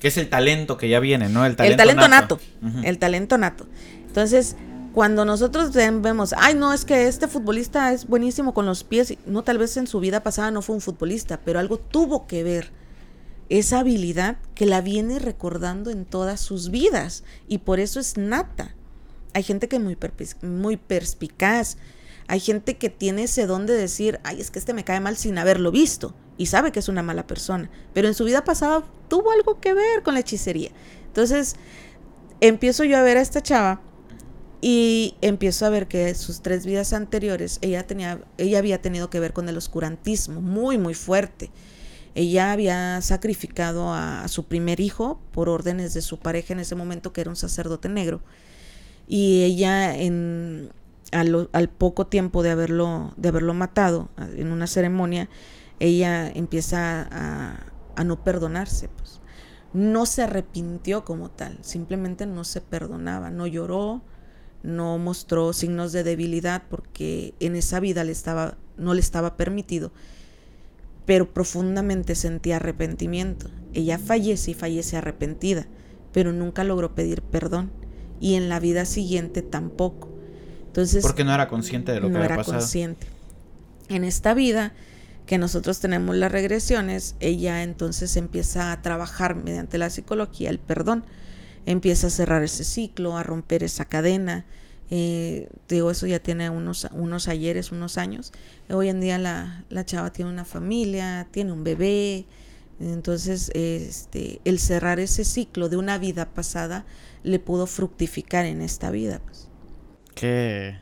que 0.00 0.08
es 0.08 0.16
el 0.16 0.28
talento 0.28 0.76
que 0.76 0.88
ya 0.88 1.00
viene, 1.00 1.28
¿no? 1.28 1.44
El 1.44 1.56
talento, 1.56 1.82
el 1.82 1.88
talento 1.88 2.08
nato. 2.08 2.40
El 2.84 2.98
talento 2.98 3.38
nato. 3.38 3.66
Entonces, 4.06 4.56
cuando 4.92 5.24
nosotros 5.24 5.72
vemos, 5.72 6.34
ay, 6.36 6.54
no, 6.54 6.72
es 6.72 6.84
que 6.84 7.06
este 7.06 7.28
futbolista 7.28 7.92
es 7.92 8.06
buenísimo 8.06 8.54
con 8.54 8.66
los 8.66 8.84
pies, 8.84 9.14
no, 9.26 9.42
tal 9.42 9.58
vez 9.58 9.76
en 9.76 9.86
su 9.86 10.00
vida 10.00 10.22
pasada 10.22 10.50
no 10.50 10.62
fue 10.62 10.76
un 10.76 10.80
futbolista, 10.80 11.40
pero 11.44 11.58
algo 11.58 11.78
tuvo 11.78 12.26
que 12.26 12.42
ver 12.42 12.70
esa 13.48 13.80
habilidad 13.80 14.36
que 14.54 14.66
la 14.66 14.80
viene 14.80 15.18
recordando 15.18 15.90
en 15.90 16.04
todas 16.04 16.40
sus 16.40 16.70
vidas 16.70 17.24
y 17.48 17.58
por 17.58 17.80
eso 17.80 18.00
es 18.00 18.16
nata. 18.16 18.74
Hay 19.34 19.42
gente 19.42 19.68
que 19.68 19.76
es 19.76 19.82
muy, 19.82 19.96
muy 20.42 20.76
perspicaz, 20.76 21.76
hay 22.26 22.40
gente 22.40 22.76
que 22.76 22.90
tiene 22.90 23.24
ese 23.24 23.46
don 23.46 23.66
de 23.66 23.74
decir, 23.74 24.20
ay, 24.24 24.40
es 24.40 24.50
que 24.50 24.58
este 24.58 24.74
me 24.74 24.84
cae 24.84 25.00
mal 25.00 25.16
sin 25.16 25.38
haberlo 25.38 25.70
visto 25.70 26.14
y 26.38 26.46
sabe 26.46 26.72
que 26.72 26.78
es 26.78 26.88
una 26.88 27.02
mala 27.02 27.26
persona, 27.26 27.68
pero 27.92 28.08
en 28.08 28.14
su 28.14 28.24
vida 28.24 28.44
pasada 28.44 28.84
tuvo 29.08 29.32
algo 29.32 29.60
que 29.60 29.74
ver 29.74 30.02
con 30.02 30.14
la 30.14 30.20
hechicería. 30.20 30.70
Entonces, 31.06 31.56
empiezo 32.40 32.84
yo 32.84 32.96
a 32.96 33.02
ver 33.02 33.18
a 33.18 33.20
esta 33.20 33.42
chava 33.42 33.80
y 34.60 35.16
empiezo 35.20 35.66
a 35.66 35.70
ver 35.70 35.88
que 35.88 36.14
sus 36.14 36.40
tres 36.40 36.66
vidas 36.66 36.92
anteriores 36.92 37.58
ella 37.60 37.86
tenía 37.86 38.20
ella 38.38 38.58
había 38.58 38.82
tenido 38.82 39.08
que 39.08 39.20
ver 39.20 39.32
con 39.32 39.48
el 39.48 39.56
oscurantismo 39.56 40.40
muy 40.40 40.78
muy 40.78 40.94
fuerte. 40.94 41.50
Ella 42.14 42.50
había 42.50 43.00
sacrificado 43.00 43.92
a, 43.92 44.26
su 44.26 44.46
primer 44.46 44.80
hijo 44.80 45.20
por 45.30 45.48
órdenes 45.48 45.94
de 45.94 46.02
su 46.02 46.18
pareja 46.18 46.52
en 46.52 46.60
ese 46.60 46.74
momento 46.74 47.12
que 47.12 47.20
era 47.20 47.30
un 47.30 47.36
sacerdote 47.36 47.88
negro 47.88 48.20
y 49.06 49.42
ella 49.42 49.94
en 49.94 50.72
al, 51.12 51.68
poco 51.68 52.06
tiempo 52.06 52.42
de 52.42 52.50
haberlo, 52.50 53.12
de 53.16 53.28
haberlo 53.28 53.54
matado 53.54 54.08
en 54.36 54.52
una 54.52 54.66
ceremonia, 54.66 55.28
ella 55.80 56.28
empieza 56.28 57.08
a, 57.10 58.04
no 58.04 58.22
perdonarse. 58.22 58.88
Pues. 58.88 59.20
No 59.72 60.06
se 60.06 60.22
arrepintió 60.22 61.04
como 61.04 61.30
tal, 61.30 61.58
simplemente 61.62 62.26
no 62.26 62.44
se 62.44 62.60
perdonaba, 62.60 63.30
no 63.30 63.46
lloró, 63.46 64.02
no 64.62 64.98
mostró 64.98 65.52
signos 65.52 65.92
de 65.92 66.04
debilidad 66.04 66.62
porque 66.68 67.34
en 67.40 67.56
esa 67.56 67.80
vida 67.80 68.04
le 68.04 68.12
estaba, 68.12 68.56
no 68.76 68.94
le 68.94 69.00
estaba 69.00 69.36
permitido, 69.36 69.92
pero 71.06 71.32
profundamente 71.32 72.14
sentía 72.14 72.56
arrepentimiento. 72.56 73.50
Ella 73.74 73.98
fallece 73.98 74.52
y 74.52 74.54
fallece 74.54 74.96
arrepentida, 74.96 75.66
pero 76.12 76.32
nunca 76.32 76.64
logró 76.64 76.94
pedir 76.94 77.22
perdón 77.22 77.70
y 78.20 78.34
en 78.34 78.48
la 78.48 78.60
vida 78.60 78.84
siguiente 78.84 79.42
tampoco. 79.42 80.08
Entonces, 80.66 81.02
porque 81.02 81.24
no 81.24 81.34
era 81.34 81.48
consciente 81.48 81.92
de 81.92 82.00
lo 82.00 82.10
que 82.10 82.16
había 82.16 82.28
pasado. 82.28 82.52
No 82.52 82.52
era 82.52 82.60
consciente. 82.60 83.06
En 83.88 84.04
esta 84.04 84.34
vida 84.34 84.72
que 85.28 85.36
nosotros 85.36 85.78
tenemos 85.78 86.16
las 86.16 86.32
regresiones, 86.32 87.14
ella 87.20 87.62
entonces 87.62 88.16
empieza 88.16 88.72
a 88.72 88.80
trabajar 88.80 89.34
mediante 89.34 89.76
la 89.76 89.90
psicología 89.90 90.48
el 90.48 90.58
perdón, 90.58 91.04
empieza 91.66 92.06
a 92.06 92.10
cerrar 92.10 92.42
ese 92.42 92.64
ciclo, 92.64 93.18
a 93.18 93.22
romper 93.22 93.62
esa 93.62 93.84
cadena. 93.84 94.46
Eh, 94.90 95.50
digo, 95.68 95.90
eso 95.90 96.06
ya 96.06 96.18
tiene 96.18 96.48
unos, 96.48 96.88
unos 96.92 97.28
ayeres, 97.28 97.72
unos 97.72 97.98
años. 97.98 98.32
Hoy 98.70 98.88
en 98.88 99.02
día 99.02 99.18
la, 99.18 99.66
la 99.68 99.84
chava 99.84 100.14
tiene 100.14 100.30
una 100.30 100.46
familia, 100.46 101.28
tiene 101.30 101.52
un 101.52 101.62
bebé. 101.62 102.24
Entonces, 102.80 103.50
este, 103.52 104.40
el 104.46 104.58
cerrar 104.58 104.98
ese 104.98 105.26
ciclo 105.26 105.68
de 105.68 105.76
una 105.76 105.98
vida 105.98 106.32
pasada 106.32 106.86
le 107.22 107.38
pudo 107.38 107.66
fructificar 107.66 108.46
en 108.46 108.62
esta 108.62 108.90
vida. 108.90 109.20
Pues. 109.26 109.50
Qué, 110.14 110.78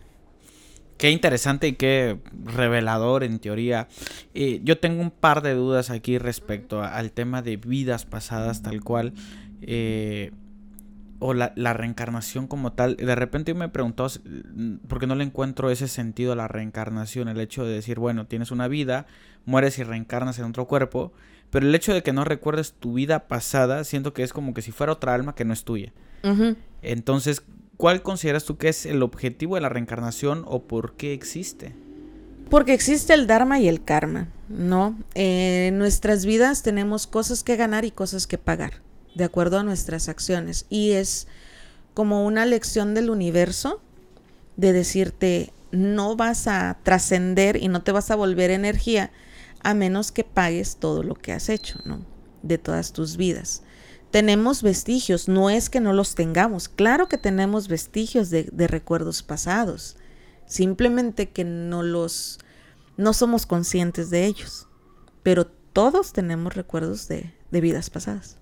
qué 0.99 1.11
interesante 1.11 1.68
y 1.68 1.72
qué 1.74 2.18
revelador 2.44 3.24
en 3.24 3.38
teoría. 3.38 3.88
yo 4.34 4.78
tengo 4.78 5.01
un 5.01 5.11
par 5.11 5.42
de 5.42 5.55
dudas 5.55 5.90
aquí 5.90 6.18
respecto 6.18 6.82
al 6.82 7.12
tema 7.12 7.42
de 7.42 7.57
vidas 7.57 8.05
pasadas 8.05 8.62
tal 8.62 8.82
cual. 8.82 9.12
Eh, 9.62 10.32
o 11.18 11.34
la, 11.34 11.53
reencarnación 11.72 12.47
como 12.47 12.72
tal. 12.72 12.97
De 12.97 13.14
repente 13.14 13.53
yo 13.53 13.57
me 13.57 13.66
he 13.66 13.68
preguntado 13.68 14.11
por 14.86 15.01
qué 15.01 15.07
no 15.07 15.14
le 15.14 15.24
encuentro 15.24 15.70
ese 15.70 15.88
sentido 15.88 16.32
a 16.32 16.36
la 16.36 16.49
reencarnación. 16.49 17.28
El 17.28 17.40
hecho 17.40 17.64
de 17.64 17.72
decir, 17.72 17.99
bueno, 17.99 18.26
tienes 18.26 18.51
una 18.51 18.68
vida, 18.68 19.07
mueres 19.44 19.78
y 19.78 19.84
reencarnas 19.84 20.38
en 20.38 20.44
otro 20.44 20.66
cuerpo. 20.66 21.12
Pero 21.51 21.66
el 21.66 21.74
hecho 21.74 21.94
de 21.94 22.03
que 22.03 22.12
no 22.12 22.24
recuerdes 22.24 22.74
tu 22.74 22.94
vida 22.94 23.28
pasada, 23.28 23.84
siento 23.84 24.12
que 24.12 24.22
es 24.22 24.32
como 24.32 24.53
que 24.53 24.62
si 24.62 24.72
fuera 24.72 24.92
otra 24.92 25.14
alma 25.14 25.34
que 25.34 25.44
no 25.44 25.53
es 25.53 25.64
tuya. 25.64 25.92
Entonces, 26.82 27.44
¿Cuál 27.77 28.03
consideras 28.03 28.45
tú 28.45 28.57
que 28.57 28.68
es 28.68 28.87
el 28.87 29.03
objetivo 29.03 29.55
de 29.55 29.61
la 29.61 29.68
reencarnación 29.68 30.45
o 30.47 30.62
por 30.62 30.95
qué 30.95 31.12
existe? 31.12 31.74
Porque 32.49 32.72
existe 32.72 33.12
el 33.12 33.27
Dharma 33.27 33.61
y 33.61 33.68
el 33.68 33.85
Karma, 33.85 34.29
¿no? 34.49 34.97
en 35.14 35.79
nuestras 35.79 36.24
vidas 36.24 36.62
tenemos 36.62 37.07
cosas 37.07 37.43
que 37.43 37.57
ganar 37.57 37.85
y 37.85 37.91
cosas 37.91 38.27
que 38.27 38.39
pagar, 38.39 38.81
de 39.14 39.24
acuerdo 39.24 39.59
a 39.59 39.62
nuestras 39.62 40.09
acciones. 40.09 40.64
Y 40.70 40.93
es 40.93 41.27
como 41.93 42.24
una 42.24 42.47
lección 42.47 42.95
del 42.95 43.11
universo 43.11 43.83
de 44.57 44.72
decirte, 44.72 45.53
no 45.70 46.16
vas 46.16 46.47
a 46.47 46.79
trascender 46.83 47.57
y 47.57 47.68
no 47.68 47.83
te 47.83 47.93
vas 47.93 48.11
a 48.11 48.16
volver 48.16 48.51
energía 48.51 49.11
a 49.62 49.74
menos 49.74 50.12
que 50.12 50.24
pagues 50.24 50.77
todo 50.77 51.03
lo 51.03 51.14
que 51.14 51.33
has 51.33 51.49
hecho, 51.49 51.81
¿no? 51.85 52.01
De 52.43 52.57
todas 52.57 52.93
tus 52.93 53.16
vidas 53.16 53.62
tenemos 54.17 54.62
vestigios, 54.62 55.29
no 55.29 55.51
es 55.51 55.69
que 55.69 55.79
no 55.79 55.93
los 55.93 56.14
tengamos, 56.14 56.71
claro 56.71 57.07
que 57.07 57.19
tenemos 57.19 57.69
vestigios 57.69 58.31
de, 58.31 58.49
recuerdos 58.67 59.23
pasados, 59.23 59.99
simplemente 60.47 61.29
que 61.29 61.45
no 61.45 61.83
los, 61.83 62.39
no 62.97 63.12
somos 63.12 63.45
conscientes 63.45 64.09
de 64.09 64.25
ellos, 64.25 64.69
pero 65.23 65.45
todos 65.47 66.14
tenemos 66.14 66.55
recuerdos 66.55 67.09
de, 67.09 67.35
vidas 67.51 67.91
pasadas. 67.91 68.39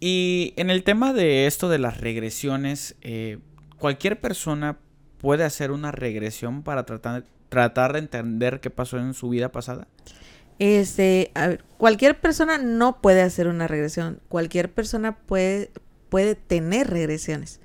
Y 0.00 0.52
en 0.58 0.68
el 0.68 0.84
tema 0.84 1.14
de 1.14 1.46
esto 1.46 1.70
de 1.70 1.78
las 1.78 2.02
regresiones, 2.02 2.94
eh, 3.00 3.38
cualquier 3.78 4.20
persona 4.20 4.76
puede 5.16 5.44
hacer 5.44 5.70
una 5.70 5.92
regresión 5.92 6.62
para 6.62 6.84
tratar, 6.84 7.24
tratar 7.48 7.94
de 7.94 8.00
entender 8.00 8.60
qué 8.60 8.68
pasó 8.68 8.98
en 8.98 9.14
su 9.14 9.30
vida 9.30 9.50
pasada. 9.50 9.88
Este, 10.58 11.32
cualquier 11.78 12.20
persona 12.20 12.58
no 12.58 13.00
puede 13.00 13.22
hacer 13.22 13.48
una 13.48 13.66
regresión. 13.66 14.20
Cualquier 14.28 14.72
persona 14.72 15.16
puede, 15.16 15.70
puede 16.08 16.34
tener 16.34 16.90
regresiones. 16.90 17.60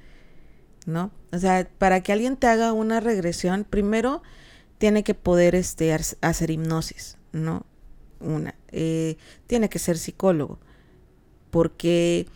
¿No? 0.85 1.11
O 1.31 1.37
sea, 1.37 1.69
para 1.77 2.01
que 2.01 2.11
alguien 2.11 2.37
te 2.37 2.47
haga 2.47 2.73
una 2.73 2.99
regresión, 2.99 3.63
primero 3.63 4.23
tiene 4.79 5.03
que 5.03 5.13
poder 5.13 5.53
este, 5.55 5.95
hacer 6.21 6.49
hipnosis, 6.49 7.17
¿no? 7.31 7.65
Una. 8.19 8.55
Eh, 8.71 9.17
tiene 9.45 9.69
que 9.69 9.77
ser 9.77 9.97
psicólogo. 9.97 10.59
Porque 11.51 12.27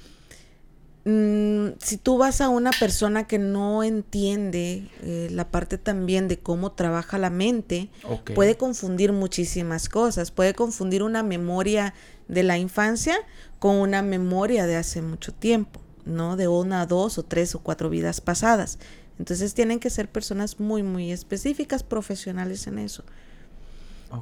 mm, 1.06 1.78
si 1.80 1.98
tú 1.98 2.18
vas 2.18 2.42
a 2.42 2.50
una 2.50 2.72
persona 2.72 3.28
que 3.28 3.40
no 3.40 3.84
entiende 3.84 4.90
eh, 5.02 5.30
la 5.32 5.50
parte 5.50 5.78
también 5.78 6.28
de 6.28 6.40
cómo 6.40 6.72
trabaja 6.72 7.18
la 7.18 7.30
mente, 7.30 7.90
puede 8.36 8.58
confundir 8.58 9.12
muchísimas 9.12 9.90
cosas. 9.90 10.32
Puede 10.32 10.54
confundir 10.54 11.04
una 11.04 11.24
memoria 11.24 11.94
de 12.28 12.44
la 12.44 12.58
infancia 12.58 13.16
con 13.60 13.76
una 13.76 14.02
memoria 14.02 14.66
de 14.66 14.76
hace 14.76 15.02
mucho 15.02 15.34
tiempo, 15.34 15.80
¿no? 16.06 16.36
De 16.36 16.48
una, 16.48 16.86
dos 16.86 17.18
o 17.18 17.24
tres 17.24 17.56
o 17.56 17.60
cuatro 17.60 17.90
vidas 17.90 18.22
pasadas. 18.22 18.80
Entonces 19.20 19.54
tienen 19.54 19.80
que 19.80 19.90
ser 19.90 20.10
personas 20.10 20.60
muy, 20.60 20.84
muy 20.84 21.12
específicas, 21.12 21.84
profesionales 21.84 22.68
en 22.68 22.80
eso. 22.80 23.04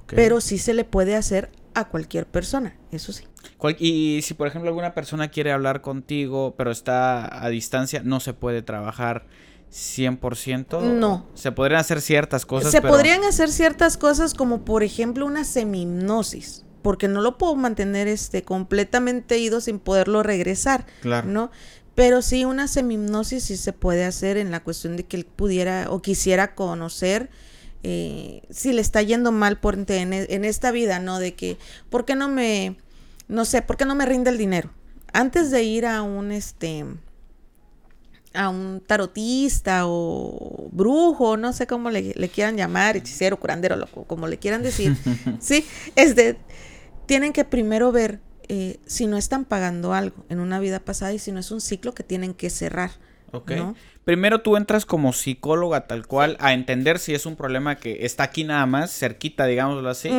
Pero 0.08 0.42
sí 0.42 0.58
se 0.58 0.74
le 0.74 0.84
puede 0.84 1.16
hacer 1.16 1.52
a 1.74 1.88
cualquier 1.88 2.26
persona, 2.26 2.76
eso 2.92 3.14
sí. 3.14 3.24
Y 3.80 4.22
si 4.24 4.34
por 4.34 4.48
ejemplo 4.48 4.70
alguna 4.70 4.94
persona 4.94 5.30
quiere 5.30 5.52
hablar 5.52 5.82
contigo, 5.82 6.54
pero 6.58 6.72
está 6.72 7.44
a 7.44 7.50
distancia, 7.50 8.02
no 8.04 8.20
se 8.20 8.34
puede 8.34 8.62
trabajar 8.62 9.26
100%. 9.72 10.82
No. 10.82 11.28
Se 11.34 11.52
podrían 11.52 11.80
hacer 11.80 12.02
ciertas 12.02 12.46
cosas. 12.46 12.72
se 12.72 12.82
pero- 12.82 12.94
podrían 12.94 13.24
hacer 13.24 13.50
ciertas 13.50 13.98
cosas 13.98 14.34
como 14.34 14.64
por 14.66 14.84
ejemplo 14.84 15.26
una 15.26 15.44
semimnosis, 15.44 16.66
porque 16.82 17.08
no 17.08 17.22
lo 17.22 17.38
puedo 17.38 17.56
mantener 17.56 18.08
este 18.08 18.44
completamente 18.44 19.38
ido 19.38 19.62
sin 19.62 19.80
poderlo 19.80 20.24
regresar, 20.24 20.86
Claro. 21.02 21.28
¿no? 21.28 21.52
Pero 21.96 22.22
sí 22.22 22.46
una 22.46 22.68
semimnosis 22.68 23.44
sí 23.46 23.58
se 23.58 23.74
puede 23.74 24.06
hacer 24.06 24.38
en 24.38 24.52
la 24.52 24.62
cuestión 24.64 24.96
de 24.98 25.04
que 25.04 25.18
él 25.18 25.26
pudiera 25.26 25.88
o 25.90 26.02
quisiera 26.02 26.56
conocer 26.56 27.30
eh, 27.84 28.44
si 28.50 28.74
le 28.74 28.82
está 28.82 29.02
yendo 29.02 29.32
mal 29.32 29.60
por 29.60 29.76
en, 29.76 30.14
en 30.14 30.46
esta 30.46 30.72
vida, 30.72 31.00
¿no? 31.00 31.20
De 31.20 31.34
que, 31.34 31.58
¿por 31.90 32.06
qué 32.06 32.16
no 32.16 32.30
me, 32.30 32.78
no 33.28 33.46
sé, 33.46 33.62
por 33.62 33.78
qué 33.78 33.86
no 33.86 33.96
me 33.96 34.06
rinde 34.06 34.30
el 34.30 34.38
dinero? 34.38 34.72
Antes 35.14 35.52
de 35.52 35.64
ir 35.64 35.86
a 35.86 36.04
un, 36.04 36.32
este, 36.32 36.86
a 38.34 38.50
un 38.50 38.82
tarotista 38.86 39.84
o 39.86 40.70
brujo, 40.72 41.38
no 41.38 41.54
sé 41.54 41.68
cómo 41.68 41.90
le, 41.90 42.14
le 42.16 42.30
quieran 42.30 42.56
llamar, 42.56 42.98
hechicero, 42.98 43.40
curandero, 43.40 43.76
loco, 43.76 44.06
como 44.06 44.28
le 44.28 44.38
quieran 44.38 44.64
decir, 44.64 44.96
sí, 45.40 45.66
este, 45.96 46.38
tienen 47.06 47.34
que 47.34 47.44
primero 47.44 47.92
ver 47.92 48.20
eh, 48.48 48.80
si 48.86 49.08
no 49.08 49.18
están 49.18 49.46
pagando 49.46 49.94
algo 49.94 50.26
en 50.30 50.40
una 50.40 50.60
vida 50.60 50.80
pasada 50.80 51.14
y 51.14 51.20
si 51.20 51.32
no 51.32 51.40
es 51.40 51.52
un 51.52 51.62
ciclo 51.62 51.94
que 51.94 52.04
tienen 52.04 52.34
que 52.34 52.50
cerrar. 52.50 52.92
Ok. 53.32 53.52
¿no? 53.52 53.76
Primero 54.06 54.42
tú 54.42 54.58
entras 54.58 54.86
como 54.86 55.14
psicóloga 55.14 55.88
tal 55.88 56.08
cual 56.08 56.38
a 56.40 56.54
entender 56.54 57.00
si 57.00 57.14
es 57.14 57.26
un 57.26 57.36
problema 57.36 57.76
que 57.76 58.06
está 58.06 58.24
aquí 58.24 58.44
nada 58.44 58.66
más, 58.66 58.92
cerquita, 58.92 59.46
digámoslo 59.46 59.90
así. 59.90 60.10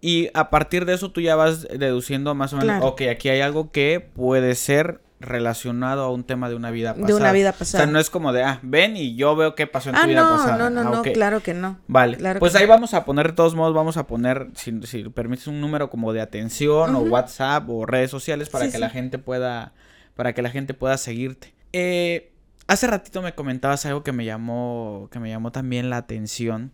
Y 0.00 0.30
a 0.34 0.50
partir 0.50 0.84
de 0.84 0.94
eso 0.94 1.10
tú 1.12 1.20
ya 1.20 1.36
vas 1.36 1.62
deduciendo 1.68 2.34
más 2.34 2.52
o 2.52 2.56
menos, 2.56 2.76
Claro. 2.78 2.86
ok, 2.88 3.02
aquí 3.10 3.28
hay 3.28 3.40
algo 3.40 3.70
que 3.70 4.00
puede 4.00 4.54
ser 4.56 5.00
relacionado 5.20 6.02
a 6.02 6.10
un 6.10 6.24
tema 6.24 6.48
de 6.48 6.56
una 6.56 6.72
vida 6.72 6.94
De 6.94 7.02
pasada. 7.02 7.20
una 7.20 7.30
vida 7.32 7.50
O 7.50 7.52
pasada. 7.52 7.84
sea, 7.84 7.92
no 7.92 8.00
es 8.00 8.10
como 8.10 8.32
de, 8.32 8.42
ah, 8.42 8.58
ven 8.62 8.96
y 8.96 9.14
yo 9.14 9.36
veo 9.36 9.54
qué 9.54 9.68
pasó 9.68 9.90
en 9.90 9.94
tu 9.94 10.00
Ah, 10.02 10.06
vida 10.06 10.22
no, 10.22 10.30
pasada. 10.36 10.56
no, 10.58 10.70
no, 10.70 10.80
Ah, 10.80 10.92
no, 10.94 11.00
ok. 11.02 11.08
claro 11.14 11.40
que 11.40 11.54
no. 11.54 11.78
Vale, 11.86 12.16
Claro 12.16 12.40
pues 12.40 12.56
ahí 12.56 12.64
no. 12.66 12.70
vamos 12.70 12.92
a 12.94 13.04
poner, 13.04 13.28
de 13.28 13.32
todos 13.34 13.54
modos, 13.54 13.72
vamos 13.72 13.96
a 13.96 14.08
poner, 14.08 14.48
si, 14.56 14.82
si 14.82 15.04
permites, 15.10 15.46
un 15.46 15.60
número 15.60 15.88
como 15.90 16.12
de 16.12 16.20
atención 16.20 16.96
o 16.96 17.00
WhatsApp 17.02 17.70
o 17.70 17.86
redes 17.86 18.10
sociales 18.10 18.48
para 18.48 18.64
Sí, 18.64 18.72
que 18.72 18.78
sí. 18.78 18.80
la 18.80 18.90
gente 18.90 19.18
pueda, 19.18 19.72
para 20.16 20.32
que 20.34 20.42
la 20.42 20.50
gente 20.50 20.74
pueda 20.74 20.98
seguirte. 20.98 21.54
Eh, 21.72 22.31
hace 22.72 22.86
ratito 22.86 23.22
me 23.22 23.34
comentabas 23.34 23.84
algo 23.86 24.02
que 24.02 24.12
me 24.12 24.24
llamó, 24.24 25.08
que 25.12 25.18
me 25.20 25.28
llamó 25.28 25.52
también 25.52 25.90
la 25.90 25.98
atención, 25.98 26.72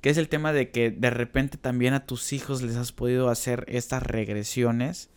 que 0.00 0.10
es 0.10 0.18
el 0.18 0.28
tema 0.28 0.52
de 0.52 0.70
que 0.70 0.90
de 0.90 1.10
repente 1.10 1.58
también 1.58 1.94
a 1.94 2.06
tus 2.06 2.32
hijos 2.32 2.62
les 2.62 2.76
has 2.76 2.92
podido 2.92 3.28
hacer 3.30 3.64
estas 3.68 4.02
regresiones. 4.02 5.10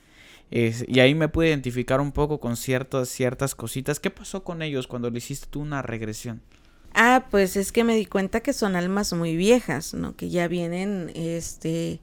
Es- 0.49 0.83
y 0.87 0.99
ahí 0.99 1.15
me 1.15 1.29
pude 1.29 1.47
identificar 1.49 2.01
un 2.01 2.11
poco 2.11 2.39
con 2.39 2.57
ciertas, 2.57 3.09
ciertas 3.09 3.55
cositas. 3.55 3.99
¿Qué 3.99 4.09
pasó 4.09 4.43
con 4.43 4.61
ellos 4.61 4.87
cuando 4.87 5.09
le 5.09 5.17
hiciste 5.17 5.47
tú 5.49 5.61
una 5.61 5.81
regresión? 5.81 6.41
Ah, 6.93 7.27
pues 7.31 7.55
es 7.55 7.71
que 7.71 7.83
me 7.85 7.95
di 7.95 8.05
cuenta 8.05 8.41
que 8.41 8.51
son 8.51 8.75
almas 8.75 9.13
muy 9.13 9.37
viejas, 9.37 9.93
¿no? 9.93 10.15
Que 10.17 10.29
ya 10.29 10.49
vienen, 10.49 11.09
este, 11.15 12.01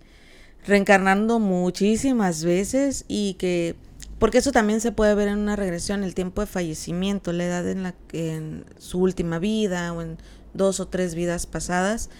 reencarnando 0.66 1.38
muchísimas 1.38 2.42
veces 2.44 3.04
y 3.06 3.34
que, 3.34 3.74
porque 4.18 4.38
eso 4.38 4.52
también 4.52 4.80
se 4.80 4.92
puede 4.92 5.14
ver 5.14 5.28
en 5.28 5.38
una 5.38 5.56
regresión, 5.56 6.04
el 6.04 6.14
tiempo 6.14 6.40
de 6.40 6.46
fallecimiento, 6.46 7.32
la 7.32 7.44
edad 7.44 7.68
en 7.68 7.82
la 7.82 7.92
que 8.08 8.34
en 8.34 8.64
su 8.78 9.00
última 9.00 9.38
vida 9.38 9.92
o 9.92 10.02
en 10.02 10.18
dos 10.54 10.80
o 10.80 10.88
tres 10.88 11.14
vidas 11.14 11.46
pasadas, 11.46 12.10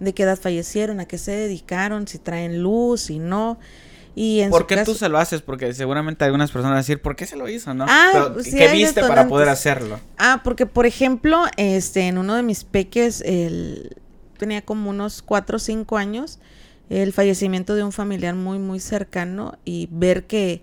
de 0.00 0.12
qué 0.12 0.24
edad 0.24 0.38
fallecieron, 0.38 1.00
a 1.00 1.06
qué 1.06 1.18
se 1.18 1.32
dedicaron, 1.32 2.06
si 2.06 2.18
traen 2.18 2.62
luz, 2.62 3.02
si 3.02 3.18
no. 3.18 3.58
Y 4.14 4.40
en 4.40 4.50
¿Por 4.50 4.66
qué 4.66 4.76
caso, 4.76 4.92
tú 4.92 4.98
se 4.98 5.08
lo 5.08 5.18
haces? 5.18 5.42
Porque 5.42 5.72
seguramente 5.74 6.24
algunas 6.24 6.50
personas 6.50 6.70
van 6.70 6.78
a 6.78 6.80
decir, 6.80 7.02
¿por 7.02 7.16
qué 7.16 7.26
se 7.26 7.36
lo 7.36 7.48
hizo, 7.48 7.74
no? 7.74 7.84
Ah, 7.86 8.10
Pero, 8.12 8.42
sí, 8.42 8.56
¿Qué 8.56 8.68
viste 8.68 9.02
para 9.02 9.28
poder 9.28 9.48
hacerlo? 9.48 10.00
Ah, 10.16 10.40
porque 10.42 10.64
por 10.64 10.86
ejemplo, 10.86 11.44
este, 11.56 12.08
en 12.08 12.16
uno 12.16 12.34
de 12.34 12.42
mis 12.42 12.64
peques, 12.64 13.20
él 13.20 13.96
tenía 14.38 14.62
como 14.62 14.90
unos 14.90 15.22
cuatro 15.22 15.56
o 15.56 15.60
cinco 15.60 15.98
años, 15.98 16.38
el 16.88 17.12
fallecimiento 17.12 17.74
de 17.74 17.84
un 17.84 17.92
familiar 17.92 18.34
muy, 18.34 18.58
muy 18.58 18.80
cercano 18.80 19.58
y 19.64 19.88
ver 19.90 20.26
que, 20.26 20.62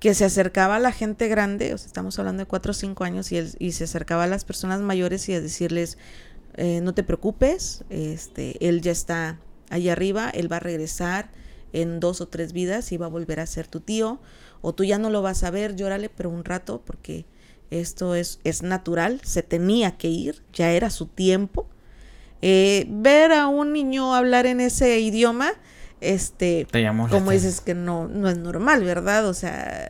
que 0.00 0.14
se 0.14 0.24
acercaba 0.24 0.76
a 0.76 0.78
la 0.78 0.92
gente 0.92 1.28
grande, 1.28 1.74
o 1.74 1.78
sea, 1.78 1.86
estamos 1.86 2.18
hablando 2.18 2.42
de 2.42 2.46
cuatro 2.46 2.70
o 2.70 2.74
cinco 2.74 3.04
años, 3.04 3.32
y, 3.32 3.38
él, 3.38 3.52
y 3.58 3.72
se 3.72 3.84
acercaba 3.84 4.24
a 4.24 4.26
las 4.26 4.44
personas 4.44 4.80
mayores 4.80 5.28
y 5.28 5.34
a 5.34 5.40
decirles, 5.40 5.98
eh, 6.54 6.80
no 6.82 6.94
te 6.94 7.02
preocupes, 7.02 7.84
este, 7.90 8.56
él 8.66 8.80
ya 8.80 8.92
está 8.92 9.38
ahí 9.70 9.88
arriba, 9.88 10.30
él 10.30 10.50
va 10.50 10.56
a 10.56 10.60
regresar 10.60 11.30
en 11.72 12.00
dos 12.00 12.20
o 12.20 12.28
tres 12.28 12.52
vidas 12.52 12.92
y 12.92 12.96
va 12.96 13.06
a 13.06 13.10
volver 13.10 13.40
a 13.40 13.46
ser 13.46 13.66
tu 13.66 13.80
tío, 13.80 14.20
o 14.60 14.74
tú 14.74 14.84
ya 14.84 14.98
no 14.98 15.10
lo 15.10 15.22
vas 15.22 15.44
a 15.44 15.50
ver, 15.50 15.76
llórale, 15.76 16.08
pero 16.08 16.30
un 16.30 16.44
rato, 16.44 16.82
porque 16.84 17.26
esto 17.70 18.14
es, 18.14 18.40
es 18.44 18.62
natural, 18.62 19.20
se 19.24 19.42
tenía 19.42 19.96
que 19.96 20.08
ir, 20.08 20.42
ya 20.52 20.72
era 20.72 20.90
su 20.90 21.06
tiempo. 21.06 21.68
Eh, 22.42 22.86
ver 22.88 23.32
a 23.32 23.48
un 23.48 23.72
niño 23.72 24.14
hablar 24.14 24.46
en 24.46 24.60
ese 24.60 25.00
idioma, 25.00 25.52
este, 26.00 26.66
Te 26.70 26.82
llamó 26.82 27.08
la 27.08 27.10
como 27.10 27.30
dices 27.30 27.60
que 27.60 27.74
no, 27.74 28.08
no 28.08 28.28
es 28.28 28.38
normal, 28.38 28.84
¿verdad? 28.84 29.26
O 29.26 29.34
sea, 29.34 29.88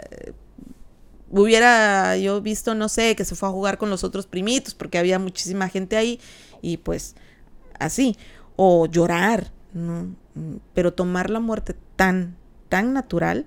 hubiera 1.30 2.16
yo 2.16 2.40
visto, 2.40 2.74
no 2.74 2.88
sé, 2.88 3.16
que 3.16 3.24
se 3.24 3.34
fue 3.34 3.48
a 3.48 3.52
jugar 3.52 3.78
con 3.78 3.90
los 3.90 4.04
otros 4.04 4.26
primitos 4.26 4.74
porque 4.74 4.98
había 4.98 5.18
muchísima 5.18 5.68
gente 5.68 5.96
ahí 5.96 6.20
y 6.62 6.78
pues 6.78 7.16
así, 7.78 8.16
o 8.56 8.86
llorar, 8.86 9.52
¿no? 9.72 10.14
Pero 10.74 10.92
tomar 10.92 11.30
la 11.30 11.40
muerte 11.40 11.74
tan, 11.96 12.36
tan 12.68 12.92
natural 12.92 13.46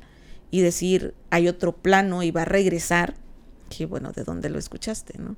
y 0.52 0.62
decir, 0.62 1.14
hay 1.30 1.48
otro 1.48 1.76
plano 1.76 2.24
y 2.24 2.32
va 2.32 2.42
a 2.42 2.46
regresar, 2.46 3.16
que 3.70 3.86
bueno, 3.86 4.12
¿de 4.12 4.24
dónde 4.24 4.50
lo 4.50 4.60
escuchaste, 4.60 5.18
no? 5.18 5.36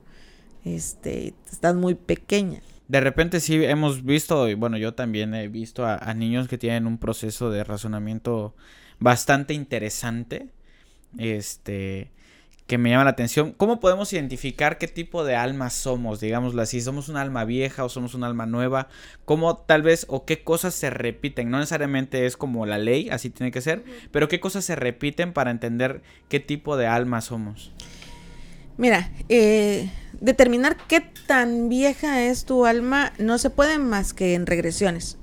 Este, 0.64 1.34
estás 1.52 1.76
muy 1.76 1.96
pequeña. 1.96 2.62
De 2.92 3.00
repente 3.00 3.40
sí 3.40 3.64
hemos 3.64 4.04
visto, 4.04 4.50
y 4.50 4.54
bueno, 4.54 4.78
yo 4.78 4.94
también 4.94 5.34
he 5.34 5.48
visto 5.48 5.86
a, 5.86 5.96
a 5.96 6.14
niños 6.14 6.50
que 6.50 6.58
tienen 6.58 6.88
un 6.88 6.98
proceso 6.98 7.50
de 7.50 7.64
razonamiento 7.64 8.54
bastante 9.00 9.54
interesante. 9.54 10.50
Este, 11.18 12.12
que 12.68 12.78
me 12.78 12.90
llama 12.90 13.04
la 13.04 13.10
atención. 13.12 13.52
¿Cómo 13.52 13.80
podemos 13.82 14.14
identificar 14.14 14.78
qué 14.78 14.88
tipo 14.88 15.26
de 15.26 15.36
alma 15.36 15.70
somos? 15.70 16.22
Digámoslo 16.22 16.62
así, 16.62 16.80
¿somos 16.80 17.10
un 17.10 17.18
alma 17.18 17.44
vieja 17.44 17.84
o 17.84 17.90
somos 17.90 18.14
un 18.14 18.24
alma 18.24 18.46
nueva? 18.46 18.88
¿Cómo 19.26 19.58
tal 19.58 19.82
vez 19.82 20.06
o 20.08 20.26
qué 20.26 20.44
cosas 20.44 20.74
se 20.74 20.90
repiten? 20.90 21.50
No 21.50 21.60
necesariamente 21.60 22.26
es 22.26 22.38
como 22.38 22.66
la 22.66 22.78
ley, 22.78 23.10
así 23.10 23.30
tiene 23.30 23.52
que 23.52 23.60
ser, 23.60 23.84
pero 24.12 24.28
qué 24.28 24.40
cosas 24.40 24.64
se 24.64 24.78
repiten 24.78 25.34
para 25.34 25.52
entender 25.52 26.02
qué 26.30 26.40
tipo 26.40 26.78
de 26.78 26.88
alma 26.88 27.20
somos. 27.22 27.74
Mira, 28.78 29.12
eh, 29.28 29.90
determinar 30.22 30.78
qué 30.88 31.02
tan 31.28 31.68
vieja 31.68 32.22
es 32.24 32.46
tu 32.46 32.66
alma 32.66 33.12
no 33.18 33.38
se 33.38 33.50
puede 33.50 33.78
más 33.80 34.14
que 34.14 34.36
en 34.36 34.46
regresiones. 34.46 35.18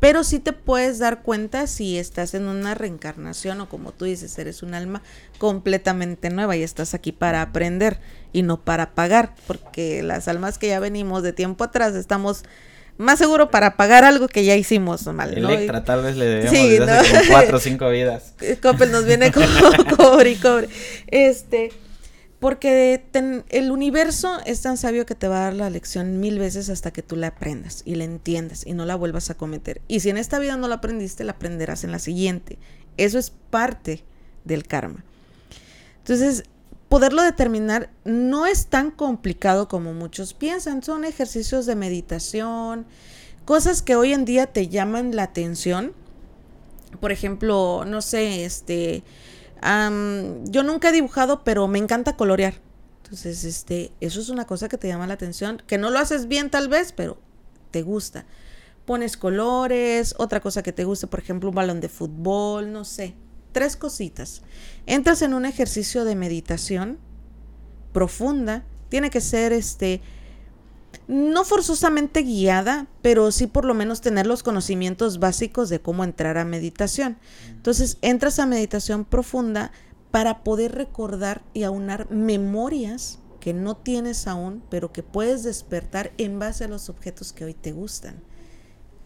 Pero 0.00 0.24
sí 0.24 0.40
te 0.40 0.52
puedes 0.52 0.98
dar 0.98 1.22
cuenta 1.22 1.68
si 1.68 1.96
estás 1.96 2.34
en 2.34 2.46
una 2.46 2.74
reencarnación 2.74 3.60
o 3.60 3.68
como 3.68 3.92
tú 3.92 4.06
dices, 4.06 4.36
eres 4.36 4.64
un 4.64 4.74
alma 4.74 5.00
completamente 5.38 6.30
nueva 6.30 6.56
y 6.56 6.64
estás 6.64 6.92
aquí 6.94 7.12
para 7.12 7.40
aprender 7.40 8.00
y 8.32 8.42
no 8.42 8.60
para 8.64 8.94
pagar, 8.94 9.34
porque 9.46 10.02
las 10.02 10.26
almas 10.26 10.58
que 10.58 10.68
ya 10.68 10.80
venimos 10.80 11.22
de 11.22 11.32
tiempo 11.32 11.62
atrás 11.62 11.94
estamos 11.94 12.42
más 12.96 13.18
seguro 13.18 13.50
para 13.50 13.76
pagar 13.76 14.02
algo 14.04 14.26
que 14.26 14.44
ya 14.44 14.56
hicimos 14.56 15.06
mal. 15.06 15.40
¿no? 15.40 15.50
Electra, 15.50 15.84
tal 15.84 16.02
vez 16.02 16.16
le 16.16 16.24
debemos 16.24 16.50
Sí, 16.50 16.68
desde 16.70 16.90
hace 16.90 17.12
¿no? 17.12 17.20
como 17.20 17.30
cuatro 17.30 17.56
o 17.58 17.60
cinco 17.60 17.88
vidas. 17.90 18.34
Eh, 18.40 18.58
Coppel 18.60 18.90
nos 18.90 19.04
viene 19.04 19.30
como 19.30 19.46
cobre 19.96 20.30
y 20.32 20.36
cobre. 20.36 20.68
Este, 21.06 21.70
porque 22.40 23.04
ten- 23.12 23.44
el 23.50 23.70
universo 23.70 24.38
es 24.46 24.62
tan 24.62 24.76
sabio 24.78 25.04
que 25.06 25.14
te 25.14 25.28
va 25.28 25.40
a 25.40 25.44
dar 25.44 25.54
la 25.54 25.70
lección 25.70 26.20
mil 26.20 26.38
veces 26.38 26.70
hasta 26.70 26.90
que 26.90 27.02
tú 27.02 27.14
la 27.16 27.28
aprendas 27.28 27.82
y 27.84 27.94
la 27.96 28.04
entiendas 28.04 28.66
y 28.66 28.72
no 28.72 28.86
la 28.86 28.96
vuelvas 28.96 29.28
a 29.30 29.34
cometer. 29.36 29.82
Y 29.88 30.00
si 30.00 30.08
en 30.10 30.16
esta 30.16 30.38
vida 30.38 30.56
no 30.56 30.66
la 30.66 30.76
aprendiste, 30.76 31.22
la 31.24 31.32
aprenderás 31.32 31.84
en 31.84 31.92
la 31.92 31.98
siguiente. 31.98 32.58
Eso 32.96 33.18
es 33.18 33.30
parte 33.50 34.02
del 34.44 34.66
karma. 34.66 35.04
Entonces, 35.98 36.44
poderlo 36.88 37.22
determinar 37.22 37.90
no 38.04 38.46
es 38.46 38.66
tan 38.66 38.90
complicado 38.90 39.68
como 39.68 39.92
muchos 39.92 40.32
piensan. 40.32 40.82
Son 40.82 41.04
ejercicios 41.04 41.66
de 41.66 41.76
meditación, 41.76 42.86
cosas 43.44 43.82
que 43.82 43.96
hoy 43.96 44.14
en 44.14 44.24
día 44.24 44.46
te 44.46 44.68
llaman 44.68 45.14
la 45.14 45.24
atención. 45.24 45.92
Por 47.00 47.12
ejemplo, 47.12 47.84
no 47.86 48.00
sé, 48.02 48.44
este, 48.44 49.02
yo 49.62 50.62
nunca 50.62 50.88
he 50.88 50.92
dibujado, 50.92 51.44
pero 51.44 51.68
me 51.68 51.78
encanta 51.78 52.16
colorear. 52.16 52.54
Entonces, 53.02 53.44
este, 53.44 53.92
eso 54.00 54.20
es 54.20 54.28
una 54.28 54.46
cosa 54.46 54.68
que 54.68 54.78
te 54.78 54.88
llama 54.88 55.06
la 55.06 55.14
atención, 55.14 55.62
que 55.66 55.78
no 55.78 55.90
lo 55.90 55.98
haces 55.98 56.28
bien 56.28 56.50
tal 56.50 56.68
vez, 56.68 56.92
pero 56.92 57.18
te 57.70 57.82
gusta. 57.82 58.24
Pones 58.84 59.16
colores, 59.16 60.14
otra 60.18 60.40
cosa 60.40 60.62
que 60.62 60.72
te 60.72 60.84
guste, 60.84 61.06
por 61.06 61.20
ejemplo, 61.20 61.48
un 61.48 61.54
balón 61.54 61.80
de 61.80 61.88
fútbol, 61.88 62.72
no 62.72 62.84
sé, 62.84 63.14
tres 63.52 63.76
cositas. 63.76 64.42
Entras 64.86 65.22
en 65.22 65.34
un 65.34 65.44
ejercicio 65.44 66.04
de 66.04 66.14
meditación 66.14 66.98
profunda, 67.92 68.64
tiene 68.88 69.10
que 69.10 69.20
ser 69.20 69.52
este 69.52 70.00
no 71.08 71.44
forzosamente 71.44 72.22
guiada, 72.22 72.86
pero 73.02 73.32
sí 73.32 73.46
por 73.46 73.64
lo 73.64 73.74
menos 73.74 74.00
tener 74.00 74.26
los 74.26 74.42
conocimientos 74.42 75.18
básicos 75.18 75.68
de 75.68 75.80
cómo 75.80 76.04
entrar 76.04 76.38
a 76.38 76.44
meditación. 76.44 77.18
Entonces, 77.48 77.98
entras 78.00 78.38
a 78.38 78.46
meditación 78.46 79.04
profunda 79.04 79.72
para 80.10 80.42
poder 80.44 80.72
recordar 80.72 81.42
y 81.52 81.64
aunar 81.64 82.10
memorias 82.10 83.18
que 83.40 83.52
no 83.54 83.76
tienes 83.76 84.26
aún, 84.26 84.62
pero 84.70 84.92
que 84.92 85.02
puedes 85.02 85.42
despertar 85.42 86.12
en 86.18 86.38
base 86.38 86.64
a 86.64 86.68
los 86.68 86.88
objetos 86.88 87.32
que 87.32 87.44
hoy 87.44 87.54
te 87.54 87.72
gustan. 87.72 88.22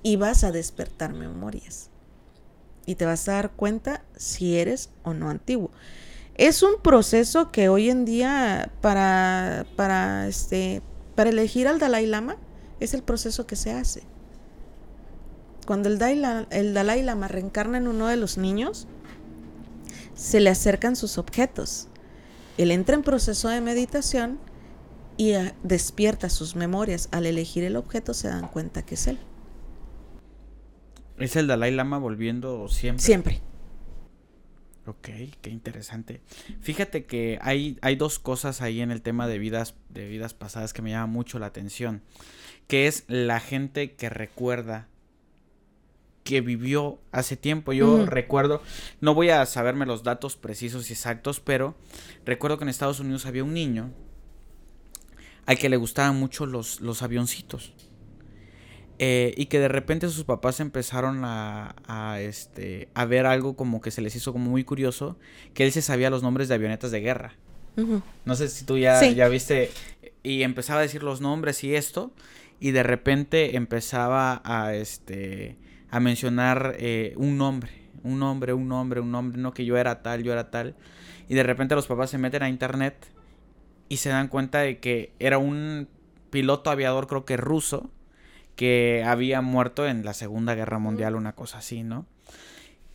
Y 0.03 0.17
vas 0.17 0.45
a 0.45 0.53
despertar 0.53 1.15
memorias. 1.15 1.89
Y 2.85 2.97
te 2.97 3.07
vas 3.07 3.27
a 3.29 3.33
dar 3.33 3.53
cuenta 3.53 4.05
si 4.17 4.57
eres 4.59 4.91
o 5.03 5.15
no 5.15 5.31
antiguo. 5.31 5.71
Es 6.35 6.63
un 6.63 6.83
proceso 6.83 7.53
que 7.53 7.69
hoy 7.69 7.89
en 7.89 8.05
día 8.05 8.73
para, 8.81 9.67
para, 9.77 10.27
este, 10.27 10.83
para 11.15 11.31
elegir 11.31 11.69
al 11.69 11.79
Dalai 11.79 12.07
Lama 12.07 12.37
es 12.81 12.95
el 12.95 13.03
proceso 13.03 13.47
que 13.47 13.57
se 13.57 13.73
hace. 13.73 14.03
Cuando 15.67 15.89
el 15.89 15.99
Dalai, 15.99 16.47
el 16.51 16.75
Dalai 16.75 17.03
Lama 17.03 17.29
reencarna 17.29 17.79
en 17.79 17.89
uno 17.89 18.09
de 18.09 18.17
los 18.17 18.37
niños, 18.37 18.87
se 20.15 20.41
le 20.41 20.51
acercan 20.51 20.97
sus 20.97 21.19
objetos. 21.19 21.89
Él 22.59 22.71
entra 22.71 22.95
en 22.95 23.03
proceso 23.03 23.49
de 23.49 23.61
meditación 23.61 24.39
y 25.17 25.33
ah, 25.33 25.55
despierta 25.63 26.29
sus 26.29 26.57
memorias. 26.57 27.09
Al 27.13 27.27
elegir 27.27 27.65
el 27.65 27.77
objeto 27.77 28.15
se 28.15 28.29
dan 28.29 28.49
cuenta 28.49 28.83
que 28.83 28.95
es 28.95 29.07
él. 29.07 29.19
¿Es 31.19 31.37
el 31.37 31.47
Dalai 31.47 31.73
Lama 31.73 31.99
volviendo 31.99 32.69
siempre? 32.69 33.05
Siempre. 33.05 33.41
Ok, 34.87 35.09
qué 35.41 35.51
interesante. 35.51 36.21
Fíjate 36.61 37.05
que 37.05 37.39
hay, 37.41 37.79
hay 37.81 37.97
dos 37.97 38.19
cosas 38.19 38.61
ahí 38.61 38.81
en 38.81 38.91
el 38.91 39.01
tema 39.01 39.27
de 39.27 39.39
vidas, 39.39 39.75
de 39.89 40.07
vidas 40.09 40.35
pasadas 40.35 40.73
que 40.73 40.83
me 40.83 40.91
llama 40.91 41.07
mucho 41.07 41.39
la 41.39 41.47
atención. 41.47 42.03
Que 42.69 42.87
es 42.87 43.05
la 43.09 43.41
gente 43.41 43.95
que 43.95 44.11
recuerda 44.11 44.89
que 46.25 46.41
vivió 46.41 46.99
hace 47.13 47.37
tiempo. 47.37 47.73
Yo 47.73 48.07
recuerdo, 48.07 48.63
no 49.01 49.15
voy 49.15 49.29
a 49.29 49.45
saberme 49.47 49.87
los 49.87 50.03
datos 50.03 50.37
precisos 50.37 50.91
y 50.91 50.95
exactos, 50.95 51.41
pero 51.41 51.77
recuerdo 52.25 52.59
que 52.59 52.65
en 52.65 52.71
Estados 52.71 53.01
Unidos 53.01 53.27
había 53.27 53.45
un 53.45 53.55
niño 53.55 53.93
al 55.47 55.59
que 55.59 55.69
le 55.69 55.77
gustaban 55.77 56.17
mucho 56.17 56.47
los, 56.47 56.81
los 56.81 57.03
avioncitos. 57.03 57.75
Eh, 58.99 59.35
y 59.37 59.47
que 59.47 59.59
de 59.59 59.67
repente 59.67 60.09
sus 60.09 60.25
papás 60.25 60.61
empezaron 60.61 61.23
a, 61.25 61.75
este, 62.21 62.89
a 62.95 63.05
ver 63.05 63.27
algo 63.27 63.57
como 63.57 63.81
que 63.81 63.91
se 63.91 64.01
les 64.01 64.15
hizo 64.15 64.33
como 64.33 64.51
muy 64.51 64.63
curioso, 64.63 65.19
que 65.53 65.65
él 65.65 65.73
se 65.73 65.83
sabía 65.83 66.11
los 66.11 66.23
nombres 66.23 66.49
de 66.49 66.55
avionetas 66.55 66.91
de 66.91 67.01
guerra. 67.01 67.35
No 68.25 68.37
sé 68.37 68.49
si 68.49 68.65
tú 68.65 68.79
ya, 68.79 69.05
ya 69.05 69.29
viste, 69.29 69.73
y 70.23 70.43
empezaba 70.43 70.79
a 70.79 70.83
decir 70.83 71.03
los 71.03 71.21
nombres 71.21 71.65
y 71.65 71.75
esto, 71.75 72.13
y 72.61 72.71
de 72.71 72.85
repente 72.85 73.57
empezaba 73.57 74.41
a, 74.45 74.75
este, 74.75 75.57
a 75.91 75.99
mencionar 75.99 76.77
eh, 76.79 77.15
un 77.17 77.37
nombre, 77.37 77.73
un 78.05 78.21
nombre, 78.21 78.53
un 78.53 78.69
nombre, 78.69 79.01
un 79.01 79.11
nombre, 79.11 79.41
no 79.41 79.53
que 79.53 79.65
yo 79.65 79.77
era 79.77 80.03
tal, 80.03 80.23
yo 80.23 80.33
era 80.33 80.51
tal. 80.51 80.77
Y 81.29 81.35
de 81.35 81.43
repente 81.43 81.75
los 81.75 81.89
papás 81.89 82.11
se 82.11 82.19
meten 82.19 82.45
a 82.45 82.49
internet 82.49 82.95
y 83.89 83.97
se 83.97 84.11
dan 84.11 84.29
cuenta 84.29 84.61
de 84.61 84.79
que 84.79 85.13
era 85.19 85.39
un 85.39 85.89
piloto 86.31 86.71
aviador, 86.71 87.07
creo 87.07 87.25
que 87.25 87.37
ruso, 87.37 87.91
que 88.57 89.03
había 89.07 89.41
muerto 89.41 89.87
en 89.87 90.05
la 90.05 90.15
Segunda 90.15 90.55
Guerra 90.55 90.79
Mundial, 90.79 91.17
una 91.17 91.35
cosa 91.35 91.59
así, 91.59 91.83
¿no? 91.83 92.07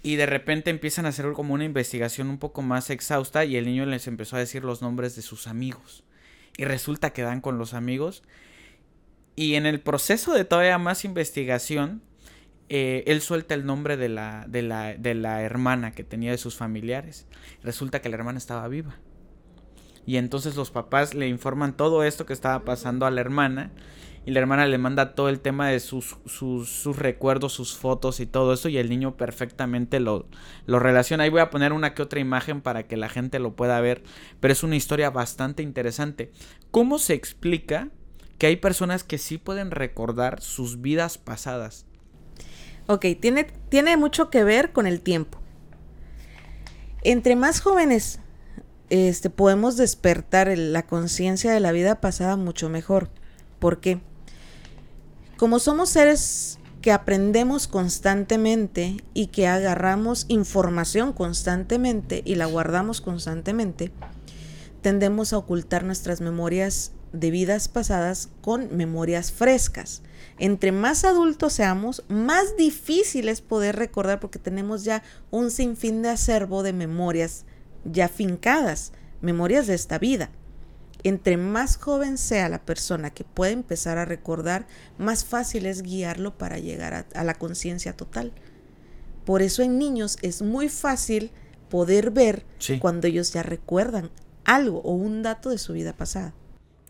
Y 0.01 0.16
de 0.16 0.26
repente 0.26 0.70
empiezan 0.70 1.05
a 1.05 1.10
hacer 1.10 1.32
como 1.34 1.53
una 1.53 1.66
investigación 1.66 2.30
un 2.30 2.38
poco 2.38 2.62
más 2.62 2.89
exhausta 2.89 3.43
y 3.43 3.57
el 3.57 3.66
niño 3.66 3.86
les 3.86 4.07
empezó 4.07 4.38
a 4.38 4.39
decir 4.39 4.64
los 4.64 4.82
nombres 4.82 5.16
de 5.16 5.22
sus 5.22 5.47
amigos. 5.47 6.03
Y 6.57 6.66
resulta 6.66 7.12
que 7.12 7.22
dan 7.22 7.41
con 7.41 7.57
los 7.57 7.74
amigos. 7.74 8.24
Y 9.36 9.55
en 9.55 9.66
el 9.66 9.82
proceso 9.82 10.34
de 10.34 10.45
todavía 10.45 10.78
más 10.78 11.03
investigación, 11.03 12.01
eh, 12.70 13.03
él 13.07 13.22
suelta 13.22 13.55
el 13.55 13.66
nombre 13.66 13.97
de 13.97 14.10
la, 14.10 14.45
de, 14.47 14.62
la, 14.62 14.93
de 14.95 15.16
la 15.16 15.41
hermana 15.41 15.91
que 15.91 16.03
tenía 16.05 16.32
de 16.32 16.38
sus 16.38 16.55
familiares. 16.55 17.28
Resulta 17.62 18.01
que 18.01 18.10
la 18.10 18.16
hermana 18.16 18.38
estaba 18.38 18.68
viva. 18.68 18.95
Y 20.05 20.18
entonces 20.18 20.55
los 20.55 20.72
papás 20.72 21.14
le 21.14 21.28
informan 21.28 21.76
todo 21.76 22.03
esto 22.03 22.26
que 22.26 22.34
estaba 22.34 22.64
pasando 22.64 23.05
a 23.05 23.12
la 23.12 23.22
hermana. 23.22 23.72
Y 24.30 24.32
la 24.32 24.42
hermana 24.42 24.68
le 24.68 24.78
manda 24.78 25.16
todo 25.16 25.28
el 25.28 25.40
tema 25.40 25.70
de 25.70 25.80
sus, 25.80 26.18
sus, 26.28 26.96
recuerdos, 26.96 27.52
sus 27.52 27.76
fotos 27.76 28.20
y 28.20 28.28
todo 28.28 28.54
eso. 28.54 28.70
Y 28.70 28.78
el 28.78 28.88
niño 28.88 29.18
perfectamente 29.18 30.00
lo, 30.00 30.28
lo 30.68 30.78
relaciona. 30.78 31.24
Ahí 31.24 31.32
voy 31.32 31.42
a 31.42 31.50
poner 31.50 31.74
una 31.74 31.96
que 31.96 32.04
otra 32.04 32.20
imagen 32.20 32.62
para 32.62 32.84
que 32.84 32.96
la 32.96 33.10
gente 33.10 33.40
lo 33.40 33.56
pueda 33.56 33.82
ver. 33.82 34.04
Pero 34.40 34.52
es 34.52 34.62
una 34.62 34.76
historia 34.76 35.10
bastante 35.10 35.64
interesante. 35.64 36.32
¿Cómo 36.70 37.00
se 37.00 37.16
explica 37.16 37.90
que 38.38 38.46
hay 38.46 38.58
personas 38.58 39.04
que 39.04 39.18
sí 39.18 39.40
pueden 39.40 39.72
recordar 39.72 40.44
sus 40.44 40.80
vidas 40.80 41.18
pasadas? 41.18 41.88
Ok, 42.86 43.08
tiene, 43.20 43.46
tiene 43.70 43.98
mucho 43.98 44.30
que 44.30 44.44
ver 44.44 44.74
con 44.74 44.86
el 44.86 45.02
tiempo. 45.02 45.42
Entre 47.02 47.36
más 47.36 47.62
jóvenes 47.62 48.20
este, 48.92 49.32
podemos 49.32 49.76
despertar 49.76 50.56
la 50.56 50.84
conciencia 50.86 51.52
de 51.52 51.62
la 51.62 51.72
vida 51.72 52.00
pasada 52.00 52.36
mucho 52.36 52.70
mejor. 52.70 53.10
¿Por 53.58 53.80
qué? 53.80 54.00
Como 55.40 55.60
somos 55.60 55.90
seres 55.90 56.60
que 56.82 56.92
aprendemos 56.92 57.68
constantemente 57.68 58.98
y 59.14 59.28
que 59.28 59.48
agarramos 59.48 60.26
información 60.28 61.14
constantemente 61.14 62.22
y 62.26 62.36
la 62.36 62.46
guardamos 62.46 63.02
constantemente, 63.02 63.92
tendemos 64.82 65.34
a 65.34 65.38
ocultar 65.38 65.84
nuestras 65.84 66.22
memorias 66.22 66.92
de 67.14 67.32
vidas 67.32 67.70
pasadas 67.70 68.30
con 68.42 68.76
memorias 68.76 69.32
frescas 69.32 70.04
entre 70.40 70.72
más 70.72 71.04
adultos 71.04 71.54
seamos, 71.54 72.04
más 72.08 72.56
difícil 72.58 73.28
es 73.28 73.42
poder 73.42 73.76
recordar 73.76 74.22
porque 74.22 74.40
tenemos 74.40 74.86
ya 74.86 75.04
un 75.32 75.52
sinfín 75.52 76.02
de 76.02 76.10
acervo 76.10 76.64
de 76.64 76.72
memorias 76.72 77.46
ya 77.84 78.08
fincadas, 78.08 78.94
memorias 79.22 79.68
de 79.68 79.76
esta 79.76 80.00
vida. 80.00 80.30
Entre 81.04 81.38
más 81.38 81.78
joven 81.78 82.18
sea 82.18 82.50
la 82.50 82.66
persona 82.66 83.12
que 83.12 83.24
puede 83.24 83.54
empezar 83.54 83.97
a 83.97 84.06
recordar, 84.06 84.68
más 84.97 85.24
fácil 85.24 85.66
es 85.66 85.82
guiarlo 85.82 86.38
para 86.38 86.60
llegar 86.60 87.06
a, 87.14 87.24
la 87.24 87.34
conciencia 87.36 87.95
total. 87.95 88.34
Por 89.26 89.41
eso 89.41 89.64
en 89.64 89.78
niños 89.78 90.18
es 90.22 90.41
muy 90.41 90.68
fácil 90.68 91.32
poder 91.70 92.12
ver 92.12 92.45
cuando 92.80 93.08
ellos 93.08 93.32
ya 93.32 93.43
recuerdan 93.43 94.10
algo 94.43 94.82
o 94.82 94.91
un 94.93 95.22
dato 95.22 95.50
de 95.50 95.58
su 95.58 95.74
vida 95.74 95.93
pasada. 95.93 96.34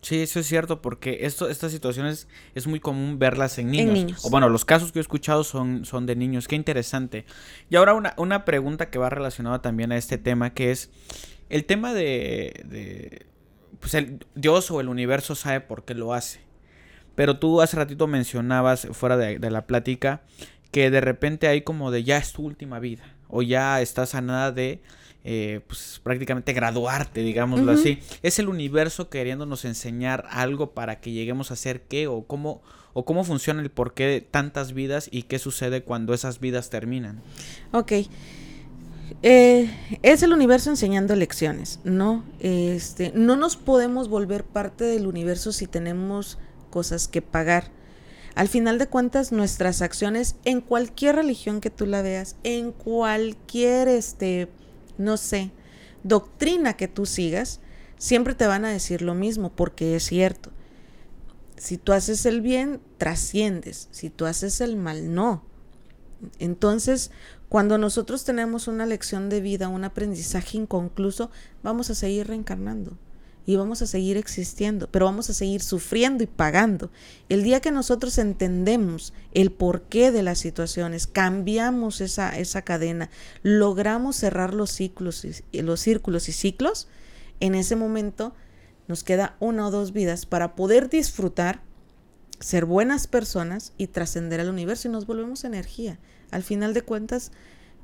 Sí, 0.02 0.22
eso 0.22 0.40
es 0.40 0.46
cierto, 0.46 0.80
porque 0.80 1.18
esto, 1.22 1.50
estas 1.50 1.72
situaciones 1.72 2.26
es 2.54 2.66
muy 2.66 2.80
común 2.80 3.18
verlas 3.18 3.58
en 3.58 3.70
niños. 3.70 4.24
O 4.24 4.30
bueno, 4.30 4.48
los 4.48 4.64
casos 4.64 4.92
que 4.92 4.98
he 4.98 5.02
escuchado 5.02 5.44
son, 5.44 5.84
son 5.84 6.06
de 6.06 6.16
niños. 6.16 6.48
Qué 6.48 6.56
interesante. 6.56 7.26
Y 7.68 7.76
ahora 7.76 7.92
una, 7.92 8.14
una 8.16 8.46
pregunta 8.46 8.88
que 8.88 8.98
va 8.98 9.10
relacionada 9.10 9.60
también 9.60 9.92
a 9.92 9.98
este 9.98 10.16
tema, 10.16 10.54
que 10.54 10.70
es 10.70 10.90
el 11.50 11.66
tema 11.66 11.92
de, 11.92 12.64
de 12.64 13.26
pues 13.80 13.94
el 13.94 14.24
Dios 14.34 14.70
o 14.70 14.80
el 14.80 14.88
universo 14.88 15.34
sabe 15.34 15.60
por 15.60 15.84
qué 15.84 15.94
lo 15.94 16.14
hace. 16.14 16.40
Pero 17.14 17.38
tú 17.38 17.60
hace 17.60 17.76
ratito 17.76 18.06
mencionabas 18.06 18.86
fuera 18.92 19.16
de, 19.16 19.38
de 19.38 19.50
la 19.50 19.66
plática 19.66 20.22
que 20.70 20.90
de 20.90 21.00
repente 21.00 21.48
hay 21.48 21.62
como 21.62 21.90
de 21.90 22.04
ya 22.04 22.16
es 22.16 22.32
tu 22.32 22.42
última 22.44 22.78
vida 22.78 23.02
o 23.28 23.42
ya 23.42 23.80
estás 23.80 24.14
a 24.14 24.20
nada 24.20 24.52
de 24.52 24.80
eh, 25.22 25.60
pues 25.66 26.00
prácticamente 26.02 26.54
graduarte, 26.54 27.20
digámoslo 27.20 27.72
así. 27.72 27.98
Es 28.22 28.38
el 28.38 28.48
universo 28.48 29.10
queriéndonos 29.10 29.64
enseñar 29.64 30.26
algo 30.30 30.72
para 30.72 31.00
que 31.00 31.12
lleguemos 31.12 31.50
a 31.50 31.56
ser 31.56 31.82
qué 31.82 32.06
o 32.06 32.24
cómo 32.26 32.62
o 32.92 33.04
cómo 33.04 33.22
funciona 33.22 33.62
el 33.62 33.70
porqué 33.70 34.06
de 34.06 34.20
tantas 34.20 34.72
vidas 34.72 35.08
y 35.12 35.22
qué 35.22 35.38
sucede 35.38 35.82
cuando 35.82 36.14
esas 36.14 36.40
vidas 36.40 36.70
terminan. 36.70 37.22
Ok. 37.72 37.92
Eh, 39.22 39.70
es 40.02 40.22
el 40.22 40.32
universo 40.32 40.70
enseñando 40.70 41.14
lecciones, 41.16 41.80
¿no? 41.84 42.24
Este, 42.38 43.12
no 43.14 43.36
nos 43.36 43.56
podemos 43.56 44.08
volver 44.08 44.44
parte 44.44 44.84
del 44.84 45.06
universo 45.06 45.52
si 45.52 45.66
tenemos 45.66 46.38
cosas 46.70 47.08
que 47.08 47.22
pagar. 47.22 47.70
Al 48.34 48.48
final 48.48 48.78
de 48.78 48.86
cuentas, 48.86 49.32
nuestras 49.32 49.82
acciones 49.82 50.36
en 50.44 50.60
cualquier 50.60 51.16
religión 51.16 51.60
que 51.60 51.70
tú 51.70 51.86
la 51.86 52.02
veas, 52.02 52.36
en 52.44 52.72
cualquier 52.72 53.88
este, 53.88 54.48
no 54.98 55.16
sé, 55.16 55.50
doctrina 56.04 56.74
que 56.74 56.88
tú 56.88 57.06
sigas, 57.06 57.60
siempre 57.98 58.34
te 58.34 58.46
van 58.46 58.64
a 58.64 58.70
decir 58.70 59.02
lo 59.02 59.14
mismo, 59.14 59.50
porque 59.50 59.96
es 59.96 60.04
cierto. 60.04 60.50
Si 61.56 61.76
tú 61.76 61.92
haces 61.92 62.24
el 62.24 62.40
bien, 62.40 62.80
trasciendes. 62.96 63.88
Si 63.90 64.08
tú 64.08 64.24
haces 64.24 64.62
el 64.62 64.76
mal, 64.76 65.12
no. 65.12 65.44
Entonces, 66.38 67.10
cuando 67.50 67.78
nosotros 67.78 68.22
tenemos 68.22 68.68
una 68.68 68.86
lección 68.86 69.28
de 69.28 69.40
vida, 69.40 69.66
un 69.66 69.82
aprendizaje 69.82 70.56
inconcluso, 70.56 71.32
vamos 71.64 71.90
a 71.90 71.96
seguir 71.96 72.28
reencarnando. 72.28 72.96
y 73.44 73.56
vamos 73.56 73.82
a 73.82 73.86
seguir 73.86 74.16
existiendo, 74.16 74.88
pero 74.92 75.06
vamos 75.06 75.28
a 75.30 75.34
seguir 75.34 75.60
sufriendo 75.60 76.22
y 76.22 76.28
pagando. 76.28 76.92
El 77.28 77.42
día 77.42 77.58
que 77.58 77.72
nosotros 77.72 78.16
entendemos 78.18 79.12
el 79.32 79.50
porqué 79.50 80.12
de 80.12 80.22
las 80.22 80.38
situaciones, 80.38 81.08
cambiamos 81.08 82.00
esa, 82.00 82.38
esa 82.38 82.62
cadena, 82.62 83.10
logramos 83.42 84.14
cerrar 84.14 84.54
los 84.54 84.70
ciclos 84.70 85.24
y, 85.24 85.62
los 85.62 85.80
círculos 85.80 86.28
y 86.28 86.32
ciclos, 86.32 86.86
en 87.40 87.56
ese 87.56 87.74
momento 87.74 88.32
nos 88.86 89.02
queda 89.02 89.34
una 89.40 89.66
o 89.66 89.70
dos 89.72 89.92
vidas 89.92 90.24
para 90.24 90.54
poder 90.54 90.88
disfrutar, 90.88 91.62
ser 92.40 92.64
buenas 92.64 93.06
personas 93.06 93.72
y 93.76 93.86
trascender 93.88 94.40
al 94.40 94.48
universo 94.48 94.88
y 94.88 94.90
nos 94.90 95.06
volvemos 95.06 95.44
energía. 95.44 95.98
Al 96.30 96.42
final 96.42 96.74
de 96.74 96.82
cuentas, 96.82 97.32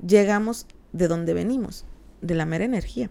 llegamos 0.05 0.67
de 0.93 1.09
donde 1.09 1.35
venimos, 1.35 1.85
de 2.23 2.35
la 2.35 2.47
mera 2.47 2.65
energía. 2.65 3.11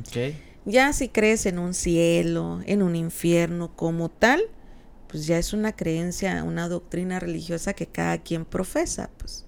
Okay. 0.00 0.40
Ya 0.64 0.92
si 0.92 1.08
crees 1.08 1.46
en 1.46 1.58
un 1.58 1.74
cielo, 1.74 2.60
en 2.66 2.82
un 2.82 2.96
infierno 2.96 3.76
como 3.76 4.10
tal, 4.10 4.42
pues 5.08 5.26
ya 5.26 5.38
es 5.38 5.52
una 5.52 5.72
creencia, 5.74 6.42
una 6.44 6.68
doctrina 6.68 7.20
religiosa 7.20 7.74
que 7.74 7.86
cada 7.86 8.18
quien 8.18 8.44
profesa, 8.44 9.10
pues. 9.18 9.46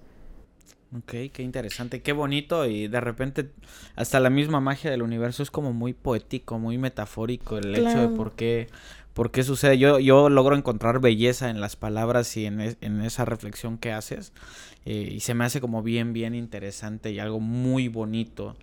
Ok, 0.97 1.13
qué 1.35 1.43
interesante, 1.43 2.01
qué 2.01 2.13
bonito 2.13 2.65
y 2.65 2.89
de 2.89 3.01
repente 3.01 3.51
hasta 3.95 4.21
la 4.21 4.31
misma 4.31 4.61
magia 4.61 4.91
del 4.91 5.03
universo 5.03 5.43
es 5.43 5.51
como 5.51 5.75
muy 5.75 5.93
poético, 5.93 6.59
muy 6.59 6.79
metafórico 6.79 7.59
el 7.59 7.75
hecho 7.75 8.09
de 8.09 8.17
por 8.17 8.35
qué, 8.37 8.69
por 9.19 9.33
qué 9.33 9.43
sucede. 9.43 9.79
Yo, 9.79 9.99
yo 9.99 10.29
logro 10.29 10.55
encontrar 10.55 11.01
belleza 11.01 11.51
en 11.51 11.61
las 11.61 11.75
palabras 11.75 12.37
y 12.37 12.47
en, 12.47 12.61
en 12.81 13.01
esa 13.03 13.25
reflexión 13.25 13.77
que 13.77 13.91
haces 13.91 14.33
eh, 14.87 15.11
y 15.17 15.19
se 15.19 15.35
me 15.35 15.45
hace 15.45 15.61
como 15.61 15.83
bien, 15.83 16.13
bien 16.13 16.37
interesante 16.37 17.11
y 17.11 17.19
algo 17.19 17.41
muy 17.41 17.89
bonito. 17.89 18.57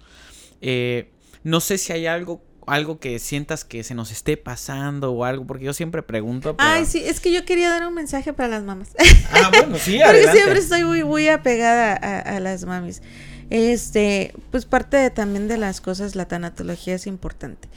Eh, 0.61 1.11
no 1.43 1.59
sé 1.59 1.77
si 1.77 1.91
hay 1.91 2.07
algo 2.07 2.41
algo 2.67 3.01
que 3.01 3.19
sientas 3.19 3.65
que 3.65 3.83
se 3.83 3.95
nos 3.95 4.13
esté 4.13 4.37
pasando 4.37 5.11
o 5.11 5.25
algo, 5.25 5.45
porque 5.45 5.65
yo 5.65 5.73
siempre 5.73 6.03
pregunto. 6.03 6.55
Ay, 6.57 6.85
sí, 6.85 7.03
es 7.05 7.19
que 7.19 7.33
yo 7.33 7.43
quería 7.43 7.67
dar 7.67 7.85
un 7.85 7.93
mensaje 7.93 8.31
para 8.31 8.47
las 8.47 8.63
mamás. 8.63 8.91
Ah, 9.33 9.51
bueno, 9.51 9.77
sí, 9.77 9.99
Porque 10.05 10.31
siempre 10.31 10.59
estoy 10.59 10.85
muy, 10.85 11.03
muy 11.03 11.27
apegada 11.27 11.95
a, 11.95 12.39
las 12.39 12.63
mamis. 12.63 13.01
Este, 13.49 14.33
pues 14.51 14.65
parte 14.65 15.09
también 15.09 15.49
de 15.49 15.57
las 15.57 15.81
cosas, 15.81 16.15
la 16.15 16.29
tanatología 16.29 16.95
es 16.95 17.07
importante. 17.07 17.67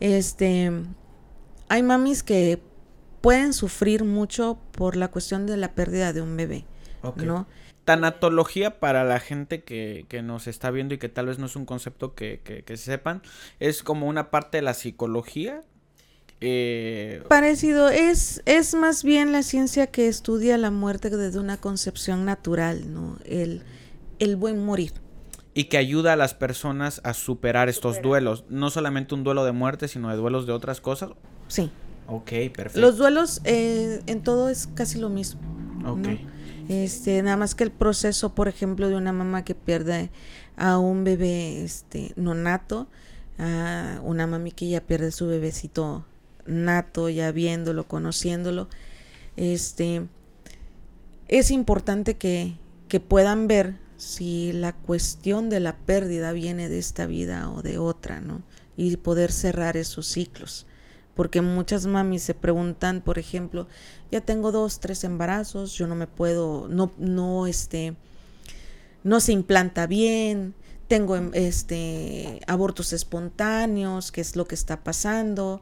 Este, 0.00 0.72
hay 1.72 1.82
mamis 1.82 2.22
que 2.22 2.60
pueden 3.22 3.54
sufrir 3.54 4.04
mucho 4.04 4.58
por 4.72 4.94
la 4.94 5.08
cuestión 5.08 5.46
de 5.46 5.56
la 5.56 5.74
pérdida 5.74 6.12
de 6.12 6.20
un 6.20 6.36
bebé, 6.36 6.66
¿no? 7.16 7.46
tanatología 7.86 8.78
para 8.78 9.04
la 9.04 9.18
gente 9.20 9.64
que, 9.64 10.06
nos 10.22 10.48
está 10.48 10.70
viendo 10.70 10.92
y 10.92 10.98
que 10.98 11.08
tal 11.08 11.26
vez 11.26 11.38
no 11.38 11.46
es 11.46 11.56
un 11.56 11.64
concepto 11.64 12.14
que, 12.14 12.40
que, 12.44 12.76
sepan, 12.76 13.22
es 13.58 13.82
como 13.82 14.06
una 14.06 14.30
parte 14.30 14.58
de 14.58 14.62
la 14.62 14.74
psicología. 14.74 15.62
Eh, 16.42 17.22
Parecido, 17.28 17.88
es, 17.88 18.42
es 18.44 18.74
más 18.74 19.02
bien 19.02 19.32
la 19.32 19.42
ciencia 19.42 19.86
que 19.86 20.08
estudia 20.08 20.58
la 20.58 20.70
muerte 20.70 21.08
desde 21.08 21.38
una 21.38 21.56
concepción 21.56 22.26
natural, 22.26 22.92
¿no? 22.92 23.18
El, 23.24 23.62
el 24.18 24.36
buen 24.36 24.62
morir. 24.62 24.92
Y 25.54 25.64
que 25.64 25.78
ayuda 25.78 26.12
a 26.12 26.16
las 26.16 26.34
personas 26.34 27.00
a 27.02 27.14
superar 27.14 27.70
estos 27.70 28.02
duelos, 28.02 28.44
no 28.50 28.68
solamente 28.68 29.14
un 29.14 29.24
duelo 29.24 29.46
de 29.46 29.52
muerte, 29.52 29.88
sino 29.88 30.10
de 30.10 30.16
duelos 30.16 30.46
de 30.46 30.52
otras 30.52 30.82
cosas. 30.82 31.12
Sí. 31.52 31.70
Ok, 32.06 32.30
perfecto. 32.56 32.80
Los 32.80 32.96
duelos 32.96 33.42
eh, 33.44 34.00
en 34.06 34.22
todo 34.22 34.48
es 34.48 34.70
casi 34.74 34.98
lo 34.98 35.10
mismo. 35.10 35.42
Ok. 35.86 36.18
Este, 36.70 37.22
nada 37.22 37.36
más 37.36 37.54
que 37.54 37.62
el 37.64 37.70
proceso, 37.70 38.34
por 38.34 38.48
ejemplo, 38.48 38.88
de 38.88 38.96
una 38.96 39.12
mamá 39.12 39.44
que 39.44 39.54
pierde 39.54 40.08
a 40.56 40.78
un 40.78 41.04
bebé 41.04 41.62
este, 41.62 42.14
no 42.16 42.32
nato, 42.34 42.88
a 43.38 44.00
una 44.02 44.26
mami 44.26 44.52
que 44.52 44.66
ya 44.70 44.80
pierde 44.80 45.12
su 45.12 45.26
bebecito 45.26 46.06
nato, 46.46 47.10
ya 47.10 47.30
viéndolo, 47.32 47.86
conociéndolo, 47.86 48.68
este, 49.36 50.06
es 51.28 51.50
importante 51.50 52.16
que, 52.16 52.54
que 52.88 52.98
puedan 52.98 53.46
ver 53.46 53.76
si 53.98 54.54
la 54.54 54.72
cuestión 54.72 55.50
de 55.50 55.60
la 55.60 55.76
pérdida 55.76 56.32
viene 56.32 56.70
de 56.70 56.78
esta 56.78 57.04
vida 57.04 57.50
o 57.50 57.60
de 57.60 57.76
otra, 57.76 58.22
¿no? 58.22 58.40
Y 58.74 58.96
poder 58.96 59.32
cerrar 59.32 59.76
esos 59.76 60.06
ciclos 60.06 60.66
porque 61.14 61.42
muchas 61.42 61.86
mamis 61.86 62.22
se 62.22 62.34
preguntan, 62.34 63.00
por 63.00 63.18
ejemplo, 63.18 63.68
ya 64.10 64.20
tengo 64.20 64.52
dos, 64.52 64.80
tres 64.80 65.04
embarazos, 65.04 65.74
yo 65.74 65.86
no 65.86 65.94
me 65.94 66.06
puedo, 66.06 66.68
no, 66.68 66.92
no, 66.98 67.46
este, 67.46 67.94
no 69.04 69.20
se 69.20 69.32
implanta 69.32 69.86
bien, 69.86 70.54
tengo 70.88 71.16
em, 71.16 71.30
este 71.34 72.40
abortos 72.46 72.92
espontáneos, 72.92 74.12
qué 74.12 74.20
es 74.20 74.36
lo 74.36 74.46
que 74.46 74.54
está 74.54 74.84
pasando. 74.84 75.60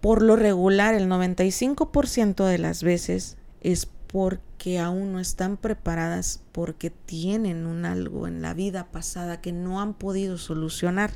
Por 0.00 0.22
lo 0.22 0.36
regular, 0.36 0.94
el 0.94 1.08
95% 1.08 2.44
de 2.44 2.58
las 2.58 2.82
veces 2.82 3.36
es 3.60 3.86
porque 4.08 4.78
aún 4.78 5.12
no 5.12 5.18
están 5.18 5.56
preparadas, 5.56 6.40
porque 6.52 6.90
tienen 6.90 7.66
un 7.66 7.84
algo 7.84 8.28
en 8.28 8.42
la 8.42 8.54
vida 8.54 8.92
pasada 8.92 9.40
que 9.40 9.52
no 9.52 9.80
han 9.80 9.94
podido 9.94 10.38
solucionar 10.38 11.12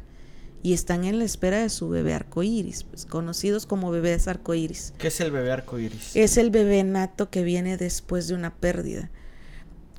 y 0.63 0.73
están 0.73 1.05
en 1.05 1.19
la 1.19 1.25
espera 1.25 1.61
de 1.61 1.69
su 1.69 1.89
bebé 1.89 2.15
arcoíris, 2.15 2.85
pues, 2.85 3.07
conocidos 3.07 3.67
como 3.67 3.91
bebés 3.91 4.29
arcoíris. 4.29 4.95
¿Qué 4.99 5.09
es 5.09 5.21
el 5.21 5.31
bebé 5.31 5.53
arcoíris? 5.53 6.17
Es 6.17 6.37
el 6.37 6.51
bebé 6.51 6.83
nato 6.85 7.31
que 7.31 7.43
viene 7.43 7.77
después 7.77 8.29
de 8.29 8.35
una 8.35 8.55
pérdida, 8.55 9.11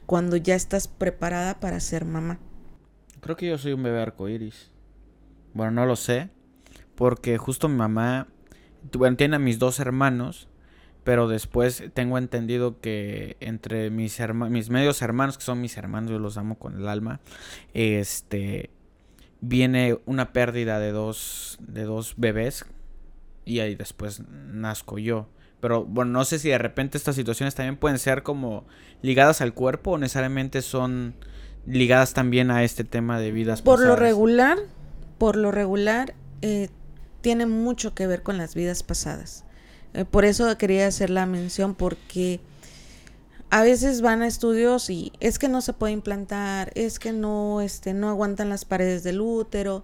cuando 0.05 0.36
ya 0.36 0.55
estás 0.55 0.88
preparada 0.88 1.60
para 1.60 1.80
ser 1.80 2.05
mamá. 2.05 2.39
Creo 3.22 3.36
que 3.36 3.47
yo 3.47 3.57
soy 3.57 3.74
un 3.74 3.84
bebé 3.84 4.01
arcoíris. 4.01 4.72
Bueno, 5.53 5.72
no 5.72 5.86
lo 5.86 5.95
sé, 5.95 6.30
porque 6.95 7.38
justo 7.38 7.70
mi 7.70 7.76
mamá, 7.76 8.28
bueno, 8.93 9.18
tiene 9.18 9.38
a 9.38 9.39
mis 9.39 9.60
dos 9.60 9.80
hermanos, 9.80 10.47
pero 11.03 11.28
después 11.28 11.84
tengo 11.93 12.18
entendido 12.18 12.80
que 12.82 13.38
entre 13.39 13.89
mis, 13.89 14.20
mis 14.49 14.70
medios 14.70 15.01
hermanos, 15.01 15.38
que 15.38 15.43
son 15.43 15.62
mis 15.62 15.78
hermanos, 15.78 16.12
yo 16.12 16.20
los 16.20 16.38
amo 16.38 16.60
con 16.60 16.76
el 16.78 16.88
alma, 16.88 17.22
este 17.74 18.70
viene 19.41 19.97
una 20.05 20.33
pérdida 20.33 20.79
de 20.79 20.91
dos, 20.91 21.57
de 21.61 21.83
dos 21.83 22.13
bebés 22.17 22.65
y 23.45 23.59
ahí 23.59 23.75
después 23.75 24.21
nazco 24.29 24.97
yo. 24.97 25.27
Pero 25.59 25.83
bueno, 25.83 26.11
no 26.11 26.25
sé 26.25 26.39
si 26.39 26.49
de 26.49 26.57
repente 26.57 26.97
estas 26.97 27.15
situaciones 27.15 27.55
también 27.55 27.75
pueden 27.75 27.99
ser 27.99 28.23
como 28.23 28.65
ligadas 29.01 29.41
al 29.41 29.53
cuerpo 29.53 29.91
o 29.91 29.97
necesariamente 29.97 30.61
son 30.61 31.15
ligadas 31.65 32.13
también 32.13 32.51
a 32.51 32.63
este 32.63 32.83
tema 32.83 33.19
de 33.19 33.31
vidas 33.31 33.61
por 33.61 33.79
lo 33.79 33.95
regular 33.95 34.57
por 35.17 35.35
lo 35.35 35.51
regular 35.51 36.15
eh, 36.41 36.69
tiene 37.21 37.45
mucho 37.45 37.93
que 37.93 38.07
ver 38.07 38.23
con 38.23 38.37
las 38.37 38.55
vidas 38.55 38.81
pasadas 38.81 39.45
eh, 39.93 40.05
por 40.05 40.25
eso 40.25 40.57
quería 40.57 40.87
hacer 40.87 41.09
la 41.09 41.25
mención 41.25 41.75
porque 41.75 42.39
a 43.49 43.63
veces 43.63 44.01
van 44.01 44.21
a 44.21 44.27
estudios 44.27 44.89
y 44.89 45.11
es 45.19 45.39
que 45.39 45.49
no 45.49 45.61
se 45.61 45.73
puede 45.73 45.93
implantar, 45.93 46.71
es 46.75 46.99
que 46.99 47.11
no, 47.11 47.61
este, 47.61 47.93
no 47.93 48.09
aguantan 48.09 48.49
las 48.49 48.63
paredes 48.63 49.03
del 49.03 49.21
útero, 49.21 49.83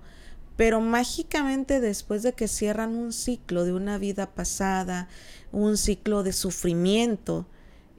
pero 0.55 0.81
mágicamente 0.81 1.79
después 1.81 2.21
de 2.23 2.33
que 2.33 2.47
cierran 2.47 2.95
un 2.95 3.11
ciclo 3.11 3.65
de 3.65 3.73
una 3.73 3.97
vida 3.97 4.27
pasada, 4.33 5.07
un 5.51 5.77
ciclo 5.77 6.21
de 6.23 6.31
sufrimiento, 6.31 7.47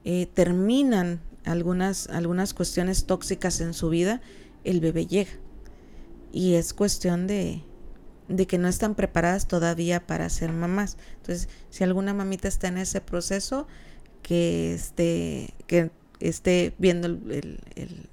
eh, 0.05 0.27
terminan 0.33 1.19
algunas, 1.43 2.07
algunas 2.07 2.53
cuestiones 2.53 3.05
tóxicas 3.05 3.59
en 3.59 3.73
su 3.73 3.89
vida, 3.89 4.21
el 4.63 4.79
bebé 4.79 5.05
llega. 5.05 5.31
Y 6.31 6.53
es 6.55 6.73
cuestión 6.73 7.27
de, 7.27 7.63
de 8.27 8.47
que 8.47 8.57
no 8.57 8.67
están 8.67 8.95
preparadas 8.95 9.47
todavía 9.47 10.05
para 10.05 10.29
ser 10.29 10.51
mamás. 10.51 10.97
Entonces, 11.17 11.49
si 11.69 11.83
alguna 11.83 12.13
mamita 12.13 12.47
está 12.47 12.67
en 12.67 12.77
ese 12.77 13.01
proceso, 13.01 13.67
que 14.27 14.73
esté, 14.73 15.53
que 15.67 15.89
esté 16.19 16.73
viendo 16.77 17.07
el, 17.07 17.19
el, 17.31 17.59
el 17.75 18.09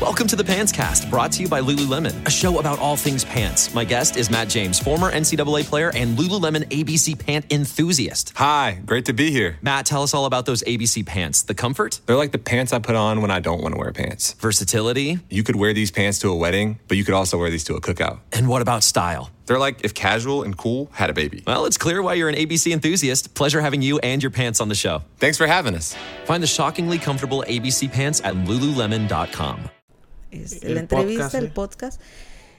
Welcome 0.00 0.26
to 0.28 0.36
the 0.36 0.44
Pants 0.44 0.72
Cast, 0.72 1.08
brought 1.08 1.30
to 1.32 1.42
you 1.42 1.48
by 1.48 1.60
Lululemon, 1.60 2.26
a 2.26 2.30
show 2.30 2.58
about 2.58 2.80
all 2.80 2.96
things 2.96 3.24
pants. 3.24 3.72
My 3.74 3.84
guest 3.84 4.16
is 4.16 4.28
Matt 4.28 4.48
James, 4.48 4.78
former 4.78 5.10
NCAA 5.10 5.64
player 5.64 5.92
and 5.94 6.16
Lululemon 6.16 6.64
ABC 6.68 7.16
pant 7.16 7.44
enthusiast. 7.52 8.32
Hi, 8.36 8.80
great 8.86 9.04
to 9.06 9.12
be 9.12 9.30
here. 9.30 9.58
Matt, 9.62 9.86
tell 9.86 10.02
us 10.02 10.14
all 10.14 10.26
about 10.26 10.46
those 10.46 10.62
ABC 10.62 11.06
pants. 11.06 11.42
The 11.42 11.54
comfort? 11.54 12.00
They're 12.06 12.16
like 12.16 12.32
the 12.32 12.38
pants 12.38 12.72
I 12.72 12.80
put 12.80 12.96
on 12.96 13.20
when 13.20 13.30
I 13.30 13.38
don't 13.38 13.62
want 13.62 13.74
to 13.74 13.78
wear 13.78 13.92
pants. 13.92 14.34
Versatility? 14.34 15.18
You 15.30 15.44
could 15.44 15.56
wear 15.56 15.72
these 15.72 15.92
pants 15.92 16.18
to 16.20 16.30
a 16.30 16.36
wedding, 16.36 16.80
but 16.88 16.96
you 16.96 17.04
could 17.04 17.14
also 17.14 17.38
wear 17.38 17.50
these 17.50 17.64
to 17.64 17.74
a 17.74 17.80
cookout. 17.80 18.18
And 18.32 18.48
what 18.48 18.62
about 18.62 18.82
style? 18.82 19.30
They're 19.48 19.58
like 19.58 19.82
if 19.82 19.94
casual 19.94 20.42
and 20.42 20.56
cool 20.56 20.90
had 20.92 21.08
a 21.08 21.14
baby. 21.14 21.42
Well, 21.46 21.64
it's 21.64 21.78
clear 21.78 22.02
why 22.02 22.14
you're 22.14 22.28
an 22.28 22.34
ABC 22.34 22.70
enthusiast. 22.70 23.34
Pleasure 23.34 23.62
having 23.62 23.80
you 23.80 23.98
and 24.00 24.22
your 24.22 24.30
pants 24.30 24.60
on 24.60 24.68
the 24.68 24.74
show. 24.74 25.02
Thanks 25.16 25.38
for 25.38 25.46
having 25.46 25.74
us. 25.74 25.96
Find 26.26 26.42
the 26.42 26.46
shockingly 26.46 26.98
comfortable 26.98 27.42
ABC 27.48 27.90
pants 27.90 28.20
at 28.22 28.34
lululemon.com. 28.34 29.70
Este, 30.30 30.68
la 30.68 30.80
entrevista, 30.80 31.38
el 31.38 31.50
podcast, 31.50 31.98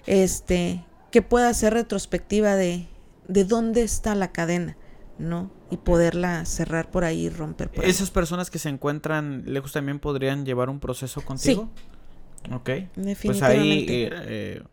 este, 0.07 0.83
que 1.11 1.21
pueda 1.21 1.53
ser 1.53 1.75
retrospectiva 1.75 2.55
de, 2.55 2.87
de 3.27 3.43
dónde 3.45 3.83
está 3.83 4.15
la 4.15 4.31
cadena, 4.31 4.75
¿no? 5.19 5.51
Y 5.69 5.77
poderla 5.77 6.43
cerrar 6.45 6.89
por 6.89 7.03
ahí 7.03 7.25
y 7.25 7.29
romper 7.29 7.69
por 7.69 7.85
¿Esas 7.85 8.09
personas 8.09 8.49
que 8.49 8.57
se 8.57 8.69
encuentran 8.69 9.43
lejos 9.45 9.73
también 9.73 9.99
podrían 9.99 10.43
llevar 10.43 10.71
un 10.71 10.79
proceso 10.79 11.21
contigo? 11.21 11.69
Sí. 11.75 12.51
Ok. 12.51 12.69
Pues 13.21 13.43
ahí 13.43 13.85
eh, 13.87 14.09
eh 14.11 14.63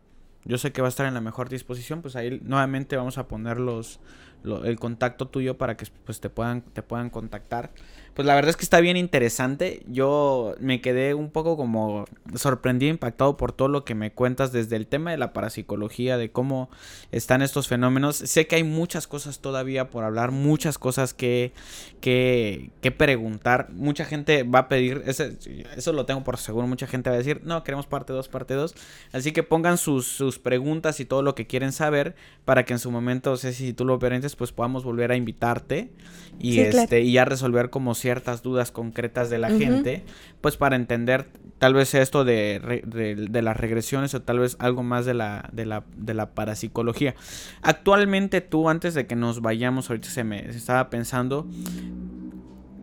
yo 0.47 0.59
sé 0.59 0.73
que 0.73 0.81
va 0.81 0.89
a 0.89 0.91
estar 0.91 1.07
en 1.07 1.15
la 1.15 1.21
mejor 1.21 1.49
disposición, 1.49 2.03
pues 2.03 2.17
ahí 2.17 2.41
nuevamente 2.43 2.97
vamos 2.97 3.19
a 3.19 3.29
poner 3.29 3.59
los, 3.59 4.01
el 4.45 4.79
contacto 4.79 5.29
tuyo 5.29 5.59
para 5.59 5.77
que 5.77 5.87
pues 6.05 6.21
te 6.21 6.31
puedan, 6.31 6.63
te 6.63 6.83
puedan 6.83 7.11
contactar. 7.11 7.73
Pues 8.17 8.25
la 8.25 8.35
verdad 8.35 8.49
es 8.49 8.57
que 8.57 8.65
está 8.65 8.81
bien 8.81 8.97
interesante. 8.97 9.83
Yo 9.89 10.55
me 10.59 10.81
quedé 10.81 11.13
un 11.13 11.31
poco 11.31 11.59
como 11.59 12.07
sorprendido, 12.35 12.91
impactado 12.91 13.37
por 13.37 13.53
todo 13.53 13.69
lo 13.69 13.85
que 13.85 13.95
me 13.95 14.11
cuentas 14.11 14.53
desde 14.53 14.77
el 14.77 14.87
tema 14.87 15.11
de 15.11 15.19
la 15.19 15.35
parapsicología, 15.35 16.17
de 16.17 16.31
cómo 16.31 16.71
están 17.13 17.43
estos 17.43 17.69
fenómenos. 17.69 18.17
Sé 18.17 18.47
que 18.47 18.57
hay 18.57 18.65
muchas 18.65 19.07
cosas 19.07 19.41
todavía 19.41 19.91
por 19.91 20.03
hablar, 20.03 20.31
muchas 20.31 20.79
cosas 20.79 21.13
que, 21.13 21.53
que, 22.01 22.71
que 22.81 22.91
preguntar. 22.91 23.69
Mucha 23.75 24.07
gente 24.07 24.45
va 24.45 24.61
a 24.61 24.69
pedir, 24.69 25.03
eso 25.05 25.93
lo 25.93 26.07
tengo 26.07 26.25
por 26.25 26.39
seguro, 26.39 26.67
mucha 26.67 26.87
gente 26.87 27.11
va 27.11 27.17
a 27.17 27.19
decir, 27.19 27.43
no, 27.45 27.65
queremos 27.65 27.87
parte 27.87 28.15
2, 28.15 28.29
parte 28.29 28.55
2. 28.55 28.75
Así 29.13 29.33
que 29.33 29.43
pongan 29.43 29.77
sus, 29.77 30.07
sus, 30.07 30.39
preguntas 30.39 31.01
y 31.01 31.05
todo 31.05 31.21
lo 31.21 31.35
que 31.35 31.47
quieren 31.47 31.73
saber 31.73 32.15
para 32.47 32.65
que 32.65 32.73
en 32.73 32.79
su 32.79 32.91
momento, 32.91 33.37
sé 33.37 33.53
si 33.53 33.75
tú 33.75 33.85
lo 33.85 33.99
permites, 33.99 34.37
pues 34.37 34.53
podamos 34.53 34.85
volver 34.85 35.13
a 35.13 35.17
invitarte 35.17 35.91
y, 36.39 36.61
este, 36.61 37.03
y 37.03 37.13
ya 37.13 37.27
resolver 37.27 37.69
como 37.69 37.95
si 37.95 38.06
ciertas 38.07 38.41
dudas 38.41 38.71
concretas 38.71 39.31
de 39.31 39.39
la 39.39 39.49
gente, 39.49 40.05
pues 40.41 40.57
para 40.57 40.77
entender 40.77 41.27
tal 41.59 41.75
vez 41.75 41.93
esto 41.93 42.25
de, 42.25 42.85
de, 42.87 43.43
las 43.43 43.57
regresiones 43.57 44.15
o 44.15 44.23
tal 44.23 44.39
vez 44.39 44.57
algo 44.61 44.85
más 44.85 45.05
de 45.07 45.15
la, 45.15 45.51
de 45.53 45.67
la, 45.67 45.83
de 45.97 46.15
la 46.15 46.31
parapsicología. 46.31 47.17
Actualmente 47.63 48.43
tú, 48.43 48.69
antes 48.69 48.95
de 48.95 49.09
que 49.09 49.17
nos 49.17 49.43
vayamos, 49.43 49.91
ahorita 49.91 50.09
se 50.09 50.23
me 50.23 50.49
estaba 50.49 50.89
pensando, 50.89 51.49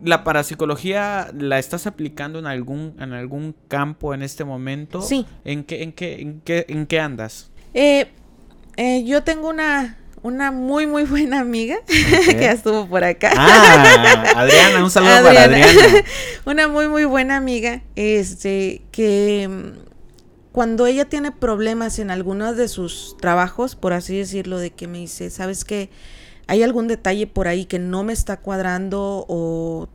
¿la 0.02 0.24
parapsicología 0.24 1.30
la 1.32 1.58
estás 1.58 1.86
aplicando 1.86 2.38
en 2.38 2.46
algún, 2.46 2.94
en 2.98 3.14
algún 3.14 3.56
campo 3.68 4.12
en 4.12 4.22
este 4.22 4.44
momento? 4.44 5.00
Sí. 5.00 5.24
¿En 5.46 5.64
qué, 5.64 5.84
en 5.84 5.92
qué, 5.94 6.20
en 6.20 6.42
qué, 6.42 6.66
en 6.68 6.86
qué 6.86 7.00
andas? 7.00 7.50
Eh, 7.72 8.08
eh, 8.76 9.04
yo 9.06 9.24
tengo 9.24 9.48
una 9.48 9.96
una 10.24 10.50
muy, 10.50 10.86
muy 10.86 11.04
buena 11.04 11.40
amiga 11.40 11.76
que 11.86 12.50
estuvo 12.50 12.88
por 12.88 13.04
acá. 13.04 13.30
Ah, 13.36 14.32
Adriana, 14.36 14.82
un 14.82 14.90
saludo 14.90 15.22
para 15.22 15.44
Adriana. 15.44 15.76
una 16.46 16.66
muy, 16.66 16.88
muy 16.88 17.04
buena 17.04 17.36
amiga, 17.36 17.82
este, 17.94 18.80
que 18.90 19.46
mm, 19.46 19.78
cuando 20.50 20.86
ella 20.86 21.04
tiene 21.04 21.30
problemas 21.30 21.98
en 21.98 22.10
algunos 22.10 22.56
de 22.56 22.68
sus 22.68 23.18
trabajos, 23.20 23.76
por 23.76 23.92
así 23.92 24.16
decirlo, 24.16 24.58
de 24.58 24.70
que 24.70 24.88
me 24.88 24.96
dice, 24.96 25.28
¿sabes 25.28 25.66
qué? 25.66 25.90
Hay 26.46 26.62
algún 26.62 26.88
detalle 26.88 27.26
por 27.26 27.46
ahí 27.46 27.66
que 27.66 27.78
no 27.78 28.02
me 28.02 28.14
está 28.14 28.38
cuadrando 28.38 29.26
o 29.28 29.90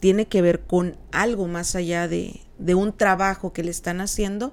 tiene 0.00 0.26
que 0.26 0.42
ver 0.42 0.62
con 0.62 0.96
algo 1.12 1.46
más 1.46 1.76
allá 1.76 2.08
de, 2.08 2.40
de 2.58 2.74
un 2.74 2.92
trabajo 2.92 3.52
que 3.52 3.62
le 3.62 3.70
están 3.70 4.00
haciendo, 4.00 4.52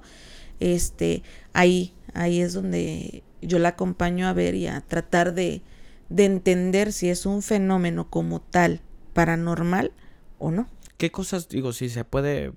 este, 0.60 1.24
ahí, 1.52 1.94
ahí 2.14 2.40
es 2.40 2.52
donde 2.52 3.24
yo 3.46 3.58
la 3.58 3.70
acompaño 3.70 4.26
a 4.26 4.32
ver 4.32 4.54
y 4.54 4.66
a 4.66 4.80
tratar 4.80 5.34
de, 5.34 5.62
de 6.08 6.24
entender 6.24 6.92
si 6.92 7.08
es 7.08 7.26
un 7.26 7.42
fenómeno 7.42 8.08
como 8.10 8.40
tal 8.40 8.80
paranormal 9.12 9.92
o 10.38 10.50
no. 10.50 10.68
¿Qué 10.98 11.10
cosas, 11.10 11.48
digo, 11.48 11.72
si 11.72 11.88
se 11.88 12.04
puede, 12.04 12.52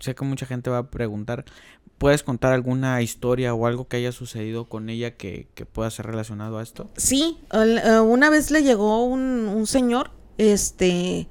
sé 0.00 0.14
que 0.14 0.24
mucha 0.24 0.46
gente 0.46 0.70
va 0.70 0.78
a 0.78 0.90
preguntar, 0.90 1.44
¿puedes 1.98 2.22
contar 2.22 2.52
alguna 2.52 3.02
historia 3.02 3.54
o 3.54 3.66
algo 3.66 3.88
que 3.88 3.96
haya 3.96 4.12
sucedido 4.12 4.68
con 4.68 4.88
ella 4.88 5.16
que, 5.16 5.48
que 5.54 5.66
pueda 5.66 5.90
ser 5.90 6.06
relacionado 6.06 6.58
a 6.58 6.62
esto? 6.62 6.88
Sí, 6.96 7.38
eh, 7.52 8.00
una 8.00 8.30
vez 8.30 8.50
le 8.50 8.62
llegó 8.62 9.04
un, 9.04 9.48
un 9.48 9.66
señor, 9.66 10.10
este, 10.38 11.28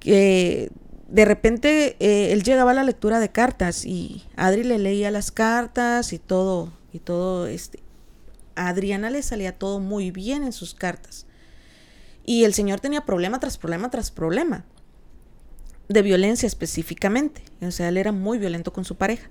que 0.00 0.70
de 1.08 1.24
repente 1.24 1.96
eh, 2.00 2.32
él 2.32 2.42
llegaba 2.42 2.70
a 2.70 2.74
la 2.74 2.84
lectura 2.84 3.20
de 3.20 3.30
cartas 3.30 3.84
y 3.84 4.24
Adri 4.36 4.64
le 4.64 4.78
leía 4.78 5.10
las 5.10 5.30
cartas 5.30 6.12
y 6.12 6.18
todo, 6.18 6.72
y 6.92 7.00
todo, 7.00 7.46
este, 7.46 7.80
a 8.56 8.68
Adriana 8.68 9.10
le 9.10 9.22
salía 9.22 9.58
todo 9.58 9.80
muy 9.80 10.10
bien 10.10 10.42
en 10.42 10.52
sus 10.52 10.74
cartas. 10.74 11.26
Y 12.24 12.44
el 12.44 12.54
señor 12.54 12.80
tenía 12.80 13.04
problema 13.04 13.40
tras 13.40 13.58
problema 13.58 13.90
tras 13.90 14.10
problema. 14.10 14.64
De 15.88 16.02
violencia 16.02 16.46
específicamente. 16.46 17.42
O 17.62 17.70
sea, 17.70 17.88
él 17.88 17.96
era 17.96 18.12
muy 18.12 18.38
violento 18.38 18.72
con 18.72 18.84
su 18.84 18.96
pareja. 18.96 19.28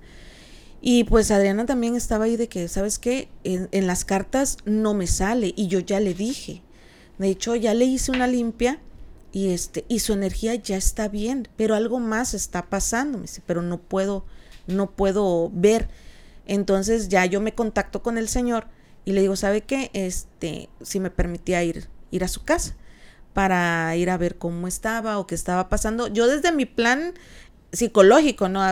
Y 0.82 1.04
pues 1.04 1.30
Adriana 1.30 1.66
también 1.66 1.94
estaba 1.94 2.24
ahí 2.24 2.36
de 2.36 2.48
que, 2.48 2.68
¿sabes 2.68 2.98
qué? 2.98 3.28
En, 3.44 3.86
las 3.86 4.04
cartas 4.04 4.58
no 4.64 4.94
me 4.94 5.06
sale. 5.06 5.52
Y 5.56 5.68
yo 5.68 5.80
ya 5.80 6.00
le 6.00 6.14
dije. 6.14 6.62
De 7.18 7.28
hecho, 7.28 7.54
ya 7.54 7.74
le 7.74 7.84
hice 7.84 8.12
una 8.12 8.26
limpia 8.26 8.80
y 9.32 9.50
este 9.50 9.84
y 9.88 10.00
su 10.00 10.12
energía 10.12 10.54
ya 10.56 10.76
está 10.76 11.08
bien, 11.08 11.48
pero 11.56 11.74
algo 11.74 12.00
más 12.00 12.34
está 12.34 12.68
pasando, 12.68 13.18
me 13.18 13.22
dice, 13.22 13.42
pero 13.46 13.62
no 13.62 13.78
puedo 13.78 14.24
no 14.66 14.90
puedo 14.90 15.50
ver. 15.52 15.88
Entonces 16.46 17.08
ya 17.08 17.26
yo 17.26 17.40
me 17.40 17.54
contacto 17.54 18.02
con 18.02 18.18
el 18.18 18.28
señor 18.28 18.66
y 19.04 19.12
le 19.12 19.20
digo, 19.20 19.36
¿sabe 19.36 19.62
qué? 19.62 19.90
Este, 19.92 20.68
si 20.82 21.00
me 21.00 21.10
permitía 21.10 21.62
ir, 21.64 21.88
ir 22.10 22.24
a 22.24 22.28
su 22.28 22.44
casa 22.44 22.76
para 23.32 23.94
ir 23.96 24.10
a 24.10 24.16
ver 24.16 24.36
cómo 24.36 24.66
estaba 24.66 25.18
o 25.18 25.26
qué 25.26 25.34
estaba 25.34 25.68
pasando. 25.68 26.08
Yo 26.08 26.26
desde 26.26 26.52
mi 26.52 26.66
plan 26.66 27.14
psicológico, 27.72 28.48
¿no? 28.48 28.62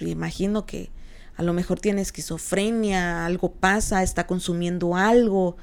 imagino 0.00 0.64
que 0.64 0.90
a 1.36 1.42
lo 1.42 1.52
mejor 1.52 1.80
tiene 1.80 2.00
esquizofrenia, 2.00 3.26
algo 3.26 3.52
pasa, 3.52 4.02
está 4.02 4.26
consumiendo 4.26 4.96
algo, 4.96 5.56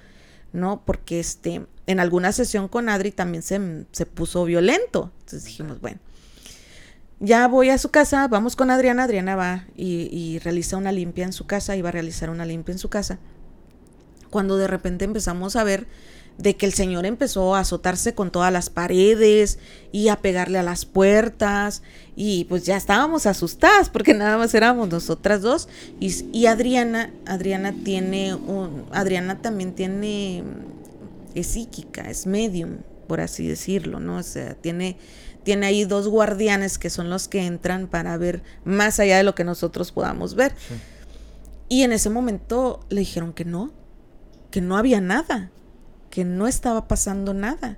¿no? 0.54 0.84
Porque 0.86 1.20
este, 1.20 1.66
en 1.88 2.00
alguna 2.00 2.32
sesión 2.32 2.68
con 2.68 2.90
Adri 2.90 3.12
también 3.12 3.42
se, 3.44 3.86
se 3.92 4.06
puso 4.06 4.46
violento. 4.46 5.12
Entonces 5.20 5.46
dijimos, 5.46 5.82
bueno, 5.82 6.00
ya 7.20 7.48
voy 7.48 7.70
a 7.70 7.78
su 7.78 7.90
casa, 7.90 8.28
vamos 8.28 8.56
con 8.56 8.70
Adriana, 8.70 9.04
Adriana 9.04 9.36
va 9.36 9.66
y, 9.76 10.10
y 10.12 10.40
realiza 10.40 10.78
una 10.78 10.92
limpia 10.92 11.26
en 11.26 11.34
su 11.34 11.48
casa, 11.48 11.76
iba 11.76 11.90
a 11.90 11.92
realizar 11.92 12.30
una 12.30 12.46
limpia 12.46 12.74
en 12.74 12.80
su 12.80 12.90
casa 12.90 13.20
cuando 14.30 14.58
de 14.58 14.68
repente 14.68 15.06
empezamos 15.06 15.56
a 15.56 15.64
ver 15.64 15.88
de 16.38 16.56
que 16.56 16.66
el 16.66 16.74
Señor 16.74 17.06
empezó 17.06 17.56
a 17.56 17.62
azotarse 17.62 18.14
con 18.14 18.32
todas 18.32 18.54
las 18.54 18.70
paredes 18.70 19.58
y 19.92 20.10
a 20.10 20.18
pegarle 20.18 20.60
a 20.60 20.64
las 20.64 20.86
puertas 20.86 21.82
y 22.16 22.46
pues 22.46 22.66
ya 22.66 22.78
estábamos 22.78 23.26
asustadas 23.26 23.90
porque 23.90 24.14
nada 24.14 24.38
más 24.38 24.54
éramos 24.54 24.88
nosotras 24.90 25.42
dos 25.42 25.68
y, 26.00 26.46
Adriana, 26.46 27.12
Adriana 27.26 27.74
tiene 27.84 28.36
un, 28.36 28.86
Adriana 28.92 29.42
también 29.42 29.74
tiene, 29.74 30.44
es 31.34 31.48
psíquica, 31.48 32.10
es 32.10 32.28
medium, 32.28 32.78
por 33.08 33.20
así 33.20 33.48
decirlo, 33.48 34.00
¿no? 34.00 34.18
O 34.18 34.24
sea, 34.24 34.54
tiene, 34.54 34.98
tiene 35.44 35.66
ahí 35.66 35.86
dos 35.86 36.08
guardianes 36.08 36.78
que 36.78 36.92
son 36.92 37.10
los 37.10 37.28
que 37.28 37.46
entran 37.46 37.88
para 37.88 38.16
ver 38.18 38.44
más 38.64 39.00
allá 39.00 39.18
de 39.18 39.24
lo 39.24 39.34
que 39.34 39.44
nosotros 39.44 39.92
podamos 39.92 40.36
ver. 40.36 40.54
Y 41.70 41.84
en 41.84 41.94
ese 41.94 42.10
momento 42.10 42.80
le 42.90 43.00
dijeron 43.00 43.34
que 43.34 43.44
no, 43.44 43.72
que 44.52 44.62
no 44.62 44.78
había 44.78 45.02
nada, 45.02 45.52
que 46.10 46.26
no 46.26 46.48
estaba 46.48 46.88
pasando 46.88 47.34
nada. 47.34 47.78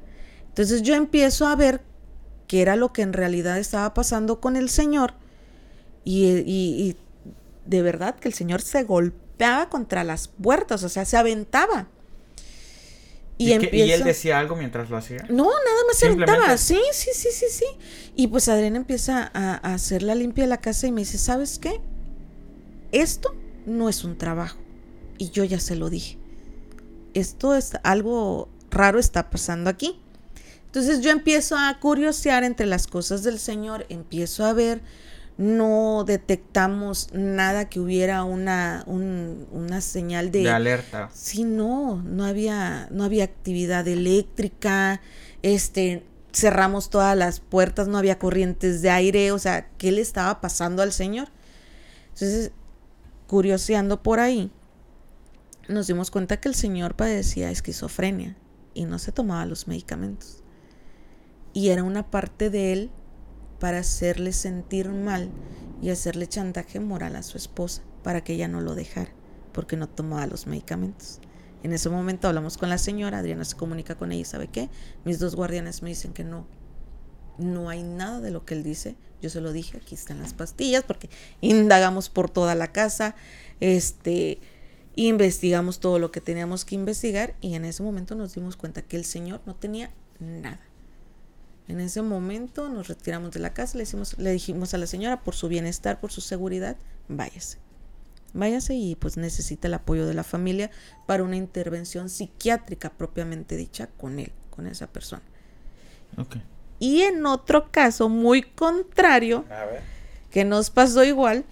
Entonces 0.49 0.82
yo 0.82 0.95
empiezo 0.95 1.47
a 1.47 1.55
ver 1.55 1.82
qué 2.47 2.61
era 2.61 2.76
lo 2.76 2.93
que 2.93 3.01
en 3.01 3.13
realidad 3.13 3.57
estaba 3.57 3.93
pasando 3.93 4.39
con 4.39 4.55
el 4.55 4.70
Señor 4.70 5.13
y, 6.03 6.95
de 7.65 7.82
verdad 7.82 8.15
que 8.15 8.28
el 8.28 8.34
Señor 8.34 8.61
se 8.61 8.84
golpeaba 8.84 9.70
contra 9.70 10.03
las 10.03 10.28
puertas, 10.28 10.84
o 10.84 10.89
sea, 10.89 11.05
se 11.05 11.17
aventaba. 11.17 11.88
¿Y, 13.38 13.53
él 13.53 14.03
decía 14.03 14.38
algo 14.39 14.55
mientras 14.55 14.89
lo 14.89 14.97
hacía? 14.97 15.26
No, 15.30 15.45
nada 15.45 15.86
más 15.88 15.97
se 15.97 16.07
aventaba. 16.07 16.57
Sí, 16.57 16.82
sí, 16.91 17.11
sí, 17.13 17.30
sí, 17.32 17.45
sí. 17.49 17.65
Y 18.15 18.28
pues 18.28 18.49
Adriana 18.49 18.78
empieza 18.78 19.32
a, 19.34 19.53
a 19.55 19.76
hacer 19.76 20.03
la 20.03 20.15
limpia 20.15 20.43
de 20.43 20.49
la 20.49 20.57
casa 20.57 20.88
y 20.88 20.91
me 20.91 21.01
dice, 21.01 21.17
¿sabes 21.17 21.57
qué? 21.57 21.80
Esto 22.91 23.34
no 23.65 23.88
es 23.88 24.03
un 24.03 24.17
trabajo. 24.17 24.57
Y 25.17 25.30
yo 25.30 25.45
ya 25.45 25.59
se 25.59 25.76
lo 25.76 25.89
dije 25.89 26.18
esto 27.14 27.55
es 27.55 27.74
algo 27.84 28.49
raro 28.70 28.99
está 28.99 29.30
pasando 29.30 29.70
aquí. 29.70 29.99
Entonces 30.66 31.01
yo 31.01 31.10
empiezo 31.10 31.57
a 31.57 31.80
curiosear 31.80 32.43
entre 32.43 32.68
las 32.68 32.86
cosas 32.86 33.24
del 33.24 33.39
Señor, 33.39 33.86
empiezo 33.89 34.45
a 34.45 34.53
ver, 34.53 34.82
no 35.38 36.03
detectamos 36.05 37.10
nada 37.14 37.70
que 37.70 37.80
hubiera 37.80 38.24
una, 38.24 38.84
una 38.86 39.82
señal 39.82 40.32
de, 40.32 40.43
de, 40.43 40.49
alerta. 40.51 41.10
Sí, 41.14 41.43
no, 41.43 42.03
no 42.03 42.26
había, 42.26 42.88
no 42.91 43.03
había 43.03 43.24
actividad 43.24 43.88
eléctrica, 43.88 45.01
este, 45.41 46.03
cerramos 46.34 46.89
todas 46.89 47.18
las 47.18 47.39
puertas, 47.39 47.88
no 47.88 47.97
había 47.97 48.20
corrientes 48.20 48.82
de 48.82 48.89
aire, 48.91 49.32
o 49.32 49.39
sea, 49.39 49.70
¿qué 49.78 49.91
le 49.91 50.01
estaba 50.01 50.41
pasando 50.41 50.84
al 50.84 50.91
Señor? 50.91 51.30
Entonces, 52.14 52.51
curioseando 53.26 54.03
por 54.03 54.20
ahí, 54.20 54.51
nos 55.70 55.88
dimos 55.88 56.11
cuenta 56.11 56.38
que 56.38 56.49
el 56.49 56.55
señor 56.55 56.95
padecía 56.95 57.51
esquizofrenia 57.51 58.36
y 58.74 58.86
no 58.86 58.99
se 58.99 59.11
tomaba 59.11 59.45
los 59.45 59.67
medicamentos. 59.67 60.43
Y 61.53 61.70
era 61.70 61.84
una 61.84 62.09
parte 62.11 62.49
de 62.49 62.74
él 62.74 62.91
para 63.59 63.80
hacerle 63.80 64.34
sentir 64.34 64.89
mal 64.89 65.30
y 65.82 65.89
hacerle 65.89 66.28
chantaje 66.28 66.80
moral 66.80 67.15
a 67.15 67.24
su 67.24 67.38
esposa 67.38 67.84
para 68.03 68.24
que 68.24 68.34
ella 68.34 68.47
no 68.47 68.61
lo 68.61 68.76
dejara 68.76 69.11
porque 69.53 69.78
no 69.78 69.88
tomaba 69.88 70.26
los 70.28 70.47
medicamentos. 70.47 71.20
En 71.63 71.74
ese 71.74 71.89
momento 71.89 72.28
hablamos 72.28 72.57
con 72.57 72.70
la 72.70 72.78
señora, 72.78 73.20
Adriana 73.20 73.43
se 73.43 73.57
comunica 73.57 73.95
con 73.95 74.11
ella 74.11 74.26
sabe 74.26 74.47
qué, 74.47 74.70
mis 75.03 75.20
dos 75.20 75.36
guardianes 75.36 75.82
me 75.82 75.89
dicen 75.89 76.13
que 76.13 76.24
no, 76.24 76.47
no 77.38 77.70
hay 77.70 77.84
nada 77.84 78.22
de 78.22 78.32
lo 78.32 78.45
que 78.45 78.53
él 78.53 78.63
dice. 78.63 78.95
Yo 79.22 79.30
se 79.30 79.41
lo 79.41 79.51
dije, 79.51 79.78
aquí 79.78 79.95
están 79.95 80.20
las 80.20 80.34
pastillas 80.34 80.84
porque 80.84 81.09
indagamos 81.41 82.09
por 82.09 82.30
toda 82.30 82.55
la 82.55 82.72
casa, 82.72 83.15
este, 83.59 84.39
investigamos 85.07 85.79
todo 85.79 85.99
lo 85.99 86.11
que 86.11 86.21
teníamos 86.21 86.65
que 86.65 86.75
investigar 86.75 87.35
y 87.41 87.55
en 87.55 87.65
ese 87.65 87.83
momento 87.83 88.15
nos 88.15 88.35
dimos 88.35 88.57
cuenta 88.57 88.81
que 88.81 88.97
el 88.97 89.05
señor 89.05 89.41
no 89.45 89.55
tenía 89.55 89.91
nada. 90.19 90.59
En 91.67 91.79
ese 91.79 92.01
momento 92.01 92.67
nos 92.67 92.87
retiramos 92.87 93.31
de 93.31 93.39
la 93.39 93.53
casa, 93.53 93.77
le, 93.77 93.83
decimos, 93.83 94.17
le 94.17 94.31
dijimos 94.31 94.73
a 94.73 94.77
la 94.77 94.87
señora, 94.87 95.23
por 95.23 95.35
su 95.35 95.47
bienestar, 95.47 95.99
por 95.99 96.11
su 96.11 96.19
seguridad, 96.19 96.77
váyase. 97.07 97.59
Váyase 98.33 98.75
y 98.75 98.95
pues 98.95 99.17
necesita 99.17 99.67
el 99.67 99.75
apoyo 99.75 100.05
de 100.05 100.13
la 100.13 100.23
familia 100.23 100.71
para 101.05 101.23
una 101.23 101.35
intervención 101.35 102.09
psiquiátrica 102.09 102.89
propiamente 102.89 103.55
dicha 103.55 103.87
con 103.87 104.19
él, 104.19 104.31
con 104.49 104.67
esa 104.67 104.87
persona. 104.87 105.21
Y 106.79 107.01
en 107.01 107.25
otro 107.25 107.71
caso 107.71 108.09
muy 108.09 108.41
contrario, 108.41 109.45
que 110.31 110.43
nos 110.43 110.69
pasó 110.69 111.03
igual, 111.03 111.45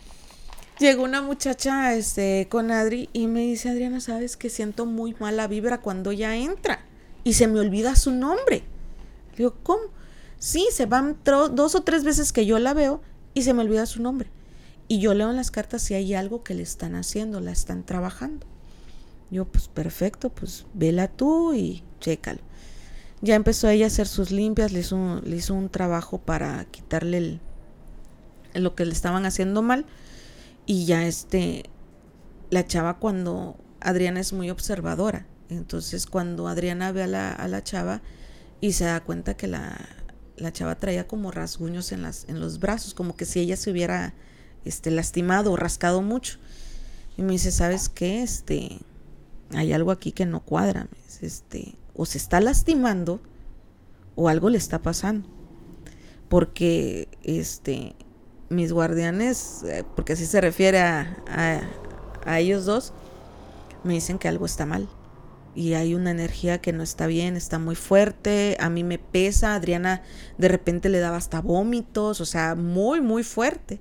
llegó 0.80 1.04
una 1.04 1.22
muchacha 1.22 1.94
este, 1.96 2.48
con 2.50 2.72
Adri 2.72 3.10
y 3.14 3.28
me 3.28 3.42
dice, 3.42 3.70
Adriana, 3.70 4.00
sabes 4.00 4.38
que 4.38 4.50
siento 4.50 4.86
muy 4.86 5.16
mala 5.20 5.48
vibra 5.48 5.82
cuando 5.82 6.12
ella 6.12 6.36
entra 6.36 6.80
y 7.24 7.34
se 7.34 7.48
me 7.48 7.60
olvida 7.60 7.96
su 7.96 8.12
nombre. 8.12 8.64
Le 9.32 9.38
digo, 9.38 9.56
¿cómo? 9.64 9.84
Sí, 10.40 10.68
se 10.72 10.86
van 10.86 11.18
dos 11.24 11.76
o 11.76 11.82
tres 11.82 12.04
veces 12.04 12.32
que 12.32 12.46
yo 12.46 12.60
la 12.60 12.74
veo 12.74 13.02
y 13.34 13.44
se 13.44 13.54
me 13.54 13.62
olvida 13.62 13.86
su 13.86 14.02
nombre. 14.02 14.30
Y 14.88 15.00
yo 15.00 15.14
leo 15.14 15.30
en 15.30 15.36
las 15.36 15.52
cartas 15.52 15.82
si 15.82 15.94
hay 15.94 16.14
algo 16.14 16.44
que 16.44 16.54
le 16.54 16.64
están 16.64 16.96
haciendo, 16.96 17.40
la 17.42 17.52
están 17.52 17.84
trabajando. 17.84 18.46
Yo, 19.30 19.46
pues 19.46 19.68
perfecto, 19.68 20.30
pues 20.30 20.66
vela 20.74 21.08
tú 21.08 21.54
y 21.54 21.84
chécalo. 22.00 22.40
Ya 23.22 23.36
empezó 23.36 23.68
ella 23.68 23.86
a 23.86 23.88
hacer 23.88 24.08
sus 24.08 24.32
limpias, 24.32 24.72
le 24.72 24.80
hizo, 24.80 25.22
le 25.24 25.36
hizo 25.36 25.54
un 25.56 25.70
trabajo 25.70 26.20
para 26.20 26.64
quitarle 26.66 27.18
el, 27.18 27.40
lo 28.54 28.76
que 28.76 28.86
le 28.86 28.94
estaban 28.94 29.26
haciendo 29.26 29.62
mal. 29.62 29.86
Y 30.68 30.86
ya 30.86 31.08
este, 31.08 31.64
la 32.52 32.68
chava 32.68 33.00
cuando 33.00 33.58
Adriana 33.80 34.20
es 34.20 34.34
muy 34.34 34.52
observadora. 34.52 35.26
Entonces 35.50 36.06
cuando 36.06 36.48
Adriana 36.48 36.92
ve 36.92 37.04
a 37.04 37.08
la, 37.08 37.32
a 37.32 37.48
la 37.48 37.64
chava 37.64 38.02
y 38.60 38.74
se 38.74 38.84
da 38.84 39.02
cuenta 39.02 39.36
que 39.36 39.48
la, 39.48 39.80
la 40.36 40.52
chava 40.52 40.76
traía 40.76 41.08
como 41.08 41.32
rasguños 41.32 41.92
en, 41.94 42.02
las, 42.02 42.26
en 42.28 42.40
los 42.42 42.60
brazos, 42.60 42.94
como 42.94 43.16
que 43.16 43.26
si 43.26 43.40
ella 43.40 43.56
se 43.56 43.72
hubiera 43.72 44.14
este, 44.66 44.92
lastimado 44.92 45.54
o 45.54 45.56
rascado 45.56 46.02
mucho. 46.02 46.38
Y 47.18 47.22
me 47.22 47.32
dice, 47.32 47.52
¿sabes 47.52 47.90
qué? 47.90 48.22
Este, 48.22 48.80
hay 49.52 49.74
algo 49.74 49.92
aquí 49.92 50.12
que 50.12 50.26
no 50.26 50.42
cuadra. 50.42 50.88
este, 51.22 51.76
o 51.96 52.06
se 52.06 52.18
está 52.18 52.40
lastimando 52.42 53.22
o 54.16 54.30
algo 54.30 54.50
le 54.50 54.58
está 54.58 54.82
pasando. 54.82 55.28
Porque 56.28 57.08
este, 57.24 57.96
mis 58.50 58.72
guardianes, 58.72 59.64
eh, 59.64 59.84
porque 59.96 60.14
así 60.14 60.26
se 60.26 60.42
refiere 60.42 60.80
a, 60.80 61.18
a 62.26 62.40
ellos 62.40 62.66
dos, 62.66 62.94
me 63.84 63.94
dicen 63.94 64.18
que 64.20 64.28
algo 64.28 64.46
está 64.46 64.66
mal 64.66 64.88
y 65.58 65.74
hay 65.74 65.96
una 65.96 66.12
energía 66.12 66.62
que 66.62 66.72
no 66.72 66.84
está 66.84 67.08
bien, 67.08 67.36
está 67.36 67.58
muy 67.58 67.74
fuerte, 67.74 68.58
a 68.60 68.70
mí 68.70 68.84
me 68.84 69.00
pesa, 69.00 69.56
Adriana 69.56 70.04
de 70.38 70.50
repente 70.50 70.88
le 70.88 71.00
daba 71.00 71.18
hasta 71.18 71.42
vómitos, 71.42 72.22
o 72.22 72.26
sea, 72.26 72.54
muy, 72.54 73.02
muy 73.02 73.24
fuerte. 73.24 73.80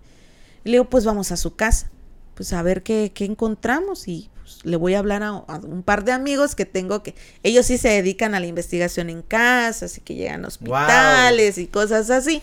Y 0.65 0.71
le 0.71 0.73
digo, 0.73 0.89
pues 0.89 1.05
vamos 1.05 1.33
a 1.33 1.37
su 1.37 1.55
casa, 1.55 1.91
pues 2.35 2.55
a 2.55 2.63
ver 2.63 2.83
qué, 2.83 3.13
qué 3.15 3.27
encontramos 3.27 4.09
y 4.09 4.31
pues, 4.41 4.65
le 4.65 4.77
voy 4.77 4.95
a 4.95 5.01
hablar 5.01 5.23
a, 5.23 5.33
un 5.33 5.83
par 5.83 6.05
de 6.05 6.13
amigos 6.13 6.55
que 6.55 6.65
tengo 6.65 7.03
que, 7.03 7.15
ellos 7.43 7.67
sí 7.67 7.77
se 7.77 7.91
dedican 7.91 8.35
a 8.35 8.41
la 8.41 8.47
investigación 8.47 9.11
en 9.11 9.21
casa, 9.21 9.85
así 9.85 10.01
que 10.01 10.15
llegan 10.15 10.47
a 10.47 10.49
hospitales 10.49 11.59
y 11.59 11.67
cosas 11.67 12.09
así. 12.09 12.41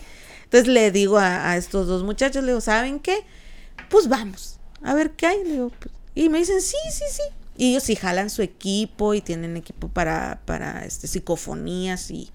Entonces 0.54 0.72
le 0.72 0.92
digo 0.92 1.18
a, 1.18 1.56
estos 1.56 1.88
dos 1.88 2.04
muchachos, 2.04 2.44
le 2.44 2.52
digo, 2.52 2.60
¿saben 2.60 3.00
qué? 3.00 3.24
Pues 3.88 4.06
vamos, 4.06 4.60
a 4.84 4.94
ver 4.94 5.10
qué 5.10 5.26
hay. 5.26 5.42
Le 5.42 5.50
digo, 5.50 5.72
pues, 5.80 5.92
y 6.14 6.28
me 6.28 6.38
dicen, 6.38 6.60
sí, 6.60 6.76
sí, 6.92 7.02
sí. 7.10 7.22
Y 7.56 7.70
ellos 7.70 7.82
sí 7.82 7.96
jalan 7.96 8.30
su 8.30 8.40
equipo 8.40 9.14
y 9.14 9.20
tienen 9.20 9.56
equipo 9.56 9.88
para, 9.88 10.42
para 10.44 10.84
este, 10.84 11.08
psicofonías 11.08 12.08
y, 12.12 12.30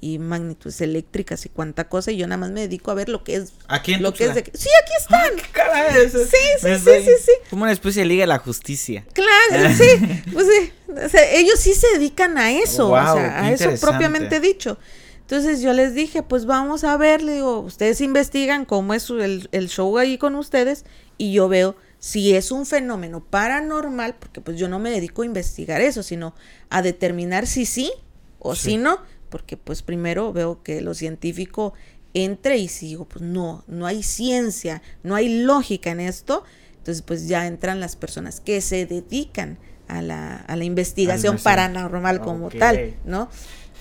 y 0.00 0.20
magnitudes 0.20 0.80
eléctricas 0.82 1.46
y 1.46 1.48
cuánta 1.48 1.88
cosa. 1.88 2.12
Y 2.12 2.16
yo 2.16 2.28
nada 2.28 2.36
más 2.36 2.52
me 2.52 2.60
dedico 2.60 2.92
a 2.92 2.94
ver 2.94 3.08
lo 3.08 3.24
que 3.24 3.34
es. 3.34 3.52
¿Aquí 3.66 3.94
en 3.94 4.04
lo 4.04 4.14
que 4.14 4.26
es 4.26 4.36
de, 4.36 4.44
Sí, 4.54 4.68
aquí 4.84 4.92
están. 4.96 5.32
Ay, 5.74 6.08
sí, 6.12 6.18
sí, 6.30 6.78
sí, 6.78 7.02
sí, 7.02 7.10
sí, 7.24 7.32
Como 7.50 7.64
una 7.64 7.72
especie 7.72 8.02
de 8.02 8.06
Liga 8.06 8.22
de 8.22 8.28
la 8.28 8.38
Justicia. 8.38 9.04
Claro, 9.12 9.74
sí. 9.76 10.22
Pues 10.32 10.46
sí. 10.46 10.72
O 11.04 11.08
sea, 11.08 11.28
ellos 11.32 11.58
sí 11.58 11.74
se 11.74 11.88
dedican 11.94 12.38
a 12.38 12.52
eso. 12.52 12.92
o 12.92 12.94
sea, 12.94 13.42
a 13.42 13.50
eso 13.50 13.68
propiamente 13.80 14.38
dicho. 14.38 14.78
Entonces 15.24 15.62
yo 15.62 15.72
les 15.72 15.94
dije, 15.94 16.22
pues 16.22 16.44
vamos 16.44 16.84
a 16.84 16.96
ver, 16.98 17.22
le 17.22 17.34
digo, 17.34 17.60
ustedes 17.60 18.02
investigan 18.02 18.66
cómo 18.66 18.92
es 18.92 19.08
el, 19.08 19.48
el 19.52 19.68
show 19.68 19.96
ahí 19.96 20.18
con 20.18 20.34
ustedes 20.34 20.84
y 21.16 21.32
yo 21.32 21.48
veo 21.48 21.76
si 21.98 22.34
es 22.34 22.50
un 22.50 22.66
fenómeno 22.66 23.24
paranormal, 23.24 24.16
porque 24.16 24.42
pues 24.42 24.58
yo 24.58 24.68
no 24.68 24.78
me 24.78 24.90
dedico 24.90 25.22
a 25.22 25.24
investigar 25.26 25.80
eso, 25.80 26.02
sino 26.02 26.34
a 26.68 26.82
determinar 26.82 27.46
si 27.46 27.64
sí 27.64 27.90
o 28.38 28.54
si 28.54 28.76
no, 28.76 28.98
porque 29.30 29.56
pues 29.56 29.80
primero 29.80 30.30
veo 30.34 30.62
que 30.62 30.82
lo 30.82 30.92
científico 30.92 31.72
entre 32.12 32.58
y 32.58 32.68
sigo, 32.68 33.06
pues 33.06 33.22
no, 33.24 33.64
no 33.66 33.86
hay 33.86 34.02
ciencia, 34.02 34.82
no 35.02 35.14
hay 35.14 35.42
lógica 35.44 35.90
en 35.90 36.00
esto, 36.00 36.44
entonces 36.76 37.00
pues 37.00 37.26
ya 37.26 37.46
entran 37.46 37.80
las 37.80 37.96
personas 37.96 38.40
que 38.40 38.60
se 38.60 38.84
dedican 38.84 39.56
a 39.88 40.02
la, 40.02 40.36
a 40.36 40.56
la 40.56 40.64
investigación 40.64 41.38
paranormal 41.38 42.20
como 42.20 42.50
tal, 42.50 42.96
¿no? 43.06 43.30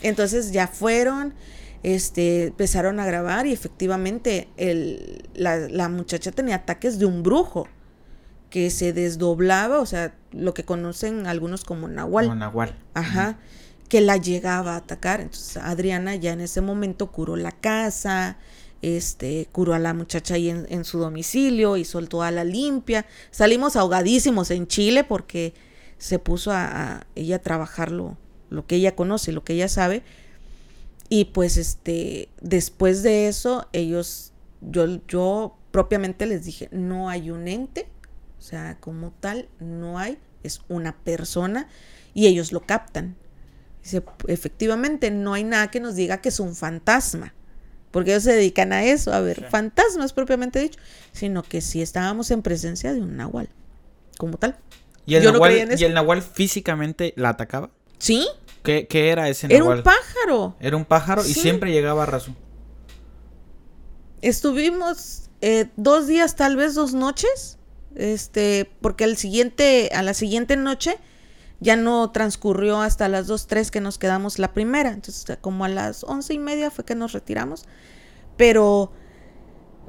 Entonces 0.04 0.52
ya 0.52 0.68
fueron, 0.68 1.34
este, 1.82 2.48
empezaron 2.48 3.00
a 3.00 3.06
grabar 3.06 3.48
y 3.48 3.54
efectivamente 3.54 4.48
el, 4.58 5.28
la, 5.34 5.58
la 5.58 5.90
muchacha 5.90 6.32
tenía 6.32 6.56
ataques 6.56 7.00
de 7.00 7.06
un 7.06 7.24
brujo 7.24 7.68
que 8.54 8.70
se 8.70 8.94
desdoblaba, 8.94 9.80
o 9.80 9.86
sea, 9.88 10.14
lo 10.32 10.54
que 10.54 10.64
conocen 10.64 11.26
algunos 11.26 11.64
como 11.64 11.88
Nahual. 11.88 12.28
Como 12.28 12.36
Nahual. 12.36 12.76
Ajá. 12.94 13.40
Que 13.90 14.00
la 14.00 14.18
llegaba 14.18 14.76
a 14.76 14.78
atacar. 14.78 15.22
Entonces 15.22 15.58
Adriana 15.58 16.14
ya 16.14 16.34
en 16.34 16.42
ese 16.42 16.62
momento 16.62 17.12
curó 17.12 17.36
la 17.36 17.52
casa, 17.52 18.38
este, 18.84 19.48
curó 19.52 19.74
a 19.74 19.80
la 19.80 19.96
muchacha 19.96 20.36
ahí 20.36 20.50
en, 20.50 20.86
su 20.86 21.00
domicilio, 21.00 21.78
y 21.78 21.84
soltó 21.84 22.22
a 22.22 22.30
la 22.30 22.44
limpia. 22.44 23.08
Salimos 23.32 23.76
ahogadísimos 23.76 24.52
en 24.52 24.68
Chile 24.68 25.04
porque 25.04 25.56
se 25.98 26.20
puso 26.20 26.52
a, 26.52 27.08
ella 27.16 27.38
a 27.38 27.40
trabajar 27.40 27.92
lo, 28.54 28.66
que 28.68 28.76
ella 28.76 28.96
conoce, 28.96 29.32
lo 29.32 29.44
que 29.44 29.54
ella 29.54 29.68
sabe. 29.68 30.04
Y 31.10 31.26
pues 31.26 31.58
este, 31.58 32.30
después 32.42 33.04
de 33.04 33.28
eso, 33.28 33.68
ellos, 33.74 34.32
yo, 34.62 35.00
yo 35.08 35.58
propiamente 35.72 36.26
les 36.26 36.46
dije, 36.46 36.70
no 36.72 37.10
hay 37.10 37.30
un 37.30 37.48
ente 37.48 37.88
o 38.44 38.46
sea, 38.46 38.76
como 38.82 39.12
tal, 39.22 39.48
no 39.62 39.98
hay, 39.98 40.18
es 40.44 40.60
una 40.68 40.98
persona 40.98 41.70
y 42.14 42.28
ellos 42.28 42.52
lo 42.52 42.60
captan. 42.60 43.16
Dice, 43.82 44.04
efectivamente, 44.28 45.12
no 45.12 45.34
hay 45.34 45.46
nada 45.46 45.72
que 45.72 45.80
nos 45.80 45.96
diga 45.96 46.18
que 46.18 46.28
es 46.28 46.42
un 46.42 46.54
fantasma, 46.54 47.34
porque 47.90 48.12
ellos 48.12 48.24
se 48.24 48.34
dedican 48.34 48.74
a 48.74 48.84
eso, 48.84 49.14
a 49.14 49.22
ver, 49.22 49.48
fantasmas 49.50 50.12
propiamente 50.12 50.60
dicho, 50.60 50.78
sino 51.14 51.42
que 51.42 51.62
sí 51.62 51.82
estábamos 51.82 52.32
en 52.32 52.42
presencia 52.42 52.94
de 52.94 53.00
un 53.00 53.16
nahual, 53.16 53.48
como 54.18 54.36
tal. 54.36 54.58
¿Y 55.06 55.16
el, 55.16 55.24
nahual, 55.24 55.80
¿y 55.80 55.84
el 55.86 55.94
nahual 55.94 56.22
físicamente 56.22 57.14
la 57.16 57.30
atacaba? 57.30 57.72
Sí. 57.98 58.28
¿Qué, 58.64 58.88
era 58.92 59.28
ese 59.30 59.48
nahual? 59.48 59.64
Era 59.64 59.76
un 59.76 59.84
pájaro. 59.84 60.56
Era 60.60 60.78
un 60.78 60.86
pájaro 60.86 61.26
y 61.26 61.34
siempre 61.34 61.72
llegaba 61.72 62.04
a 62.04 62.06
razón. 62.06 62.36
Estuvimos 64.22 65.30
eh, 65.42 65.68
dos 65.76 66.08
días, 66.08 66.38
tal 66.38 66.56
vez 66.56 66.74
dos 66.74 66.94
noches, 66.94 67.58
este, 67.96 68.72
porque 68.80 69.04
al 69.04 69.18
siguiente, 69.18 69.90
a 69.94 70.02
la 70.02 70.14
siguiente 70.14 70.56
noche 70.56 70.98
ya 71.60 71.76
no 71.76 72.12
transcurrió 72.12 72.82
hasta 72.82 73.08
las 73.10 73.28
2, 73.28 73.48
3 73.48 73.72
que 73.72 73.82
nos 73.82 73.98
quedamos 73.98 74.40
la 74.40 74.54
primera. 74.54 74.90
Entonces, 74.92 75.38
como 75.42 75.66
a 75.66 75.70
las 75.70 76.04
once 76.06 76.34
y 76.34 76.40
media 76.40 76.72
fue 76.72 76.86
que 76.86 76.96
nos 76.96 77.12
retiramos. 77.12 77.66
Pero 78.38 78.92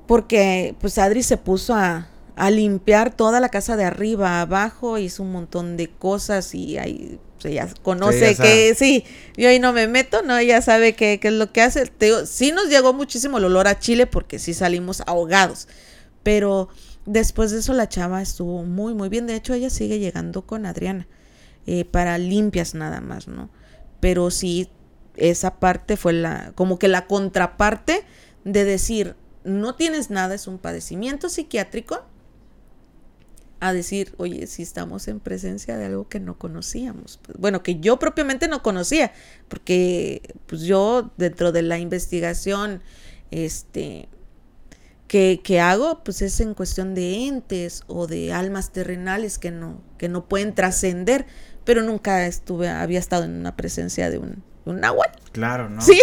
porque 0.06 0.76
pues 0.80 0.98
Adri 0.98 1.22
se 1.22 1.36
puso 1.36 1.74
a, 1.74 2.08
a 2.36 2.50
limpiar 2.50 3.14
toda 3.14 3.40
la 3.40 3.48
casa 3.48 3.76
de 3.76 3.84
arriba 3.84 4.40
abajo, 4.40 4.98
hizo 4.98 5.22
un 5.22 5.32
montón 5.32 5.76
de 5.76 5.90
cosas 5.90 6.54
y 6.54 6.78
ahí 6.78 7.20
ella 7.48 7.68
conoce 7.82 8.36
que 8.36 8.74
sí, 8.74 9.04
yo 9.36 9.48
ahí 9.48 9.58
no 9.58 9.72
me 9.72 9.86
meto, 9.88 10.22
no, 10.22 10.36
ella 10.36 10.62
sabe 10.62 10.94
qué, 10.94 11.18
qué 11.20 11.28
es 11.28 11.34
lo 11.34 11.52
que 11.52 11.62
hace. 11.62 11.86
Te 11.86 12.26
sí 12.26 12.52
nos 12.52 12.68
llegó 12.68 12.92
muchísimo 12.92 13.38
el 13.38 13.44
olor 13.44 13.68
a 13.68 13.78
chile 13.78 14.06
porque 14.06 14.38
sí 14.38 14.54
salimos 14.54 15.02
ahogados, 15.06 15.68
pero 16.22 16.68
Después 17.06 17.50
de 17.50 17.58
eso 17.58 17.74
la 17.74 17.88
chava 17.88 18.22
estuvo 18.22 18.62
muy, 18.62 18.94
muy 18.94 19.08
bien. 19.08 19.26
De 19.26 19.34
hecho, 19.34 19.54
ella 19.54 19.70
sigue 19.70 19.98
llegando 19.98 20.42
con 20.42 20.66
Adriana 20.66 21.06
eh, 21.66 21.84
para 21.84 22.18
limpias 22.18 22.74
nada 22.74 23.00
más, 23.00 23.28
¿no? 23.28 23.50
Pero 24.00 24.30
sí, 24.30 24.70
esa 25.16 25.58
parte 25.60 25.96
fue 25.96 26.14
la, 26.14 26.52
como 26.54 26.78
que 26.78 26.88
la 26.88 27.06
contraparte 27.06 28.04
de 28.44 28.64
decir, 28.64 29.16
no 29.44 29.74
tienes 29.74 30.10
nada, 30.10 30.34
es 30.34 30.46
un 30.46 30.58
padecimiento 30.58 31.28
psiquiátrico, 31.28 32.06
a 33.64 33.72
decir, 33.72 34.14
oye, 34.18 34.46
si 34.46 34.62
estamos 34.62 35.08
en 35.08 35.20
presencia 35.20 35.78
de 35.78 35.86
algo 35.86 36.06
que 36.06 36.20
no 36.20 36.36
conocíamos. 36.38 37.18
Pues, 37.22 37.38
bueno, 37.38 37.62
que 37.62 37.80
yo 37.80 37.98
propiamente 37.98 38.46
no 38.46 38.62
conocía, 38.62 39.12
porque 39.48 40.20
pues 40.46 40.62
yo 40.62 41.12
dentro 41.16 41.50
de 41.50 41.62
la 41.62 41.78
investigación, 41.78 42.82
este, 43.30 44.10
que, 45.08 45.40
que 45.42 45.60
hago, 45.60 46.04
pues 46.04 46.20
es 46.20 46.40
en 46.40 46.52
cuestión 46.52 46.94
de 46.94 47.26
entes 47.26 47.84
o 47.86 48.06
de 48.06 48.34
almas 48.34 48.70
terrenales 48.70 49.38
que 49.38 49.50
no, 49.50 49.80
que 49.96 50.10
no 50.10 50.28
pueden 50.28 50.54
trascender, 50.54 51.24
pero 51.64 51.82
nunca 51.82 52.26
estuve, 52.26 52.68
había 52.68 52.98
estado 52.98 53.24
en 53.24 53.32
una 53.32 53.56
presencia 53.56 54.10
de 54.10 54.18
un, 54.18 54.44
un 54.66 54.80
náhuatl. 54.80 55.30
Claro, 55.32 55.70
¿no? 55.70 55.80
Sí. 55.80 55.98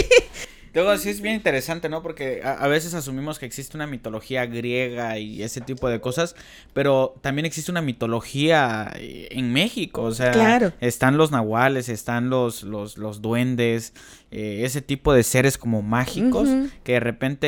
Luego 0.73 0.95
sí 0.97 1.09
es 1.09 1.21
bien 1.21 1.35
interesante, 1.35 1.89
¿no? 1.89 2.01
Porque 2.01 2.41
a, 2.43 2.53
a 2.53 2.67
veces 2.67 2.93
asumimos 2.93 3.39
que 3.39 3.45
existe 3.45 3.75
una 3.75 3.87
mitología 3.87 4.45
griega 4.45 5.17
y 5.19 5.43
ese 5.43 5.59
tipo 5.61 5.89
de 5.89 5.99
cosas, 5.99 6.35
pero 6.73 7.15
también 7.21 7.45
existe 7.45 7.71
una 7.71 7.81
mitología 7.81 8.91
eh, 8.95 9.27
en 9.31 9.51
México, 9.53 10.03
o 10.03 10.11
sea, 10.13 10.31
Claro. 10.31 10.71
están 10.79 11.17
los 11.17 11.31
nahuales, 11.31 11.89
están 11.89 12.29
los, 12.29 12.63
los, 12.63 12.97
los 12.97 13.21
duendes, 13.21 13.93
eh, 14.31 14.61
ese 14.63 14.81
tipo 14.81 15.13
de 15.13 15.23
seres 15.23 15.57
como 15.57 15.81
mágicos 15.81 16.47
que 16.83 16.93
de 16.93 16.99
repente 17.01 17.47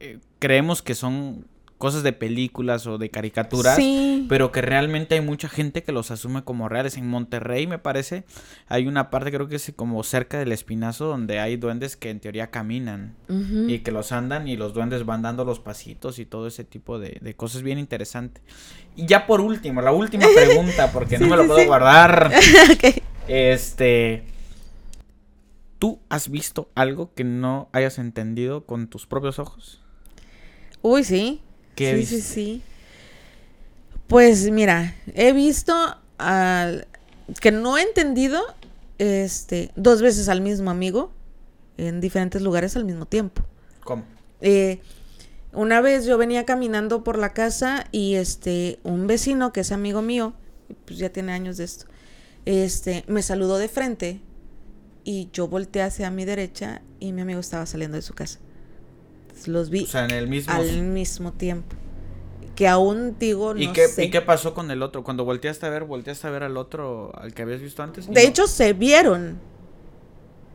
eh, 0.00 0.18
creemos 0.38 0.82
que 0.82 0.94
son 0.94 1.46
cosas 1.82 2.04
de 2.04 2.12
películas 2.12 2.86
o 2.86 2.96
de 2.96 3.10
caricaturas, 3.10 3.74
Sí. 3.74 4.24
pero 4.28 4.52
que 4.52 4.62
realmente 4.62 5.16
hay 5.16 5.20
mucha 5.20 5.48
gente 5.48 5.82
que 5.82 5.90
los 5.90 6.12
asume 6.12 6.44
como 6.44 6.68
reales. 6.68 6.96
En 6.96 7.08
Monterrey, 7.08 7.66
me 7.66 7.80
parece, 7.80 8.22
hay 8.68 8.86
una 8.86 9.10
parte, 9.10 9.32
creo 9.32 9.48
que 9.48 9.56
es 9.56 9.72
como 9.74 10.00
cerca 10.04 10.38
del 10.38 10.52
Espinazo, 10.52 11.06
donde 11.06 11.40
hay 11.40 11.56
duendes 11.56 11.96
que 11.96 12.10
en 12.10 12.20
teoría 12.20 12.52
caminan 12.52 13.16
y 13.66 13.80
que 13.80 13.90
los 13.90 14.12
andan 14.12 14.46
y 14.46 14.56
los 14.56 14.74
duendes 14.74 15.04
van 15.04 15.22
dando 15.22 15.44
los 15.44 15.58
pasitos 15.58 16.20
y 16.20 16.24
todo 16.24 16.46
ese 16.46 16.62
tipo 16.62 17.00
de, 17.00 17.18
de 17.20 17.34
cosas 17.34 17.62
bien 17.62 17.80
interesante. 17.80 18.42
Y 18.94 19.06
ya 19.06 19.26
por 19.26 19.40
último, 19.40 19.82
la 19.82 19.90
última 19.90 20.26
pregunta, 20.36 20.92
porque 20.92 21.18
no 21.18 21.26
me 21.26 21.36
lo 21.36 21.42
sí, 21.42 21.48
puedo 21.48 21.66
guardar. 21.66 22.30
Este. 23.26 24.22
¿Tú 25.80 25.98
has 26.08 26.28
visto 26.30 26.70
algo 26.76 27.12
que 27.14 27.24
no 27.24 27.70
hayas 27.72 27.98
entendido 27.98 28.66
con 28.66 28.86
tus 28.86 29.06
propios 29.06 29.40
ojos? 29.40 29.82
Uy, 30.80 31.02
sí. 31.02 31.42
¿Qué 31.74 31.96
sí, 31.98 32.06
sí, 32.06 32.20
sí. 32.20 32.62
Pues 34.06 34.50
mira, 34.50 34.94
he 35.14 35.32
visto 35.32 35.74
al 36.18 36.86
que 37.40 37.50
no 37.50 37.78
he 37.78 37.82
entendido 37.82 38.42
este 38.98 39.70
dos 39.74 40.02
veces 40.02 40.28
al 40.28 40.40
mismo 40.40 40.70
amigo 40.70 41.12
en 41.78 42.00
diferentes 42.00 42.42
lugares 42.42 42.76
al 42.76 42.84
mismo 42.84 43.06
tiempo. 43.06 43.42
¿Cómo? 43.84 44.04
Eh, 44.40 44.80
una 45.52 45.80
vez 45.80 46.04
yo 46.04 46.18
venía 46.18 46.44
caminando 46.44 47.04
por 47.04 47.18
la 47.18 47.32
casa 47.32 47.86
y 47.92 48.14
este 48.14 48.78
un 48.84 49.06
vecino 49.06 49.52
que 49.52 49.60
es 49.60 49.72
amigo 49.72 50.02
mío, 50.02 50.34
pues 50.84 50.98
ya 50.98 51.10
tiene 51.10 51.32
años 51.32 51.56
de 51.56 51.64
esto, 51.64 51.86
este 52.44 53.04
me 53.06 53.22
saludó 53.22 53.58
de 53.58 53.68
frente 53.68 54.20
y 55.04 55.28
yo 55.32 55.48
volteé 55.48 55.82
hacia 55.82 56.10
mi 56.10 56.24
derecha 56.24 56.82
y 57.00 57.12
mi 57.12 57.22
amigo 57.22 57.40
estaba 57.40 57.66
saliendo 57.66 57.96
de 57.96 58.02
su 58.02 58.14
casa. 58.14 58.38
Entonces, 59.32 59.48
los 59.48 59.70
vi 59.70 59.84
O 59.84 59.86
sea, 59.86 60.04
en 60.04 60.10
el 60.12 60.28
mismo. 60.28 60.52
al 60.52 60.82
mismo 60.82 61.32
tiempo. 61.32 61.74
Que 62.54 62.68
aún 62.68 63.16
digo, 63.18 63.56
¿Y, 63.56 63.66
no 63.68 63.72
qué, 63.72 63.88
sé. 63.88 64.04
¿Y 64.04 64.10
qué 64.10 64.20
pasó 64.20 64.52
con 64.54 64.70
el 64.70 64.82
otro? 64.82 65.02
Cuando 65.02 65.24
volteaste 65.24 65.64
a 65.66 65.70
ver, 65.70 65.84
volteaste 65.84 66.26
a 66.26 66.30
ver 66.30 66.42
al 66.42 66.56
otro, 66.58 67.10
al 67.18 67.32
que 67.32 67.42
habías 67.42 67.60
visto 67.62 67.82
antes. 67.82 68.04
y 68.06 68.12
De 68.12 68.22
no- 68.22 68.28
hecho, 68.28 68.46
se 68.46 68.72
vieron. 68.74 69.38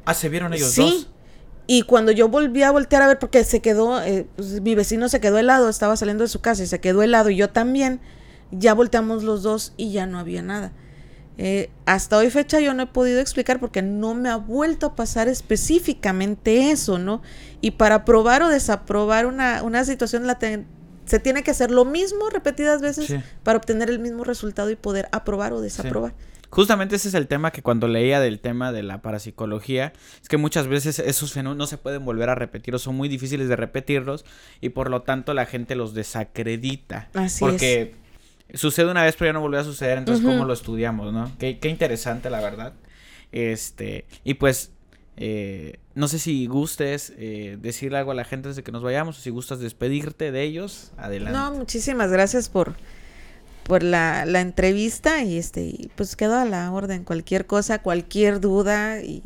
Ah, 0.06 0.14
¿se 0.14 0.30
vieron 0.30 0.54
ellos 0.54 0.70
sí. 0.72 0.82
dos? 0.82 1.10
Y 1.66 1.82
cuando 1.84 2.12
yo 2.14 2.30
volví 2.30 2.64
a 2.64 2.72
voltear 2.72 3.02
a 3.02 3.08
ver, 3.08 3.20
porque 3.20 3.44
se 3.44 3.62
quedó, 3.62 4.02
eh, 4.02 4.26
pues, 4.38 4.62
mi 4.62 4.74
vecino 4.76 5.10
se 5.10 5.20
quedó 5.20 5.38
helado, 5.38 5.68
estaba 5.68 5.98
saliendo 5.98 6.24
de 6.24 6.30
su 6.30 6.40
casa 6.40 6.64
y 6.64 6.68
se 6.68 6.80
quedó 6.80 7.02
helado, 7.04 7.30
y 7.30 7.36
yo 7.36 7.50
también, 7.50 8.00
ya 8.52 8.74
volteamos 8.74 9.24
los 9.24 9.44
dos 9.44 9.74
y 9.76 9.92
ya 9.92 10.06
no 10.06 10.18
había 10.20 10.42
nada. 10.42 10.72
Eh, 11.40 11.70
hasta 11.86 12.18
hoy 12.18 12.30
fecha 12.32 12.60
yo 12.60 12.74
no 12.74 12.84
he 12.84 12.88
podido 12.88 13.20
explicar 13.20 13.60
porque 13.60 13.82
no 13.84 14.16
me 14.16 14.30
ha 14.30 14.38
vuelto 14.38 14.88
a 14.88 14.96
pasar 14.96 15.28
específicamente 15.28 16.72
eso, 16.72 16.98
¿no? 16.98 17.22
Y 17.62 17.72
para 17.72 18.06
probar 18.06 18.42
o 18.44 18.50
desaprobar 18.50 19.26
una, 19.26 19.62
una 19.64 19.84
situación 19.86 20.26
la 20.26 20.40
se 21.06 21.20
tiene 21.20 21.42
que 21.44 21.52
hacer 21.52 21.72
lo 21.72 21.86
mismo 21.86 22.30
repetidas 22.30 22.82
veces 22.82 23.06
Sí. 23.06 23.16
para 23.44 23.58
obtener 23.58 23.90
el 23.90 24.00
mismo 24.00 24.24
resultado 24.24 24.70
y 24.72 24.76
poder 24.76 25.08
aprobar 25.12 25.54
o 25.54 25.62
desaprobar. 25.62 26.14
Justamente 26.50 26.96
ese 26.96 27.10
es 27.10 27.14
el 27.14 27.28
tema 27.28 27.52
que 27.52 27.62
cuando 27.62 27.88
leía 27.88 28.20
del 28.20 28.40
tema 28.40 28.72
de 28.72 28.82
la 28.82 29.02
parapsicología, 29.02 29.94
es 30.22 30.30
que 30.30 30.38
muchas 30.38 30.68
veces 30.68 31.00
esos 31.00 31.34
fenómenos 31.34 31.58
no 31.58 31.68
se 31.68 31.78
pueden 31.78 32.04
volver 32.06 32.30
a 32.30 32.36
repetir 32.36 32.74
o 32.74 32.80
son 32.80 32.96
muy 32.96 33.10
difíciles 33.10 33.48
de 33.50 33.56
repetirlos 33.56 34.26
y 34.62 34.70
por 34.70 34.90
lo 34.90 35.02
tanto 35.02 35.34
la 35.34 35.46
gente 35.46 35.76
los 35.76 35.94
desacredita. 35.94 37.10
Así 37.14 37.40
porque 37.42 37.96
sucede 38.54 38.90
una 38.92 39.04
vez 39.04 39.16
pero 39.18 39.30
ya 39.30 39.34
no 39.34 39.42
volvió 39.42 39.60
a 39.60 39.64
suceder, 39.64 39.98
entonces 39.98 40.24
Ujú. 40.24 40.34
¿cómo 40.34 40.46
lo 40.46 40.54
estudiamos, 40.54 41.14
no? 41.14 41.32
Qué, 41.40 41.60
qué 41.60 41.70
interesante 41.70 42.30
la 42.30 42.42
verdad. 42.42 42.74
Este, 43.32 44.06
y 44.24 44.36
pues 44.36 44.72
eh, 45.18 45.80
no 45.96 46.08
sé 46.08 46.20
si 46.20 46.46
gustes 46.48 47.12
eh, 47.18 47.58
decirle 47.60 47.98
algo 47.98 48.12
a 48.12 48.16
la 48.16 48.24
gente 48.24 48.48
antes 48.50 48.56
de 48.56 48.64
que 48.64 48.72
nos 48.72 48.84
vayamos 48.84 49.18
o 49.18 49.22
si 49.22 49.30
gustas 49.32 49.60
despedirte 49.60 50.32
de 50.32 50.44
ellos, 50.44 50.92
adelante. 50.98 51.38
No, 51.38 51.52
muchísimas 51.52 52.12
gracias 52.12 52.50
por, 52.50 52.76
por 53.64 53.84
la, 53.84 54.26
la 54.26 54.42
entrevista 54.42 55.24
y 55.24 55.38
este, 55.38 55.62
y 55.62 55.92
pues 55.96 56.16
quedo 56.16 56.38
a 56.38 56.46
la 56.46 56.72
orden. 56.72 57.04
Cualquier 57.04 57.48
cosa, 57.48 57.82
cualquier 57.82 58.40
duda 58.40 59.02
y 59.02 59.24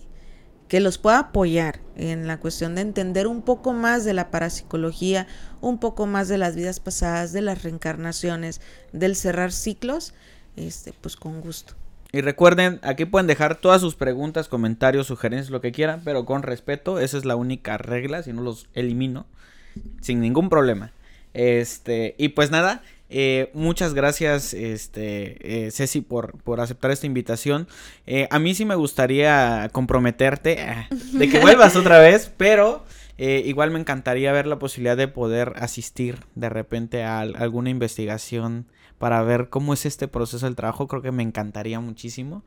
que 0.71 0.79
los 0.79 0.97
pueda 0.97 1.19
apoyar 1.19 1.81
en 1.97 2.27
la 2.27 2.39
cuestión 2.39 2.75
de 2.75 2.81
entender 2.81 3.27
un 3.27 3.41
poco 3.41 3.73
más 3.73 4.05
de 4.05 4.13
la 4.13 4.31
parapsicología, 4.31 5.27
un 5.59 5.79
poco 5.79 6.05
más 6.05 6.29
de 6.29 6.37
las 6.37 6.55
vidas 6.55 6.79
pasadas, 6.79 7.33
de 7.33 7.41
las 7.41 7.63
reencarnaciones, 7.63 8.61
del 8.93 9.17
cerrar 9.17 9.51
ciclos, 9.51 10.13
este, 10.55 10.93
pues 10.93 11.17
con 11.17 11.41
gusto. 11.41 11.73
Y 12.13 12.21
recuerden, 12.21 12.79
aquí 12.83 13.03
pueden 13.03 13.27
dejar 13.27 13.55
todas 13.55 13.81
sus 13.81 13.95
preguntas, 13.95 14.47
comentarios, 14.47 15.07
sugerencias, 15.07 15.49
lo 15.49 15.59
que 15.59 15.73
quieran, 15.73 16.03
pero 16.05 16.23
con 16.23 16.41
respeto, 16.41 17.01
esa 17.01 17.17
es 17.17 17.25
la 17.25 17.35
única 17.35 17.77
regla, 17.77 18.23
si 18.23 18.31
no 18.31 18.41
los 18.41 18.69
elimino, 18.73 19.25
sin 19.99 20.21
ningún 20.21 20.47
problema. 20.47 20.93
Este, 21.33 22.15
y 22.17 22.29
pues 22.29 22.49
nada, 22.49 22.81
eh, 23.11 23.51
muchas 23.53 23.93
gracias, 23.93 24.53
este, 24.53 25.65
eh, 25.67 25.71
Ceci, 25.71 26.01
por, 26.01 26.41
por 26.43 26.59
aceptar 26.61 26.91
esta 26.91 27.05
invitación. 27.05 27.67
Eh, 28.07 28.27
a 28.31 28.39
mí 28.39 28.55
sí 28.55 28.65
me 28.65 28.75
gustaría 28.75 29.69
comprometerte 29.71 30.61
eh, 30.61 30.87
de 31.13 31.29
que 31.29 31.39
vuelvas 31.39 31.75
otra 31.75 31.99
vez, 31.99 32.31
pero 32.37 32.85
eh, 33.17 33.43
igual 33.45 33.69
me 33.71 33.79
encantaría 33.79 34.31
ver 34.31 34.47
la 34.47 34.57
posibilidad 34.57 34.97
de 34.97 35.07
poder 35.07 35.53
asistir 35.57 36.19
de 36.35 36.49
repente 36.49 37.03
a 37.03 37.19
al- 37.19 37.35
alguna 37.35 37.69
investigación 37.69 38.65
para 38.97 39.21
ver 39.23 39.49
cómo 39.49 39.73
es 39.73 39.85
este 39.85 40.07
proceso 40.07 40.45
del 40.45 40.55
trabajo. 40.55 40.87
Creo 40.87 41.01
que 41.01 41.11
me 41.11 41.23
encantaría 41.23 41.79
muchísimo. 41.79 42.43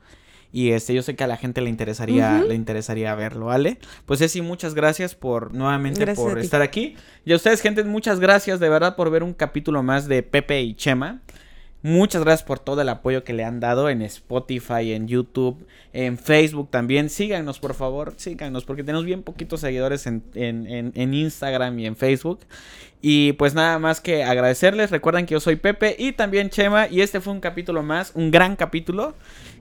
Y 0.56 0.70
este, 0.70 0.94
yo 0.94 1.02
sé 1.02 1.16
que 1.16 1.24
a 1.24 1.26
la 1.26 1.36
gente 1.36 1.60
le 1.60 1.68
interesaría, 1.68 2.38
le 2.48 2.54
interesaría 2.54 3.12
verlo, 3.16 3.46
¿vale? 3.46 3.78
Pues 4.06 4.20
Ceci, 4.20 4.40
muchas 4.40 4.74
gracias 4.74 5.16
por 5.16 5.52
nuevamente 5.52 5.98
Gracias 6.02 6.24
por 6.24 6.38
estar 6.44 6.62
aquí. 6.62 6.94
Y 7.24 7.32
a 7.32 7.36
ustedes, 7.36 7.60
gente, 7.60 7.82
muchas 7.82 8.20
gracias 8.20 8.60
de 8.60 8.68
verdad 8.68 8.94
por 8.94 9.10
ver 9.10 9.24
un 9.24 9.34
capítulo 9.34 9.82
más 9.82 10.06
de 10.06 10.22
Pepe 10.22 10.62
y 10.62 10.74
Chema. 10.74 11.22
Muchas 11.82 12.22
gracias 12.22 12.46
por 12.46 12.60
todo 12.60 12.80
el 12.82 12.88
apoyo 12.88 13.24
que 13.24 13.34
le 13.34 13.44
han 13.44 13.58
dado 13.60 13.90
en 13.90 14.00
Spotify, 14.00 14.92
en 14.92 15.06
YouTube, 15.08 15.66
en 15.92 16.16
Facebook 16.16 16.70
también. 16.70 17.10
Síganos, 17.10 17.58
por 17.58 17.74
favor, 17.74 18.14
síganos, 18.16 18.64
porque 18.64 18.82
tenemos 18.84 19.04
bien 19.04 19.22
poquitos 19.22 19.60
seguidores 19.60 20.06
en, 20.06 20.22
en- 20.34 20.66
en- 20.66 20.92
en 20.94 21.12
Instagram 21.14 21.78
y 21.80 21.86
en 21.86 21.96
Facebook. 21.96 22.40
Y 23.02 23.32
pues 23.34 23.52
nada 23.54 23.78
más 23.78 24.00
que 24.00 24.24
agradecerles. 24.24 24.90
Recuerden 24.90 25.26
que 25.26 25.32
yo 25.34 25.40
soy 25.40 25.56
Pepe 25.56 25.94
y 25.98 26.12
también 26.12 26.48
Chema. 26.48 26.88
Y 26.88 27.02
este 27.02 27.20
fue 27.20 27.34
un 27.34 27.40
capítulo 27.40 27.82
más, 27.82 28.12
un 28.14 28.30
gran 28.30 28.56
capítulo. 28.56 29.14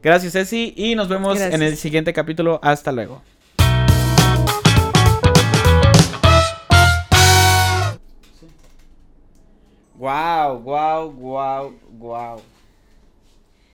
Gracias, 0.03 0.33
Ceci. 0.33 0.73
Y 0.75 0.95
nos 0.95 1.07
vemos 1.07 1.39
en 1.39 1.61
el 1.61 1.77
siguiente 1.77 2.11
capítulo. 2.11 2.59
Hasta 2.61 2.91
luego. 2.91 3.21
Wow, 9.95 10.59
wow, 10.59 11.09
wow, 11.13 11.73
wow. 11.97 12.41